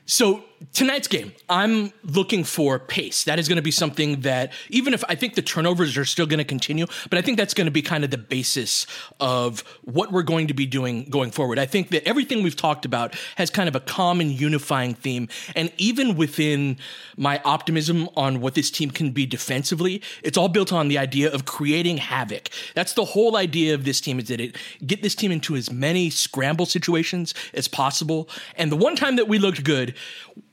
So 0.05 0.43
tonight's 0.73 1.07
game, 1.07 1.33
I'm 1.49 1.91
looking 2.03 2.43
for 2.43 2.79
pace. 2.79 3.25
That 3.25 3.39
is 3.39 3.47
going 3.47 3.57
to 3.57 3.61
be 3.61 3.71
something 3.71 4.21
that, 4.21 4.53
even 4.69 4.93
if 4.93 5.03
I 5.09 5.15
think 5.15 5.35
the 5.35 5.41
turnovers 5.41 5.97
are 5.97 6.05
still 6.05 6.25
going 6.25 6.37
to 6.39 6.45
continue, 6.45 6.85
but 7.09 7.19
I 7.19 7.21
think 7.21 7.37
that's 7.37 7.53
going 7.53 7.65
to 7.65 7.71
be 7.71 7.81
kind 7.81 8.03
of 8.03 8.11
the 8.11 8.17
basis 8.17 8.87
of 9.19 9.61
what 9.81 10.11
we're 10.11 10.23
going 10.23 10.47
to 10.47 10.53
be 10.53 10.65
doing 10.65 11.05
going 11.05 11.31
forward. 11.31 11.59
I 11.59 11.65
think 11.65 11.89
that 11.89 12.07
everything 12.07 12.43
we've 12.43 12.55
talked 12.55 12.85
about 12.85 13.15
has 13.35 13.49
kind 13.49 13.67
of 13.67 13.75
a 13.75 13.79
common 13.81 14.31
unifying 14.31 14.93
theme. 14.93 15.27
And 15.55 15.71
even 15.77 16.15
within 16.15 16.77
my 17.17 17.41
optimism 17.43 18.09
on 18.15 18.39
what 18.39 18.55
this 18.55 18.71
team 18.71 18.89
can 18.89 19.11
be 19.11 19.25
defensively, 19.25 20.01
it's 20.21 20.37
all 20.37 20.49
built 20.49 20.71
on 20.71 20.87
the 20.87 20.97
idea 20.97 21.31
of 21.31 21.45
creating 21.45 21.97
havoc. 21.97 22.49
That's 22.73 22.93
the 22.93 23.05
whole 23.05 23.35
idea 23.35 23.73
of 23.73 23.83
this 23.83 23.99
team 23.99 24.19
is 24.19 24.27
that 24.29 24.39
it 24.39 24.55
get 24.85 25.01
this 25.01 25.15
team 25.15 25.31
into 25.31 25.55
as 25.55 25.71
many 25.71 26.09
scramble 26.09 26.65
situations 26.65 27.33
as 27.53 27.67
possible. 27.67 28.29
And 28.55 28.71
the 28.71 28.77
one 28.77 28.95
time 28.95 29.17
that 29.17 29.27
we 29.27 29.39
looked 29.39 29.63
good, 29.63 29.92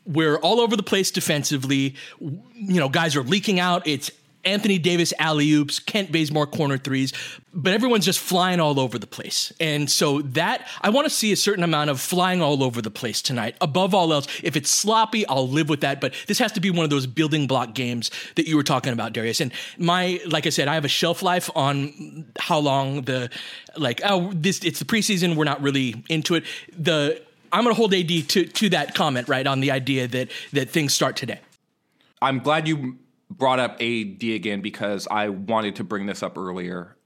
we're 0.06 0.38
all 0.38 0.60
over 0.60 0.76
the 0.76 0.82
place 0.82 1.10
defensively. 1.10 1.94
You 2.20 2.80
know, 2.80 2.88
guys 2.88 3.16
are 3.16 3.22
leaking 3.22 3.60
out. 3.60 3.86
It's 3.86 4.10
Anthony 4.44 4.78
Davis 4.78 5.12
alley 5.18 5.52
oops, 5.52 5.78
Kent 5.78 6.12
Bazemore 6.12 6.46
corner 6.46 6.78
threes, 6.78 7.12
but 7.52 7.72
everyone's 7.72 8.04
just 8.04 8.18
flying 8.18 8.60
all 8.60 8.80
over 8.80 8.98
the 8.98 9.06
place. 9.06 9.52
And 9.60 9.90
so 9.90 10.22
that 10.22 10.66
I 10.80 10.90
want 10.90 11.06
to 11.06 11.10
see 11.10 11.32
a 11.32 11.36
certain 11.36 11.64
amount 11.64 11.90
of 11.90 12.00
flying 12.00 12.40
all 12.40 12.62
over 12.62 12.80
the 12.80 12.90
place 12.90 13.20
tonight. 13.20 13.56
Above 13.60 13.94
all 13.94 14.12
else, 14.12 14.26
if 14.42 14.56
it's 14.56 14.70
sloppy, 14.70 15.26
I'll 15.26 15.48
live 15.48 15.68
with 15.68 15.82
that. 15.82 16.00
But 16.00 16.14
this 16.26 16.38
has 16.38 16.52
to 16.52 16.60
be 16.60 16.70
one 16.70 16.84
of 16.84 16.90
those 16.90 17.06
building 17.06 17.46
block 17.46 17.74
games 17.74 18.10
that 18.36 18.48
you 18.48 18.56
were 18.56 18.62
talking 18.62 18.92
about, 18.92 19.12
Darius. 19.12 19.40
And 19.40 19.52
my, 19.76 20.20
like 20.26 20.46
I 20.46 20.50
said, 20.50 20.68
I 20.68 20.74
have 20.74 20.84
a 20.84 20.88
shelf 20.88 21.22
life 21.22 21.50
on 21.54 22.32
how 22.38 22.58
long 22.58 23.02
the, 23.02 23.30
like, 23.76 24.00
oh, 24.04 24.32
this 24.34 24.64
it's 24.64 24.78
the 24.78 24.84
preseason. 24.84 25.36
We're 25.36 25.44
not 25.44 25.60
really 25.60 26.02
into 26.08 26.34
it. 26.34 26.44
The 26.76 27.20
I'm 27.52 27.64
going 27.64 27.74
to 27.74 27.78
hold 27.78 27.94
AD 27.94 28.08
to 28.08 28.44
to 28.44 28.68
that 28.70 28.94
comment 28.94 29.28
right 29.28 29.46
on 29.46 29.60
the 29.60 29.70
idea 29.70 30.08
that 30.08 30.30
that 30.52 30.70
things 30.70 30.94
start 30.94 31.16
today. 31.16 31.40
I'm 32.22 32.40
glad 32.40 32.68
you 32.68 32.98
brought 33.30 33.60
up 33.60 33.74
AD 33.80 34.22
again 34.22 34.60
because 34.60 35.06
I 35.10 35.28
wanted 35.28 35.76
to 35.76 35.84
bring 35.84 36.06
this 36.06 36.22
up 36.22 36.36
earlier. 36.36 36.96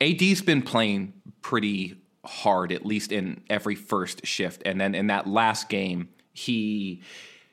AD's 0.00 0.42
been 0.42 0.62
playing 0.62 1.12
pretty 1.42 2.00
hard, 2.24 2.72
at 2.72 2.86
least 2.86 3.12
in 3.12 3.42
every 3.50 3.74
first 3.74 4.26
shift, 4.26 4.62
and 4.64 4.80
then 4.80 4.94
in 4.94 5.08
that 5.08 5.26
last 5.26 5.68
game, 5.68 6.08
he 6.32 7.02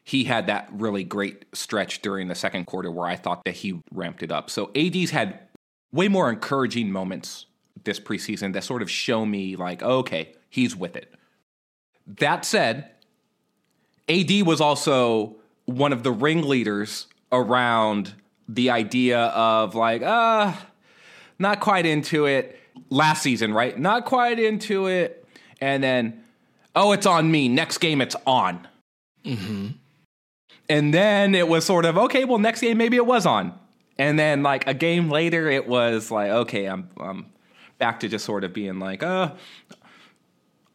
he 0.04 0.24
had 0.24 0.48
that 0.48 0.68
really 0.72 1.04
great 1.04 1.46
stretch 1.54 2.02
during 2.02 2.28
the 2.28 2.36
second 2.36 2.66
quarter 2.66 2.90
where 2.90 3.08
I 3.08 3.16
thought 3.16 3.44
that 3.46 3.56
he 3.56 3.80
ramped 3.94 4.24
it 4.24 4.32
up. 4.32 4.50
So 4.50 4.72
AD's 4.76 5.12
had 5.12 5.40
way 5.92 6.08
more 6.08 6.30
encouraging 6.30 6.92
moments 6.92 7.46
this 7.84 8.00
preseason 8.00 8.54
that 8.54 8.64
sort 8.64 8.82
of 8.82 8.90
show 8.90 9.26
me 9.26 9.56
like, 9.56 9.84
okay, 9.84 10.34
he's 10.50 10.76
with 10.76 10.96
it. 10.96 11.14
That 12.08 12.46
said, 12.46 12.90
AD 14.10 14.44
was 14.44 14.62
also 14.62 15.36
one 15.66 15.94
of 15.94 16.04
the 16.04 16.12
ringleaders 16.12 17.08
around 17.32 18.14
the 18.48 18.70
idea 18.70 19.20
of 19.20 19.76
like, 19.76 20.02
uh, 20.02 20.54
not 21.40 21.60
quite 21.60 21.86
into 21.86 22.26
it 22.26 22.60
last 22.90 23.24
season, 23.24 23.54
right? 23.54 23.78
Not 23.78 24.06
quite 24.06 24.40
into 24.40 24.88
it. 24.88 25.26
And 25.60 25.84
then, 25.84 26.24
oh, 26.76 26.92
it's 26.92 27.06
on 27.06 27.32
me. 27.32 27.48
Next 27.48 27.78
game, 27.78 28.02
it's 28.02 28.16
on. 28.26 28.68
And 30.70 30.94
then 30.94 31.36
it 31.36 31.48
was 31.48 31.66
sort 31.66 31.86
of, 31.86 31.98
okay, 31.98 32.26
well, 32.26 32.38
next 32.40 32.62
game, 32.62 32.78
maybe 32.78 32.98
it 32.98 33.06
was 33.06 33.26
on. 33.26 33.54
And 33.98 34.18
then 34.18 34.42
like 34.42 34.68
a 34.68 34.74
game 34.74 35.10
later, 35.10 35.50
it 35.50 35.68
was 35.68 36.10
like, 36.10 36.32
okay, 36.32 36.66
I'm 36.66 36.90
I'm 37.00 37.28
back 37.78 38.00
to 38.00 38.08
just 38.08 38.26
sort 38.26 38.44
of 38.44 38.54
being 38.54 38.80
like, 38.80 39.04
uh, 39.04 39.32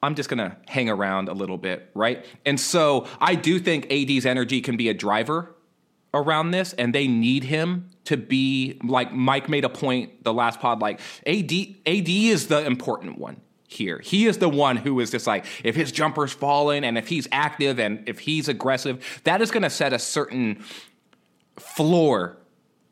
I'm 0.03 0.15
just 0.15 0.29
gonna 0.29 0.57
hang 0.67 0.89
around 0.89 1.29
a 1.29 1.33
little 1.33 1.59
bit, 1.59 1.91
right? 1.95 2.25
And 2.45 2.61
so 2.61 3.07
I 3.21 3.35
do 3.35 3.59
think 3.59 3.91
AD's 3.91 4.27
energy 4.27 4.61
can 4.61 4.77
be 4.77 4.89
a 4.89 4.95
driver 4.95 5.55
around 6.15 6.51
this, 6.51 6.73
and 6.75 6.95
they 6.95 7.07
need 7.07 7.45
him 7.45 7.91
to 8.05 8.17
be 8.17 8.79
like 8.85 9.13
Mike 9.13 9.49
made 9.49 9.65
a 9.65 9.69
point 9.69 10.25
the 10.25 10.33
last 10.33 10.61
pod, 10.61 10.81
like 10.81 11.01
AD 11.27 11.53
AD 11.87 12.09
is 12.09 12.47
the 12.49 12.65
important 12.65 13.19
one 13.19 13.41
here. 13.69 14.01
He 14.03 14.27
is 14.27 14.39
the 14.39 14.49
one 14.49 14.77
who 14.77 15.01
is 15.01 15.11
just 15.11 15.27
like, 15.27 15.45
if 15.65 15.75
his 15.75 15.93
jumper's 15.93 16.33
falling 16.33 16.85
and 16.85 16.97
if 16.97 17.09
he's 17.09 17.27
active 17.33 17.79
and 17.79 18.09
if 18.09 18.21
he's 18.21 18.49
aggressive, 18.49 19.21
that 19.25 19.43
is 19.43 19.51
gonna 19.51 19.71
set 19.71 19.93
a 19.93 19.99
certain 19.99 20.63
floor 21.57 22.39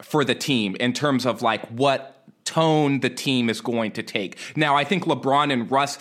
for 0.02 0.24
the 0.24 0.34
team 0.34 0.76
in 0.80 0.92
terms 0.92 1.24
of 1.26 1.42
like 1.42 1.66
what 1.68 2.14
tone 2.44 3.00
the 3.00 3.10
team 3.10 3.48
is 3.48 3.60
going 3.60 3.92
to 3.92 4.02
take. 4.02 4.36
Now, 4.54 4.76
I 4.76 4.84
think 4.84 5.04
LeBron 5.04 5.52
and 5.52 5.70
Russ, 5.70 5.98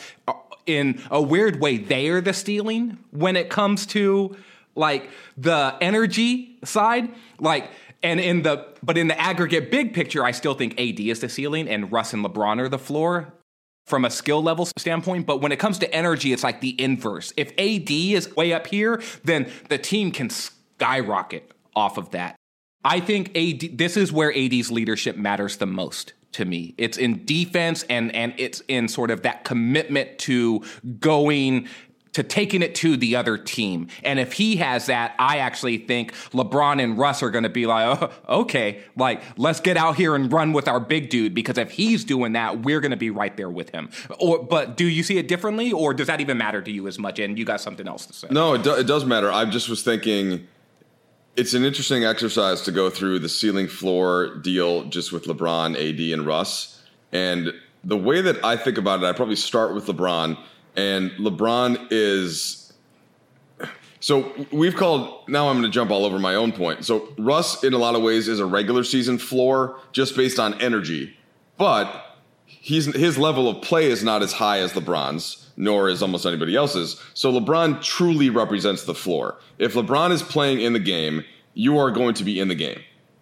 in 0.66 1.01
a 1.11 1.22
weird 1.22 1.59
way, 1.59 1.78
they 1.78 2.09
are 2.09 2.22
the 2.22 2.34
stealing 2.34 2.97
when 3.11 3.36
it 3.36 3.49
comes 3.49 3.86
to 3.88 4.36
like 4.76 5.09
the 5.38 5.76
energy 5.82 6.57
side. 6.64 7.14
Like, 7.39 7.70
and 8.01 8.20
in 8.20 8.41
the 8.41 8.68
but 8.82 8.97
in 8.97 9.07
the 9.07 9.20
aggregate 9.20 9.72
big 9.72 9.93
picture, 9.93 10.24
I 10.24 10.32
still 10.32 10.53
think 10.53 10.80
AD 10.80 10.99
is 10.99 11.22
the 11.22 11.30
ceiling 11.30 11.68
and 11.68 11.91
Russ 11.91 12.14
and 12.14 12.24
LeBron 12.26 12.59
are 12.59 12.70
the 12.70 12.80
floor 12.80 13.34
from 13.86 14.05
a 14.05 14.09
skill 14.09 14.41
level 14.41 14.68
standpoint. 14.78 15.26
But 15.26 15.41
when 15.41 15.51
it 15.51 15.59
comes 15.59 15.80
to 15.80 15.93
energy, 15.93 16.34
it's 16.34 16.43
like 16.43 16.61
the 16.61 16.80
inverse. 16.82 17.34
If 17.38 17.51
AD 17.57 17.89
is 17.89 18.36
way 18.36 18.53
up 18.53 18.68
here, 18.68 19.01
then 19.24 19.51
the 19.70 19.78
team 19.78 20.11
can 20.11 20.30
skyrocket 20.30 21.51
off 21.76 21.97
of 21.97 22.11
that. 22.11 22.36
I 22.86 22.99
think 22.99 23.36
AD, 23.38 23.78
this 23.78 23.95
is 23.95 24.11
where 24.11 24.36
AD's 24.36 24.70
leadership 24.70 25.16
matters 25.16 25.57
the 25.57 25.66
most 25.66 26.14
to 26.34 26.45
me. 26.45 26.75
It's 26.77 26.97
in 26.97 27.25
defense 27.25 27.84
and 27.89 28.13
and 28.15 28.34
it's 28.38 28.61
in 28.67 28.88
sort 28.88 29.11
of 29.11 29.23
that 29.23 29.43
commitment 29.43 30.19
to 30.19 30.63
going 30.99 31.67
to 32.13 32.23
taking 32.23 32.61
it 32.61 32.75
to 32.75 32.95
the 32.95 33.15
other 33.15 33.38
team. 33.38 33.88
And 34.03 34.19
if 34.19 34.34
he 34.34 34.57
has 34.57 34.86
that, 34.86 35.15
I 35.19 35.39
actually 35.39 35.79
think 35.79 36.13
LeBron 36.31 36.81
and 36.81 36.97
Russ 36.97 37.23
are 37.23 37.31
going 37.31 37.43
to 37.43 37.49
be 37.49 37.65
like, 37.65 38.01
oh, 38.01 38.11
okay, 38.41 38.84
like 38.95 39.21
let's 39.38 39.59
get 39.59 39.77
out 39.77 39.95
here 39.95 40.15
and 40.15 40.31
run 40.31 40.53
with 40.53 40.67
our 40.67 40.79
big 40.79 41.09
dude 41.09 41.34
because 41.34 41.57
if 41.57 41.71
he's 41.71 42.03
doing 42.03 42.34
that, 42.34 42.61
we're 42.61 42.79
going 42.79 42.91
to 42.91 42.97
be 42.97 43.09
right 43.09 43.36
there 43.36 43.49
with 43.49 43.69
him. 43.71 43.89
Or 44.19 44.43
but 44.43 44.77
do 44.77 44.86
you 44.86 45.03
see 45.03 45.17
it 45.17 45.27
differently 45.27 45.71
or 45.71 45.93
does 45.93 46.07
that 46.07 46.21
even 46.21 46.38
matter 46.38 46.61
to 46.61 46.71
you 46.71 46.88
as 46.88 46.99
much 46.99 47.19
and 47.19 47.38
you 47.38 47.45
got 47.45 47.61
something 47.61 47.88
else 47.88 48.05
to 48.05 48.13
say? 48.13 48.27
No, 48.29 48.53
it, 48.53 48.63
do, 48.63 48.73
it 48.73 48.86
does 48.86 49.05
matter. 49.05 49.31
I 49.31 49.45
just 49.45 49.67
was 49.67 49.84
thinking 49.84 50.47
it's 51.36 51.53
an 51.53 51.63
interesting 51.63 52.03
exercise 52.03 52.61
to 52.61 52.71
go 52.71 52.89
through 52.89 53.19
the 53.19 53.29
ceiling 53.29 53.67
floor 53.67 54.36
deal 54.36 54.84
just 54.86 55.11
with 55.11 55.25
LeBron, 55.25 55.75
AD, 55.75 56.13
and 56.13 56.27
Russ. 56.27 56.81
And 57.11 57.53
the 57.84 57.97
way 57.97 58.21
that 58.21 58.43
I 58.43 58.55
think 58.55 58.77
about 58.77 59.01
it, 59.01 59.05
I 59.05 59.13
probably 59.13 59.36
start 59.36 59.73
with 59.73 59.88
LeBron. 59.88 60.38
And 60.75 61.11
LeBron 61.11 61.88
is. 61.91 62.73
So 63.99 64.34
we've 64.51 64.75
called. 64.75 65.27
Now 65.27 65.49
I'm 65.49 65.55
going 65.55 65.63
to 65.63 65.73
jump 65.73 65.91
all 65.91 66.05
over 66.05 66.19
my 66.19 66.36
own 66.36 66.51
point. 66.51 66.86
So 66.86 67.13
Russ, 67.17 67.63
in 67.63 67.73
a 67.73 67.77
lot 67.77 67.95
of 67.95 68.01
ways, 68.01 68.27
is 68.27 68.39
a 68.39 68.45
regular 68.45 68.84
season 68.84 69.17
floor 69.17 69.79
just 69.91 70.15
based 70.15 70.39
on 70.39 70.59
energy. 70.61 71.17
But 71.57 72.17
he's, 72.45 72.86
his 72.95 73.17
level 73.17 73.47
of 73.47 73.61
play 73.61 73.86
is 73.86 74.03
not 74.03 74.21
as 74.21 74.34
high 74.34 74.59
as 74.59 74.73
LeBron's 74.73 75.43
nor 75.56 75.89
is 75.89 76.01
almost 76.01 76.26
anybody 76.26 76.56
else's. 76.56 76.99
So 77.14 77.32
LeBron 77.32 77.82
truly 77.82 78.30
represents 78.30 78.84
the 78.84 78.95
floor. 78.95 79.38
If 79.60 79.74
LeBron 79.74 80.12
is 80.12 80.24
playing 80.24 80.62
in 80.62 80.74
the 80.74 80.80
game, 80.80 81.24
you 81.54 81.78
are 81.78 81.91
going 81.91 82.16
to 82.16 82.24
be 82.24 82.39
in 82.39 82.47
the 82.47 82.56
game 82.56 82.82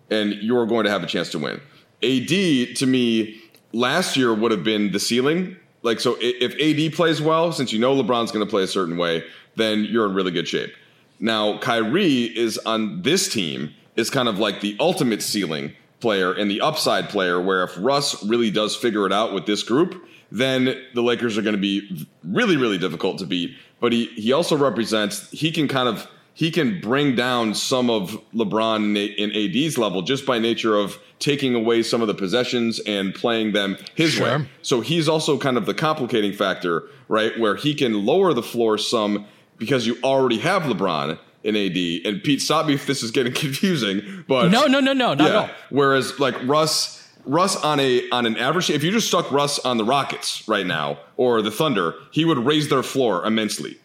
and 0.09 0.33
you 0.33 0.57
are 0.57 0.65
going 0.65 0.85
to 0.85 0.91
have 0.91 1.03
a 1.03 1.07
chance 1.07 1.29
to 1.31 1.39
win. 1.39 1.61
AD 2.03 2.75
to 2.77 2.85
me 2.85 3.41
last 3.73 4.17
year 4.17 4.33
would 4.33 4.51
have 4.51 4.63
been 4.63 4.91
the 4.91 4.99
ceiling. 4.99 5.55
Like 5.83 5.99
so 5.99 6.17
if 6.19 6.53
AD 6.59 6.95
plays 6.95 7.21
well, 7.21 7.51
since 7.51 7.73
you 7.73 7.79
know 7.79 7.95
LeBron's 7.95 8.31
going 8.31 8.45
to 8.45 8.49
play 8.49 8.63
a 8.63 8.67
certain 8.67 8.97
way, 8.97 9.23
then 9.55 9.85
you're 9.85 10.05
in 10.05 10.13
really 10.13 10.31
good 10.31 10.47
shape. 10.47 10.73
Now, 11.19 11.59
Kyrie 11.59 12.35
is 12.35 12.57
on 12.59 13.03
this 13.03 13.31
team 13.31 13.73
is 13.95 14.09
kind 14.09 14.27
of 14.27 14.39
like 14.39 14.61
the 14.61 14.75
ultimate 14.79 15.21
ceiling 15.21 15.73
player 16.01 16.33
and 16.33 16.49
the 16.49 16.61
upside 16.61 17.09
player 17.09 17.39
where 17.39 17.63
if 17.63 17.71
Russ 17.77 18.23
really 18.23 18.51
does 18.51 18.75
figure 18.75 19.05
it 19.05 19.13
out 19.13 19.33
with 19.33 19.45
this 19.45 19.63
group, 19.63 20.03
then 20.31 20.75
the 20.93 21.01
Lakers 21.01 21.37
are 21.37 21.41
going 21.41 21.55
to 21.55 21.61
be 21.61 22.07
really, 22.23 22.57
really 22.57 22.77
difficult 22.77 23.19
to 23.19 23.25
beat. 23.25 23.55
But 23.79 23.93
he 23.93 24.05
he 24.07 24.33
also 24.33 24.57
represents 24.57 25.29
he 25.31 25.51
can 25.51 25.67
kind 25.67 25.87
of 25.87 26.07
he 26.33 26.49
can 26.51 26.79
bring 26.79 27.15
down 27.15 27.53
some 27.53 27.89
of 27.89 28.19
LeBron 28.33 29.15
in 29.17 29.31
AD's 29.31 29.77
level 29.77 30.01
just 30.01 30.25
by 30.25 30.39
nature 30.39 30.75
of 30.75 30.97
taking 31.19 31.53
away 31.53 31.83
some 31.83 32.01
of 32.01 32.07
the 32.07 32.13
possessions 32.13 32.79
and 32.79 33.13
playing 33.13 33.51
them 33.51 33.77
his 33.95 34.11
sure. 34.11 34.39
way. 34.39 34.45
So 34.61 34.81
he's 34.81 35.07
also 35.09 35.37
kind 35.37 35.57
of 35.57 35.65
the 35.65 35.73
complicating 35.73 36.33
factor, 36.33 36.83
right? 37.07 37.37
Where 37.39 37.55
he 37.55 37.75
can 37.75 38.05
lower 38.05 38.33
the 38.33 38.43
floor 38.43 38.77
some 38.77 39.25
because 39.57 39.85
you 39.85 39.97
already 40.03 40.39
have 40.39 40.63
LeBron 40.63 41.19
in 41.43 41.55
AD. 41.55 42.05
And 42.05 42.23
Pete, 42.23 42.41
stop 42.41 42.65
me 42.65 42.73
if 42.73 42.85
this 42.85 43.03
is 43.03 43.11
getting 43.11 43.33
confusing, 43.45 44.25
but 44.27 44.49
no, 44.49 44.65
no, 44.65 44.79
no, 44.79 44.93
no, 44.93 45.13
not 45.13 45.19
yeah. 45.19 45.25
at 45.27 45.35
all. 45.35 45.49
Whereas 45.69 46.19
like 46.19 46.35
Russ 46.47 47.01
Russ 47.25 47.55
on 47.55 47.79
a 47.79 48.09
on 48.09 48.25
an 48.25 48.37
average, 48.37 48.69
if 48.69 48.83
you 48.83 48.91
just 48.91 49.07
stuck 49.07 49.31
Russ 49.31 49.59
on 49.59 49.77
the 49.77 49.85
Rockets 49.85 50.47
right 50.47 50.65
now 50.65 50.99
or 51.17 51.41
the 51.41 51.51
Thunder, 51.51 51.95
he 52.11 52.25
would 52.25 52.39
raise 52.39 52.69
their 52.69 52.83
floor 52.83 53.25
immensely. 53.25 53.77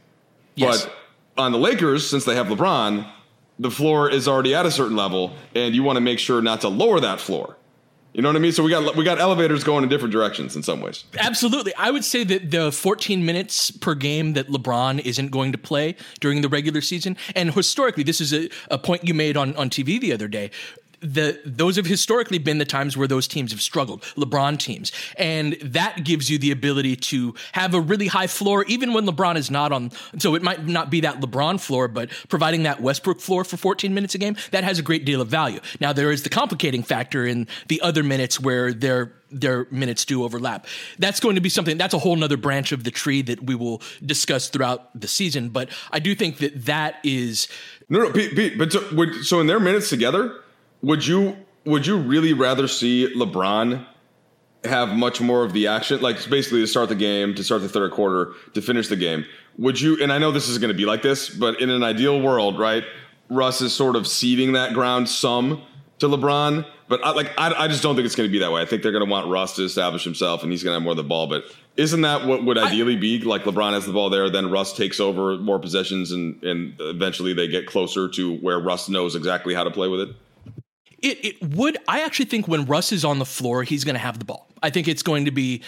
Yes. 0.54 0.84
But 0.84 1.42
on 1.42 1.52
the 1.52 1.58
Lakers, 1.58 2.08
since 2.08 2.24
they 2.24 2.34
have 2.34 2.46
LeBron, 2.46 3.06
the 3.58 3.70
floor 3.70 4.10
is 4.10 4.26
already 4.26 4.54
at 4.54 4.66
a 4.66 4.70
certain 4.70 4.96
level, 4.96 5.34
and 5.54 5.74
you 5.74 5.82
want 5.82 5.96
to 5.96 6.00
make 6.00 6.18
sure 6.18 6.40
not 6.40 6.62
to 6.62 6.68
lower 6.68 7.00
that 7.00 7.20
floor. 7.20 7.55
You 8.16 8.22
know 8.22 8.30
what 8.30 8.36
I 8.36 8.38
mean? 8.38 8.52
So 8.52 8.62
we 8.62 8.70
got 8.70 8.96
we 8.96 9.04
got 9.04 9.18
elevators 9.20 9.62
going 9.62 9.82
in 9.82 9.90
different 9.90 10.10
directions 10.10 10.56
in 10.56 10.62
some 10.62 10.80
ways. 10.80 11.04
Absolutely. 11.18 11.74
I 11.74 11.90
would 11.90 12.02
say 12.02 12.24
that 12.24 12.50
the 12.50 12.72
14 12.72 13.26
minutes 13.26 13.70
per 13.70 13.94
game 13.94 14.32
that 14.32 14.48
LeBron 14.48 15.00
isn't 15.00 15.28
going 15.28 15.52
to 15.52 15.58
play 15.58 15.96
during 16.18 16.40
the 16.40 16.48
regular 16.48 16.80
season, 16.80 17.18
and 17.34 17.52
historically, 17.52 18.04
this 18.04 18.22
is 18.22 18.32
a, 18.32 18.48
a 18.70 18.78
point 18.78 19.06
you 19.06 19.12
made 19.12 19.36
on, 19.36 19.54
on 19.56 19.68
TV 19.68 20.00
the 20.00 20.14
other 20.14 20.28
day 20.28 20.50
the 21.06 21.40
those 21.44 21.76
have 21.76 21.86
historically 21.86 22.38
been 22.38 22.58
the 22.58 22.64
times 22.64 22.96
where 22.96 23.08
those 23.08 23.28
teams 23.28 23.52
have 23.52 23.62
struggled, 23.62 24.02
LeBron 24.16 24.58
teams, 24.58 24.92
and 25.16 25.54
that 25.62 26.04
gives 26.04 26.30
you 26.30 26.38
the 26.38 26.50
ability 26.50 26.96
to 26.96 27.34
have 27.52 27.74
a 27.74 27.80
really 27.80 28.08
high 28.08 28.26
floor, 28.26 28.64
even 28.64 28.92
when 28.92 29.06
LeBron 29.06 29.36
is 29.36 29.50
not 29.50 29.72
on. 29.72 29.92
So 30.18 30.34
it 30.34 30.42
might 30.42 30.66
not 30.66 30.90
be 30.90 31.00
that 31.02 31.20
LeBron 31.20 31.60
floor, 31.60 31.88
but 31.88 32.10
providing 32.28 32.64
that 32.64 32.80
Westbrook 32.80 33.20
floor 33.20 33.44
for 33.44 33.56
14 33.56 33.94
minutes 33.94 34.14
a 34.14 34.18
game, 34.18 34.36
that 34.50 34.64
has 34.64 34.78
a 34.78 34.82
great 34.82 35.04
deal 35.04 35.20
of 35.20 35.28
value. 35.28 35.60
Now 35.80 35.92
there 35.92 36.10
is 36.10 36.22
the 36.22 36.28
complicating 36.28 36.82
factor 36.82 37.26
in 37.26 37.46
the 37.68 37.80
other 37.80 38.02
minutes 38.02 38.40
where 38.40 38.72
their 38.72 39.12
their 39.28 39.66
minutes 39.72 40.04
do 40.04 40.22
overlap. 40.22 40.66
That's 41.00 41.18
going 41.18 41.34
to 41.34 41.40
be 41.40 41.48
something. 41.48 41.76
That's 41.76 41.94
a 41.94 41.98
whole 41.98 42.14
nother 42.14 42.36
branch 42.36 42.70
of 42.70 42.84
the 42.84 42.92
tree 42.92 43.22
that 43.22 43.44
we 43.44 43.56
will 43.56 43.82
discuss 44.04 44.48
throughout 44.48 44.98
the 44.98 45.08
season. 45.08 45.48
But 45.48 45.68
I 45.90 45.98
do 45.98 46.14
think 46.14 46.38
that 46.38 46.66
that 46.66 46.96
is 47.02 47.48
no, 47.88 48.00
no, 48.00 48.12
Pete, 48.12 48.34
Pete 48.36 48.58
but 48.58 48.72
so, 48.72 49.12
so 49.22 49.40
in 49.40 49.48
their 49.48 49.60
minutes 49.60 49.90
together 49.90 50.40
would 50.82 51.06
you 51.06 51.36
would 51.64 51.86
you 51.86 51.96
really 51.96 52.32
rather 52.32 52.68
see 52.68 53.12
LeBron 53.14 53.84
have 54.64 54.90
much 54.90 55.20
more 55.20 55.44
of 55.44 55.52
the 55.52 55.66
action, 55.66 56.00
like 56.00 56.16
basically 56.28 56.60
to 56.60 56.66
start 56.66 56.88
the 56.88 56.94
game, 56.94 57.34
to 57.34 57.44
start 57.44 57.62
the 57.62 57.68
third 57.68 57.92
quarter, 57.92 58.32
to 58.54 58.62
finish 58.62 58.88
the 58.88 58.96
game? 58.96 59.24
Would 59.58 59.80
you? 59.80 60.02
And 60.02 60.12
I 60.12 60.18
know 60.18 60.30
this 60.30 60.48
is 60.48 60.58
going 60.58 60.72
to 60.72 60.76
be 60.76 60.86
like 60.86 61.02
this, 61.02 61.28
but 61.28 61.60
in 61.60 61.70
an 61.70 61.82
ideal 61.82 62.20
world, 62.20 62.58
right? 62.58 62.84
Russ 63.28 63.60
is 63.60 63.74
sort 63.74 63.96
of 63.96 64.06
ceding 64.06 64.52
that 64.52 64.72
ground 64.72 65.08
some 65.08 65.62
to 65.98 66.08
LeBron, 66.08 66.64
but 66.88 67.04
I, 67.04 67.10
like 67.10 67.32
I, 67.38 67.64
I 67.64 67.68
just 67.68 67.82
don't 67.82 67.96
think 67.96 68.06
it's 68.06 68.14
going 68.14 68.28
to 68.28 68.32
be 68.32 68.38
that 68.40 68.52
way. 68.52 68.60
I 68.60 68.66
think 68.66 68.82
they're 68.82 68.92
going 68.92 69.04
to 69.04 69.10
want 69.10 69.28
Russ 69.28 69.56
to 69.56 69.64
establish 69.64 70.04
himself, 70.04 70.42
and 70.42 70.52
he's 70.52 70.62
going 70.62 70.72
to 70.72 70.76
have 70.76 70.82
more 70.82 70.92
of 70.92 70.98
the 70.98 71.02
ball. 71.02 71.26
But 71.26 71.44
isn't 71.76 72.02
that 72.02 72.26
what 72.26 72.44
would 72.44 72.58
ideally 72.58 72.96
be? 72.96 73.20
Like 73.20 73.44
LeBron 73.44 73.72
has 73.72 73.86
the 73.86 73.92
ball 73.92 74.10
there, 74.10 74.30
then 74.30 74.50
Russ 74.50 74.76
takes 74.76 75.00
over 75.00 75.36
more 75.38 75.58
possessions, 75.58 76.12
and 76.12 76.42
and 76.44 76.74
eventually 76.78 77.32
they 77.32 77.48
get 77.48 77.66
closer 77.66 78.08
to 78.10 78.36
where 78.36 78.60
Russ 78.60 78.88
knows 78.88 79.16
exactly 79.16 79.54
how 79.54 79.64
to 79.64 79.70
play 79.70 79.88
with 79.88 80.00
it. 80.00 80.16
It, 81.06 81.24
it 81.24 81.42
would. 81.54 81.78
I 81.86 82.00
actually 82.00 82.24
think 82.24 82.48
when 82.48 82.64
Russ 82.66 82.90
is 82.90 83.04
on 83.04 83.20
the 83.20 83.24
floor, 83.24 83.62
he's 83.62 83.84
going 83.84 83.94
to 83.94 84.00
have 84.00 84.18
the 84.18 84.24
ball. 84.24 84.48
I 84.60 84.70
think 84.70 84.88
it's 84.88 85.04
going 85.04 85.26
to 85.26 85.30
be. 85.30 85.62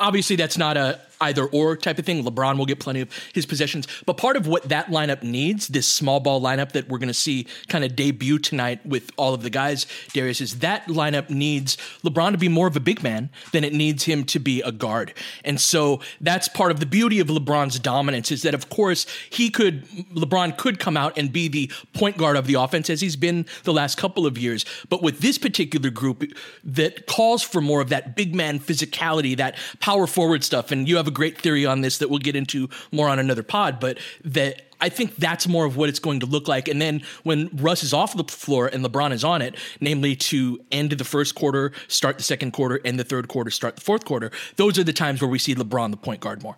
Obviously, 0.00 0.34
that's 0.34 0.58
not 0.58 0.76
a 0.76 0.98
either 1.20 1.46
or 1.46 1.76
type 1.76 1.98
of 1.98 2.06
thing. 2.06 2.24
LeBron 2.24 2.58
will 2.58 2.66
get 2.66 2.80
plenty 2.80 3.00
of 3.00 3.10
his 3.32 3.46
possessions. 3.46 3.86
But 4.06 4.16
part 4.16 4.36
of 4.36 4.46
what 4.46 4.68
that 4.68 4.88
lineup 4.88 5.22
needs, 5.22 5.68
this 5.68 5.86
small 5.86 6.20
ball 6.20 6.40
lineup 6.40 6.72
that 6.72 6.88
we're 6.88 6.98
going 6.98 7.08
to 7.08 7.14
see 7.14 7.46
kind 7.68 7.84
of 7.84 7.96
debut 7.96 8.38
tonight 8.38 8.84
with 8.84 9.10
all 9.16 9.34
of 9.34 9.42
the 9.42 9.50
guys, 9.50 9.86
Darius, 10.12 10.40
is 10.40 10.58
that 10.60 10.86
lineup 10.86 11.30
needs 11.30 11.76
LeBron 12.02 12.32
to 12.32 12.38
be 12.38 12.48
more 12.48 12.66
of 12.66 12.76
a 12.76 12.80
big 12.80 13.02
man 13.02 13.30
than 13.52 13.64
it 13.64 13.72
needs 13.72 14.04
him 14.04 14.24
to 14.24 14.38
be 14.38 14.60
a 14.62 14.72
guard. 14.72 15.14
And 15.44 15.60
so 15.60 16.00
that's 16.20 16.48
part 16.48 16.70
of 16.70 16.80
the 16.80 16.86
beauty 16.86 17.20
of 17.20 17.28
LeBron's 17.28 17.78
dominance 17.78 18.30
is 18.30 18.42
that, 18.42 18.54
of 18.54 18.68
course, 18.68 19.06
he 19.30 19.50
could, 19.50 19.84
LeBron 20.14 20.56
could 20.56 20.78
come 20.78 20.96
out 20.96 21.16
and 21.18 21.32
be 21.32 21.48
the 21.48 21.70
point 21.92 22.16
guard 22.16 22.36
of 22.36 22.46
the 22.46 22.54
offense 22.54 22.90
as 22.90 23.00
he's 23.00 23.16
been 23.16 23.46
the 23.64 23.72
last 23.72 23.98
couple 23.98 24.26
of 24.26 24.38
years. 24.38 24.64
But 24.88 25.02
with 25.02 25.20
this 25.20 25.38
particular 25.38 25.90
group 25.90 26.24
that 26.64 27.06
calls 27.06 27.42
for 27.42 27.60
more 27.60 27.80
of 27.80 27.88
that 27.90 28.16
big 28.16 28.34
man 28.34 28.58
physicality, 28.58 29.36
that 29.36 29.56
power 29.80 30.06
forward 30.06 30.44
stuff, 30.44 30.70
and 30.70 30.88
you 30.88 30.96
have 30.96 31.03
have 31.04 31.12
a 31.12 31.14
great 31.14 31.38
theory 31.38 31.66
on 31.66 31.82
this 31.82 31.98
that 31.98 32.08
we'll 32.08 32.18
get 32.18 32.34
into 32.34 32.68
more 32.90 33.08
on 33.08 33.18
another 33.18 33.42
pod, 33.42 33.78
but 33.78 33.98
that 34.24 34.62
I 34.80 34.88
think 34.88 35.16
that's 35.16 35.46
more 35.46 35.64
of 35.64 35.76
what 35.76 35.88
it's 35.88 35.98
going 35.98 36.20
to 36.20 36.26
look 36.26 36.48
like. 36.48 36.68
And 36.68 36.80
then 36.80 37.02
when 37.22 37.48
Russ 37.54 37.82
is 37.82 37.92
off 37.92 38.16
the 38.16 38.24
floor 38.24 38.66
and 38.66 38.84
LeBron 38.84 39.12
is 39.12 39.24
on 39.24 39.42
it, 39.42 39.56
namely 39.80 40.16
to 40.16 40.60
end 40.72 40.92
the 40.92 41.04
first 41.04 41.34
quarter, 41.34 41.72
start 41.88 42.18
the 42.18 42.24
second 42.24 42.52
quarter, 42.52 42.80
and 42.84 42.98
the 42.98 43.04
third 43.04 43.28
quarter, 43.28 43.50
start 43.50 43.76
the 43.76 43.82
fourth 43.82 44.04
quarter, 44.04 44.30
those 44.56 44.78
are 44.78 44.84
the 44.84 44.92
times 44.92 45.20
where 45.20 45.30
we 45.30 45.38
see 45.38 45.54
LeBron, 45.54 45.90
the 45.90 45.96
point 45.96 46.20
guard, 46.20 46.42
more. 46.42 46.56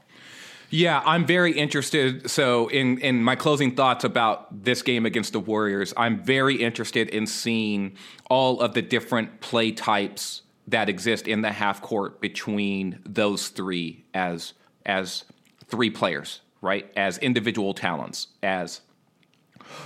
Yeah, 0.70 1.01
I'm 1.07 1.24
very 1.24 1.53
interested. 1.53 2.28
So, 2.28 2.66
in 2.68 2.99
in 2.99 3.22
my 3.22 3.36
closing 3.36 3.76
thoughts 3.76 4.03
about 4.03 4.64
this 4.64 4.82
game 4.82 5.07
against 5.07 5.32
the 5.32 5.38
Warriors, 5.38 5.94
I'm 5.97 6.24
very 6.24 6.57
interested 6.57 7.09
in 7.11 7.28
seeing 7.28 7.97
all 8.28 8.61
of 8.61 8.74
the 8.74 8.82
different 8.82 9.40
play 9.40 9.70
types 9.70 10.42
that 10.69 10.89
exist 10.89 11.29
in 11.29 11.43
the 11.43 11.53
half 11.53 11.81
court 11.81 12.21
between 12.21 12.99
those 13.05 13.49
three 13.49 14.05
as 14.14 14.53
as 14.85 15.25
three 15.67 15.91
players, 15.91 16.41
right? 16.61 16.91
As 16.97 17.19
individual 17.19 17.75
talents, 17.75 18.29
as 18.43 18.81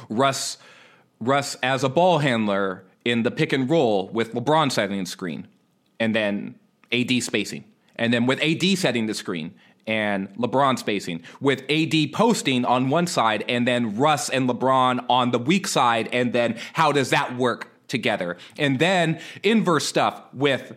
Russ 0.08 0.58
Russ 1.20 1.56
as 1.62 1.84
a 1.84 1.88
ball 1.88 2.18
handler 2.18 2.84
in 3.04 3.22
the 3.22 3.30
pick 3.30 3.52
and 3.52 3.68
roll 3.68 4.08
with 4.08 4.32
LeBron 4.32 4.70
setting 4.72 4.98
the 4.98 5.06
screen, 5.06 5.46
and 5.98 6.14
then 6.14 6.54
AD 6.92 7.22
spacing, 7.22 7.64
and 7.96 8.12
then 8.12 8.26
with 8.26 8.40
AD 8.42 8.78
setting 8.78 9.06
the 9.06 9.14
screen 9.14 9.54
and 9.86 10.32
LeBron 10.36 10.78
spacing, 10.78 11.22
with 11.40 11.62
AD 11.70 12.12
posting 12.12 12.64
on 12.64 12.90
one 12.90 13.06
side, 13.06 13.44
and 13.48 13.66
then 13.66 13.96
Russ 13.96 14.28
and 14.28 14.48
LeBron 14.48 15.04
on 15.08 15.30
the 15.30 15.38
weak 15.38 15.66
side, 15.66 16.08
and 16.12 16.32
then 16.32 16.58
how 16.74 16.92
does 16.92 17.10
that 17.10 17.36
work 17.36 17.69
together? 17.90 18.38
And 18.56 18.78
then 18.78 19.20
inverse 19.42 19.86
stuff 19.86 20.22
with 20.32 20.72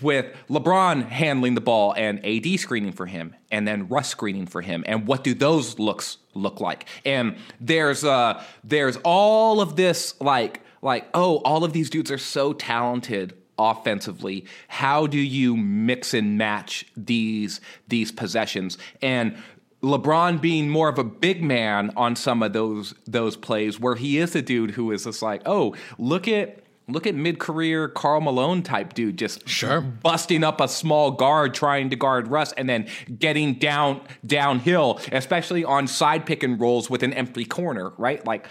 with 0.00 0.34
LeBron 0.48 1.08
handling 1.08 1.54
the 1.54 1.60
ball 1.60 1.94
and 1.96 2.24
AD 2.24 2.58
screening 2.58 2.92
for 2.92 3.06
him, 3.06 3.34
and 3.50 3.66
then 3.66 3.88
Russ 3.88 4.08
screening 4.08 4.46
for 4.46 4.60
him, 4.60 4.84
and 4.86 5.06
what 5.06 5.24
do 5.24 5.34
those 5.34 5.78
looks 5.78 6.18
look 6.34 6.60
like? 6.60 6.86
And 7.04 7.36
there's 7.60 8.04
uh 8.04 8.42
there's 8.64 8.96
all 9.04 9.60
of 9.60 9.76
this 9.76 10.14
like 10.20 10.60
like 10.82 11.08
oh 11.14 11.36
all 11.38 11.64
of 11.64 11.72
these 11.72 11.90
dudes 11.90 12.10
are 12.10 12.18
so 12.18 12.52
talented 12.52 13.34
offensively. 13.58 14.44
How 14.68 15.06
do 15.06 15.18
you 15.18 15.56
mix 15.56 16.14
and 16.14 16.36
match 16.36 16.86
these 16.96 17.60
these 17.88 18.10
possessions 18.10 18.78
and 19.00 19.36
LeBron 19.82 20.40
being 20.40 20.68
more 20.68 20.88
of 20.88 20.98
a 20.98 21.04
big 21.04 21.42
man 21.42 21.92
on 21.96 22.14
some 22.14 22.42
of 22.42 22.52
those 22.52 22.94
those 23.06 23.36
plays 23.36 23.80
where 23.80 23.96
he 23.96 24.18
is 24.18 24.34
a 24.36 24.42
dude 24.42 24.72
who 24.72 24.92
is 24.92 25.04
just 25.04 25.22
like, 25.22 25.42
"Oh, 25.44 25.74
look 25.98 26.28
at 26.28 26.62
look 26.88 27.06
at 27.06 27.14
mid-career 27.14 27.88
Karl 27.88 28.20
Malone 28.20 28.62
type 28.62 28.94
dude 28.94 29.16
just 29.16 29.48
sure 29.48 29.80
busting 29.80 30.44
up 30.44 30.60
a 30.60 30.68
small 30.68 31.10
guard 31.10 31.54
trying 31.54 31.90
to 31.90 31.96
guard 31.96 32.28
Russ 32.28 32.52
and 32.52 32.68
then 32.68 32.86
getting 33.18 33.54
down 33.54 34.00
downhill, 34.26 35.00
especially 35.10 35.64
on 35.64 35.86
side 35.86 36.26
pick 36.26 36.42
and 36.42 36.60
rolls 36.60 36.90
with 36.90 37.02
an 37.02 37.12
empty 37.12 37.44
corner, 37.44 37.92
right? 37.98 38.24
Like 38.26 38.46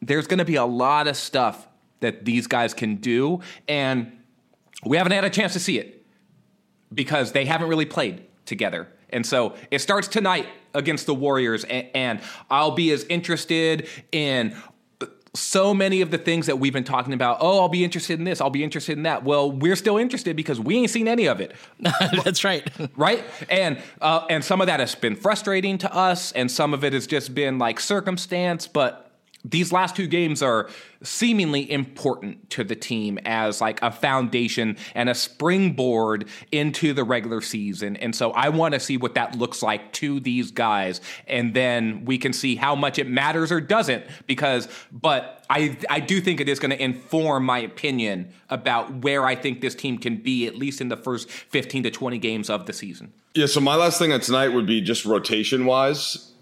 there's 0.00 0.26
going 0.26 0.38
to 0.38 0.44
be 0.44 0.56
a 0.56 0.64
lot 0.66 1.08
of 1.08 1.16
stuff 1.16 1.68
that 2.00 2.24
these 2.24 2.46
guys 2.46 2.74
can 2.74 2.96
do 2.96 3.40
and 3.66 4.12
we 4.84 4.96
haven't 4.96 5.12
had 5.12 5.24
a 5.24 5.30
chance 5.30 5.52
to 5.54 5.60
see 5.60 5.78
it 5.78 6.04
because 6.92 7.32
they 7.32 7.44
haven't 7.44 7.68
really 7.68 7.86
played 7.86 8.24
together. 8.44 8.88
And 9.10 9.24
so 9.24 9.54
it 9.70 9.80
starts 9.80 10.08
tonight 10.08 10.46
against 10.74 11.06
the 11.06 11.14
Warriors, 11.14 11.64
and, 11.64 11.86
and 11.94 12.20
I'll 12.50 12.72
be 12.72 12.90
as 12.92 13.04
interested 13.04 13.88
in 14.12 14.54
so 15.34 15.72
many 15.74 16.00
of 16.00 16.10
the 16.10 16.18
things 16.18 16.46
that 16.46 16.58
we've 16.58 16.72
been 16.72 16.84
talking 16.84 17.12
about. 17.12 17.38
Oh, 17.40 17.60
I'll 17.60 17.68
be 17.68 17.84
interested 17.84 18.18
in 18.18 18.24
this. 18.24 18.40
I'll 18.40 18.50
be 18.50 18.64
interested 18.64 18.96
in 18.96 19.04
that. 19.04 19.24
Well, 19.24 19.50
we're 19.50 19.76
still 19.76 19.96
interested 19.96 20.36
because 20.36 20.58
we 20.58 20.76
ain't 20.76 20.90
seen 20.90 21.08
any 21.08 21.26
of 21.26 21.40
it. 21.40 21.54
That's 22.24 22.44
right. 22.44 22.68
right. 22.96 23.24
And 23.48 23.80
uh, 24.00 24.26
and 24.28 24.44
some 24.44 24.60
of 24.60 24.66
that 24.66 24.80
has 24.80 24.94
been 24.94 25.16
frustrating 25.16 25.78
to 25.78 25.94
us, 25.94 26.32
and 26.32 26.50
some 26.50 26.74
of 26.74 26.84
it 26.84 26.92
has 26.92 27.06
just 27.06 27.34
been 27.34 27.58
like 27.58 27.80
circumstance. 27.80 28.66
But 28.66 29.07
these 29.44 29.72
last 29.72 29.94
two 29.94 30.06
games 30.06 30.42
are 30.42 30.68
seemingly 31.02 31.70
important 31.70 32.50
to 32.50 32.64
the 32.64 32.74
team 32.74 33.18
as 33.24 33.60
like 33.60 33.80
a 33.82 33.90
foundation 33.90 34.76
and 34.94 35.08
a 35.08 35.14
springboard 35.14 36.28
into 36.50 36.92
the 36.92 37.04
regular 37.04 37.40
season. 37.40 37.96
And 37.96 38.14
so 38.14 38.32
I 38.32 38.48
want 38.48 38.74
to 38.74 38.80
see 38.80 38.96
what 38.96 39.14
that 39.14 39.36
looks 39.36 39.62
like 39.62 39.92
to 39.94 40.18
these 40.18 40.50
guys 40.50 41.00
and 41.28 41.54
then 41.54 42.04
we 42.04 42.18
can 42.18 42.32
see 42.32 42.56
how 42.56 42.74
much 42.74 42.98
it 42.98 43.06
matters 43.06 43.52
or 43.52 43.60
doesn't 43.60 44.04
because 44.26 44.68
but 44.90 45.44
I 45.48 45.76
I 45.88 46.00
do 46.00 46.20
think 46.20 46.40
it 46.40 46.48
is 46.48 46.58
going 46.58 46.70
to 46.70 46.82
inform 46.82 47.44
my 47.44 47.60
opinion 47.60 48.32
about 48.50 48.92
where 49.02 49.24
I 49.24 49.36
think 49.36 49.60
this 49.60 49.74
team 49.74 49.98
can 49.98 50.16
be 50.16 50.46
at 50.46 50.56
least 50.56 50.80
in 50.80 50.88
the 50.88 50.96
first 50.96 51.30
15 51.30 51.84
to 51.84 51.90
20 51.90 52.18
games 52.18 52.50
of 52.50 52.66
the 52.66 52.72
season. 52.72 53.12
Yeah, 53.34 53.46
so 53.46 53.60
my 53.60 53.76
last 53.76 53.98
thing 53.98 54.12
on 54.12 54.20
tonight 54.20 54.48
would 54.48 54.66
be 54.66 54.80
just 54.80 55.04
rotation 55.04 55.64
wise 55.64 56.32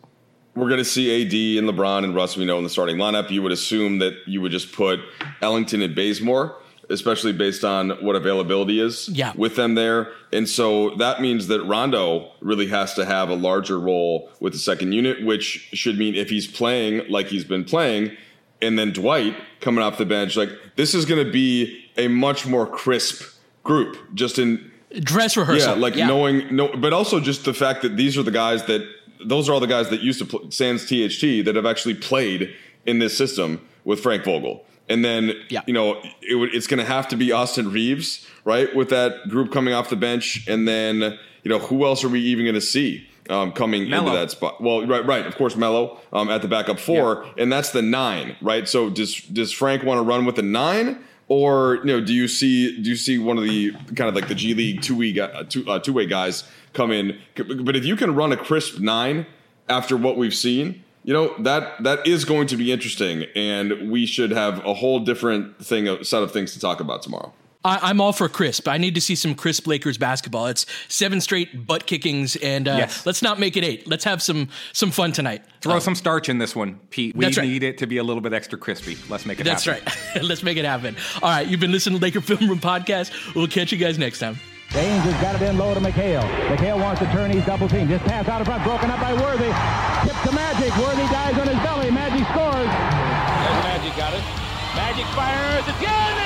we're 0.56 0.68
going 0.68 0.78
to 0.78 0.84
see 0.84 1.22
AD 1.22 1.62
and 1.62 1.70
LeBron 1.70 2.02
and 2.02 2.14
Russ, 2.14 2.36
we 2.36 2.46
know, 2.46 2.56
in 2.58 2.64
the 2.64 2.70
starting 2.70 2.96
lineup. 2.96 3.30
You 3.30 3.42
would 3.42 3.52
assume 3.52 3.98
that 3.98 4.14
you 4.26 4.40
would 4.40 4.52
just 4.52 4.72
put 4.72 5.00
Ellington 5.42 5.82
and 5.82 5.94
Bazemore, 5.94 6.56
especially 6.88 7.32
based 7.32 7.62
on 7.62 7.90
what 8.02 8.16
availability 8.16 8.80
is 8.80 9.08
yeah. 9.10 9.32
with 9.36 9.56
them 9.56 9.74
there. 9.74 10.12
And 10.32 10.48
so 10.48 10.90
that 10.96 11.20
means 11.20 11.48
that 11.48 11.62
Rondo 11.64 12.32
really 12.40 12.68
has 12.68 12.94
to 12.94 13.04
have 13.04 13.28
a 13.28 13.34
larger 13.34 13.78
role 13.78 14.30
with 14.40 14.54
the 14.54 14.58
second 14.58 14.92
unit, 14.92 15.24
which 15.24 15.68
should 15.74 15.98
mean 15.98 16.14
if 16.14 16.30
he's 16.30 16.46
playing 16.46 17.08
like 17.10 17.26
he's 17.26 17.44
been 17.44 17.64
playing, 17.64 18.16
and 18.62 18.78
then 18.78 18.92
Dwight 18.92 19.36
coming 19.60 19.84
off 19.84 19.98
the 19.98 20.06
bench, 20.06 20.36
like 20.36 20.48
this 20.76 20.94
is 20.94 21.04
going 21.04 21.24
to 21.24 21.30
be 21.30 21.84
a 21.98 22.08
much 22.08 22.46
more 22.46 22.66
crisp 22.66 23.22
group 23.62 23.98
just 24.14 24.38
in 24.38 24.70
dress 25.00 25.36
rehearsal. 25.36 25.74
Yeah, 25.74 25.80
like 25.80 25.96
yeah. 25.96 26.06
knowing 26.06 26.54
no, 26.54 26.68
but 26.68 26.92
also 26.92 27.20
just 27.20 27.44
the 27.44 27.52
fact 27.52 27.82
that 27.82 27.96
these 27.96 28.16
are 28.16 28.22
the 28.22 28.30
guys 28.30 28.64
that 28.66 28.86
those 29.24 29.48
are 29.48 29.52
all 29.52 29.60
the 29.60 29.66
guys 29.66 29.90
that 29.90 30.00
used 30.00 30.18
to 30.18 30.24
play 30.24 30.50
Sans 30.50 30.84
THT 30.84 31.44
that 31.44 31.52
have 31.54 31.66
actually 31.66 31.94
played 31.94 32.54
in 32.84 32.98
this 32.98 33.16
system 33.16 33.66
with 33.84 34.00
Frank 34.00 34.24
Vogel. 34.24 34.64
And 34.88 35.04
then, 35.04 35.32
yeah. 35.48 35.62
you 35.66 35.74
know, 35.74 35.94
it, 36.22 36.54
it's 36.54 36.66
going 36.66 36.78
to 36.78 36.84
have 36.84 37.08
to 37.08 37.16
be 37.16 37.32
Austin 37.32 37.72
Reaves, 37.72 38.26
right, 38.44 38.74
with 38.74 38.90
that 38.90 39.28
group 39.28 39.52
coming 39.52 39.74
off 39.74 39.90
the 39.90 39.96
bench. 39.96 40.46
And 40.48 40.66
then, 40.66 41.18
you 41.42 41.48
know, 41.48 41.58
who 41.58 41.84
else 41.84 42.04
are 42.04 42.08
we 42.08 42.20
even 42.20 42.44
going 42.44 42.54
to 42.54 42.60
see 42.60 43.08
um, 43.28 43.52
coming 43.52 43.88
Melo. 43.88 44.06
into 44.06 44.18
that 44.18 44.30
spot? 44.30 44.60
Well, 44.60 44.86
right, 44.86 45.04
right. 45.04 45.26
Of 45.26 45.36
course, 45.36 45.56
Melo 45.56 45.98
um, 46.12 46.30
at 46.30 46.42
the 46.42 46.48
backup 46.48 46.78
four, 46.78 47.24
yeah. 47.24 47.42
and 47.42 47.52
that's 47.52 47.70
the 47.70 47.82
nine, 47.82 48.36
right? 48.40 48.68
So 48.68 48.90
does 48.90 49.20
does 49.22 49.52
Frank 49.52 49.82
want 49.82 49.98
to 49.98 50.02
run 50.02 50.24
with 50.24 50.36
the 50.36 50.42
nine? 50.42 51.02
Or 51.28 51.76
you 51.76 51.84
know, 51.86 52.00
do 52.00 52.14
you 52.14 52.28
see 52.28 52.80
do 52.80 52.88
you 52.88 52.96
see 52.96 53.18
one 53.18 53.36
of 53.36 53.44
the 53.44 53.72
kind 53.94 54.08
of 54.08 54.14
like 54.14 54.28
the 54.28 54.34
G 54.34 54.54
League 54.54 54.82
two 54.82 54.96
way 54.96 55.12
two, 55.48 55.68
uh, 55.68 55.78
two 55.80 55.92
way 55.92 56.06
guys 56.06 56.44
come 56.72 56.92
in. 56.92 57.18
But 57.34 57.74
if 57.74 57.84
you 57.84 57.96
can 57.96 58.14
run 58.14 58.32
a 58.32 58.36
crisp 58.36 58.78
nine 58.78 59.26
after 59.68 59.96
what 59.96 60.16
we've 60.16 60.34
seen, 60.34 60.84
you 61.02 61.12
know 61.12 61.34
that 61.38 61.82
that 61.82 62.06
is 62.06 62.24
going 62.24 62.46
to 62.48 62.56
be 62.56 62.70
interesting, 62.70 63.24
and 63.34 63.90
we 63.90 64.06
should 64.06 64.30
have 64.30 64.64
a 64.64 64.74
whole 64.74 65.00
different 65.00 65.64
thing, 65.64 66.02
set 66.04 66.22
of 66.22 66.32
things 66.32 66.52
to 66.52 66.60
talk 66.60 66.78
about 66.78 67.02
tomorrow. 67.02 67.32
I, 67.66 67.90
am 67.90 68.00
all 68.00 68.12
for 68.12 68.28
crisp. 68.28 68.68
I 68.68 68.78
need 68.78 68.94
to 68.94 69.00
see 69.00 69.14
some 69.14 69.34
crisp 69.34 69.66
Lakers 69.66 69.98
basketball. 69.98 70.46
It's 70.46 70.66
seven 70.88 71.20
straight 71.20 71.66
butt 71.66 71.86
kickings, 71.86 72.36
and 72.36 72.68
uh, 72.68 72.76
yes. 72.78 73.04
let's 73.04 73.22
not 73.22 73.40
make 73.40 73.56
it 73.56 73.64
eight. 73.64 73.86
Let's 73.86 74.04
have 74.04 74.22
some 74.22 74.48
some 74.72 74.90
fun 74.90 75.12
tonight. 75.12 75.42
Throw 75.60 75.76
uh, 75.76 75.80
some 75.80 75.94
starch 75.94 76.28
in 76.28 76.38
this 76.38 76.54
one, 76.54 76.78
Pete. 76.90 77.16
We 77.16 77.26
right. 77.26 77.36
need 77.38 77.62
it 77.62 77.78
to 77.78 77.86
be 77.86 77.98
a 77.98 78.04
little 78.04 78.20
bit 78.20 78.32
extra 78.32 78.58
crispy. 78.58 78.96
Let's 79.08 79.26
make 79.26 79.40
it. 79.40 79.46
Happen. 79.46 79.72
That's 79.72 79.84
happen. 79.84 80.20
right. 80.20 80.24
let's 80.28 80.42
make 80.42 80.56
it 80.56 80.64
happen. 80.64 80.96
All 81.22 81.30
right, 81.30 81.46
you've 81.46 81.60
been 81.60 81.72
listening 81.72 81.98
to 81.98 82.02
Laker 82.04 82.20
Film 82.20 82.48
Room 82.48 82.60
podcast. 82.60 83.34
We'll 83.34 83.48
catch 83.48 83.72
you 83.72 83.78
guys 83.78 83.98
next 83.98 84.20
time. 84.20 84.38
James 84.70 85.04
has 85.04 85.22
got 85.22 85.40
it 85.40 85.42
in 85.42 85.56
low 85.58 85.74
to 85.74 85.80
McHale. 85.80 86.22
McHale 86.48 86.80
wants 86.80 87.00
to 87.00 87.06
turn. 87.12 87.30
He's 87.30 87.44
double 87.46 87.68
team. 87.68 87.88
Just 87.88 88.04
pass 88.04 88.28
out 88.28 88.40
in 88.40 88.44
front. 88.44 88.64
Broken 88.64 88.90
up 88.90 89.00
by 89.00 89.14
Worthy. 89.14 89.50
Tip 90.06 90.16
to 90.28 90.32
Magic. 90.34 90.74
Worthy 90.76 91.06
dies 91.08 91.38
on 91.38 91.46
his 91.46 91.58
belly. 91.62 91.90
Magic 91.90 92.26
scores. 92.34 92.66
There's 92.66 93.62
Magic 93.64 93.96
got 93.96 94.12
it. 94.12 94.24
Magic 94.74 95.06
fires. 95.14 95.64
It's 95.68 96.25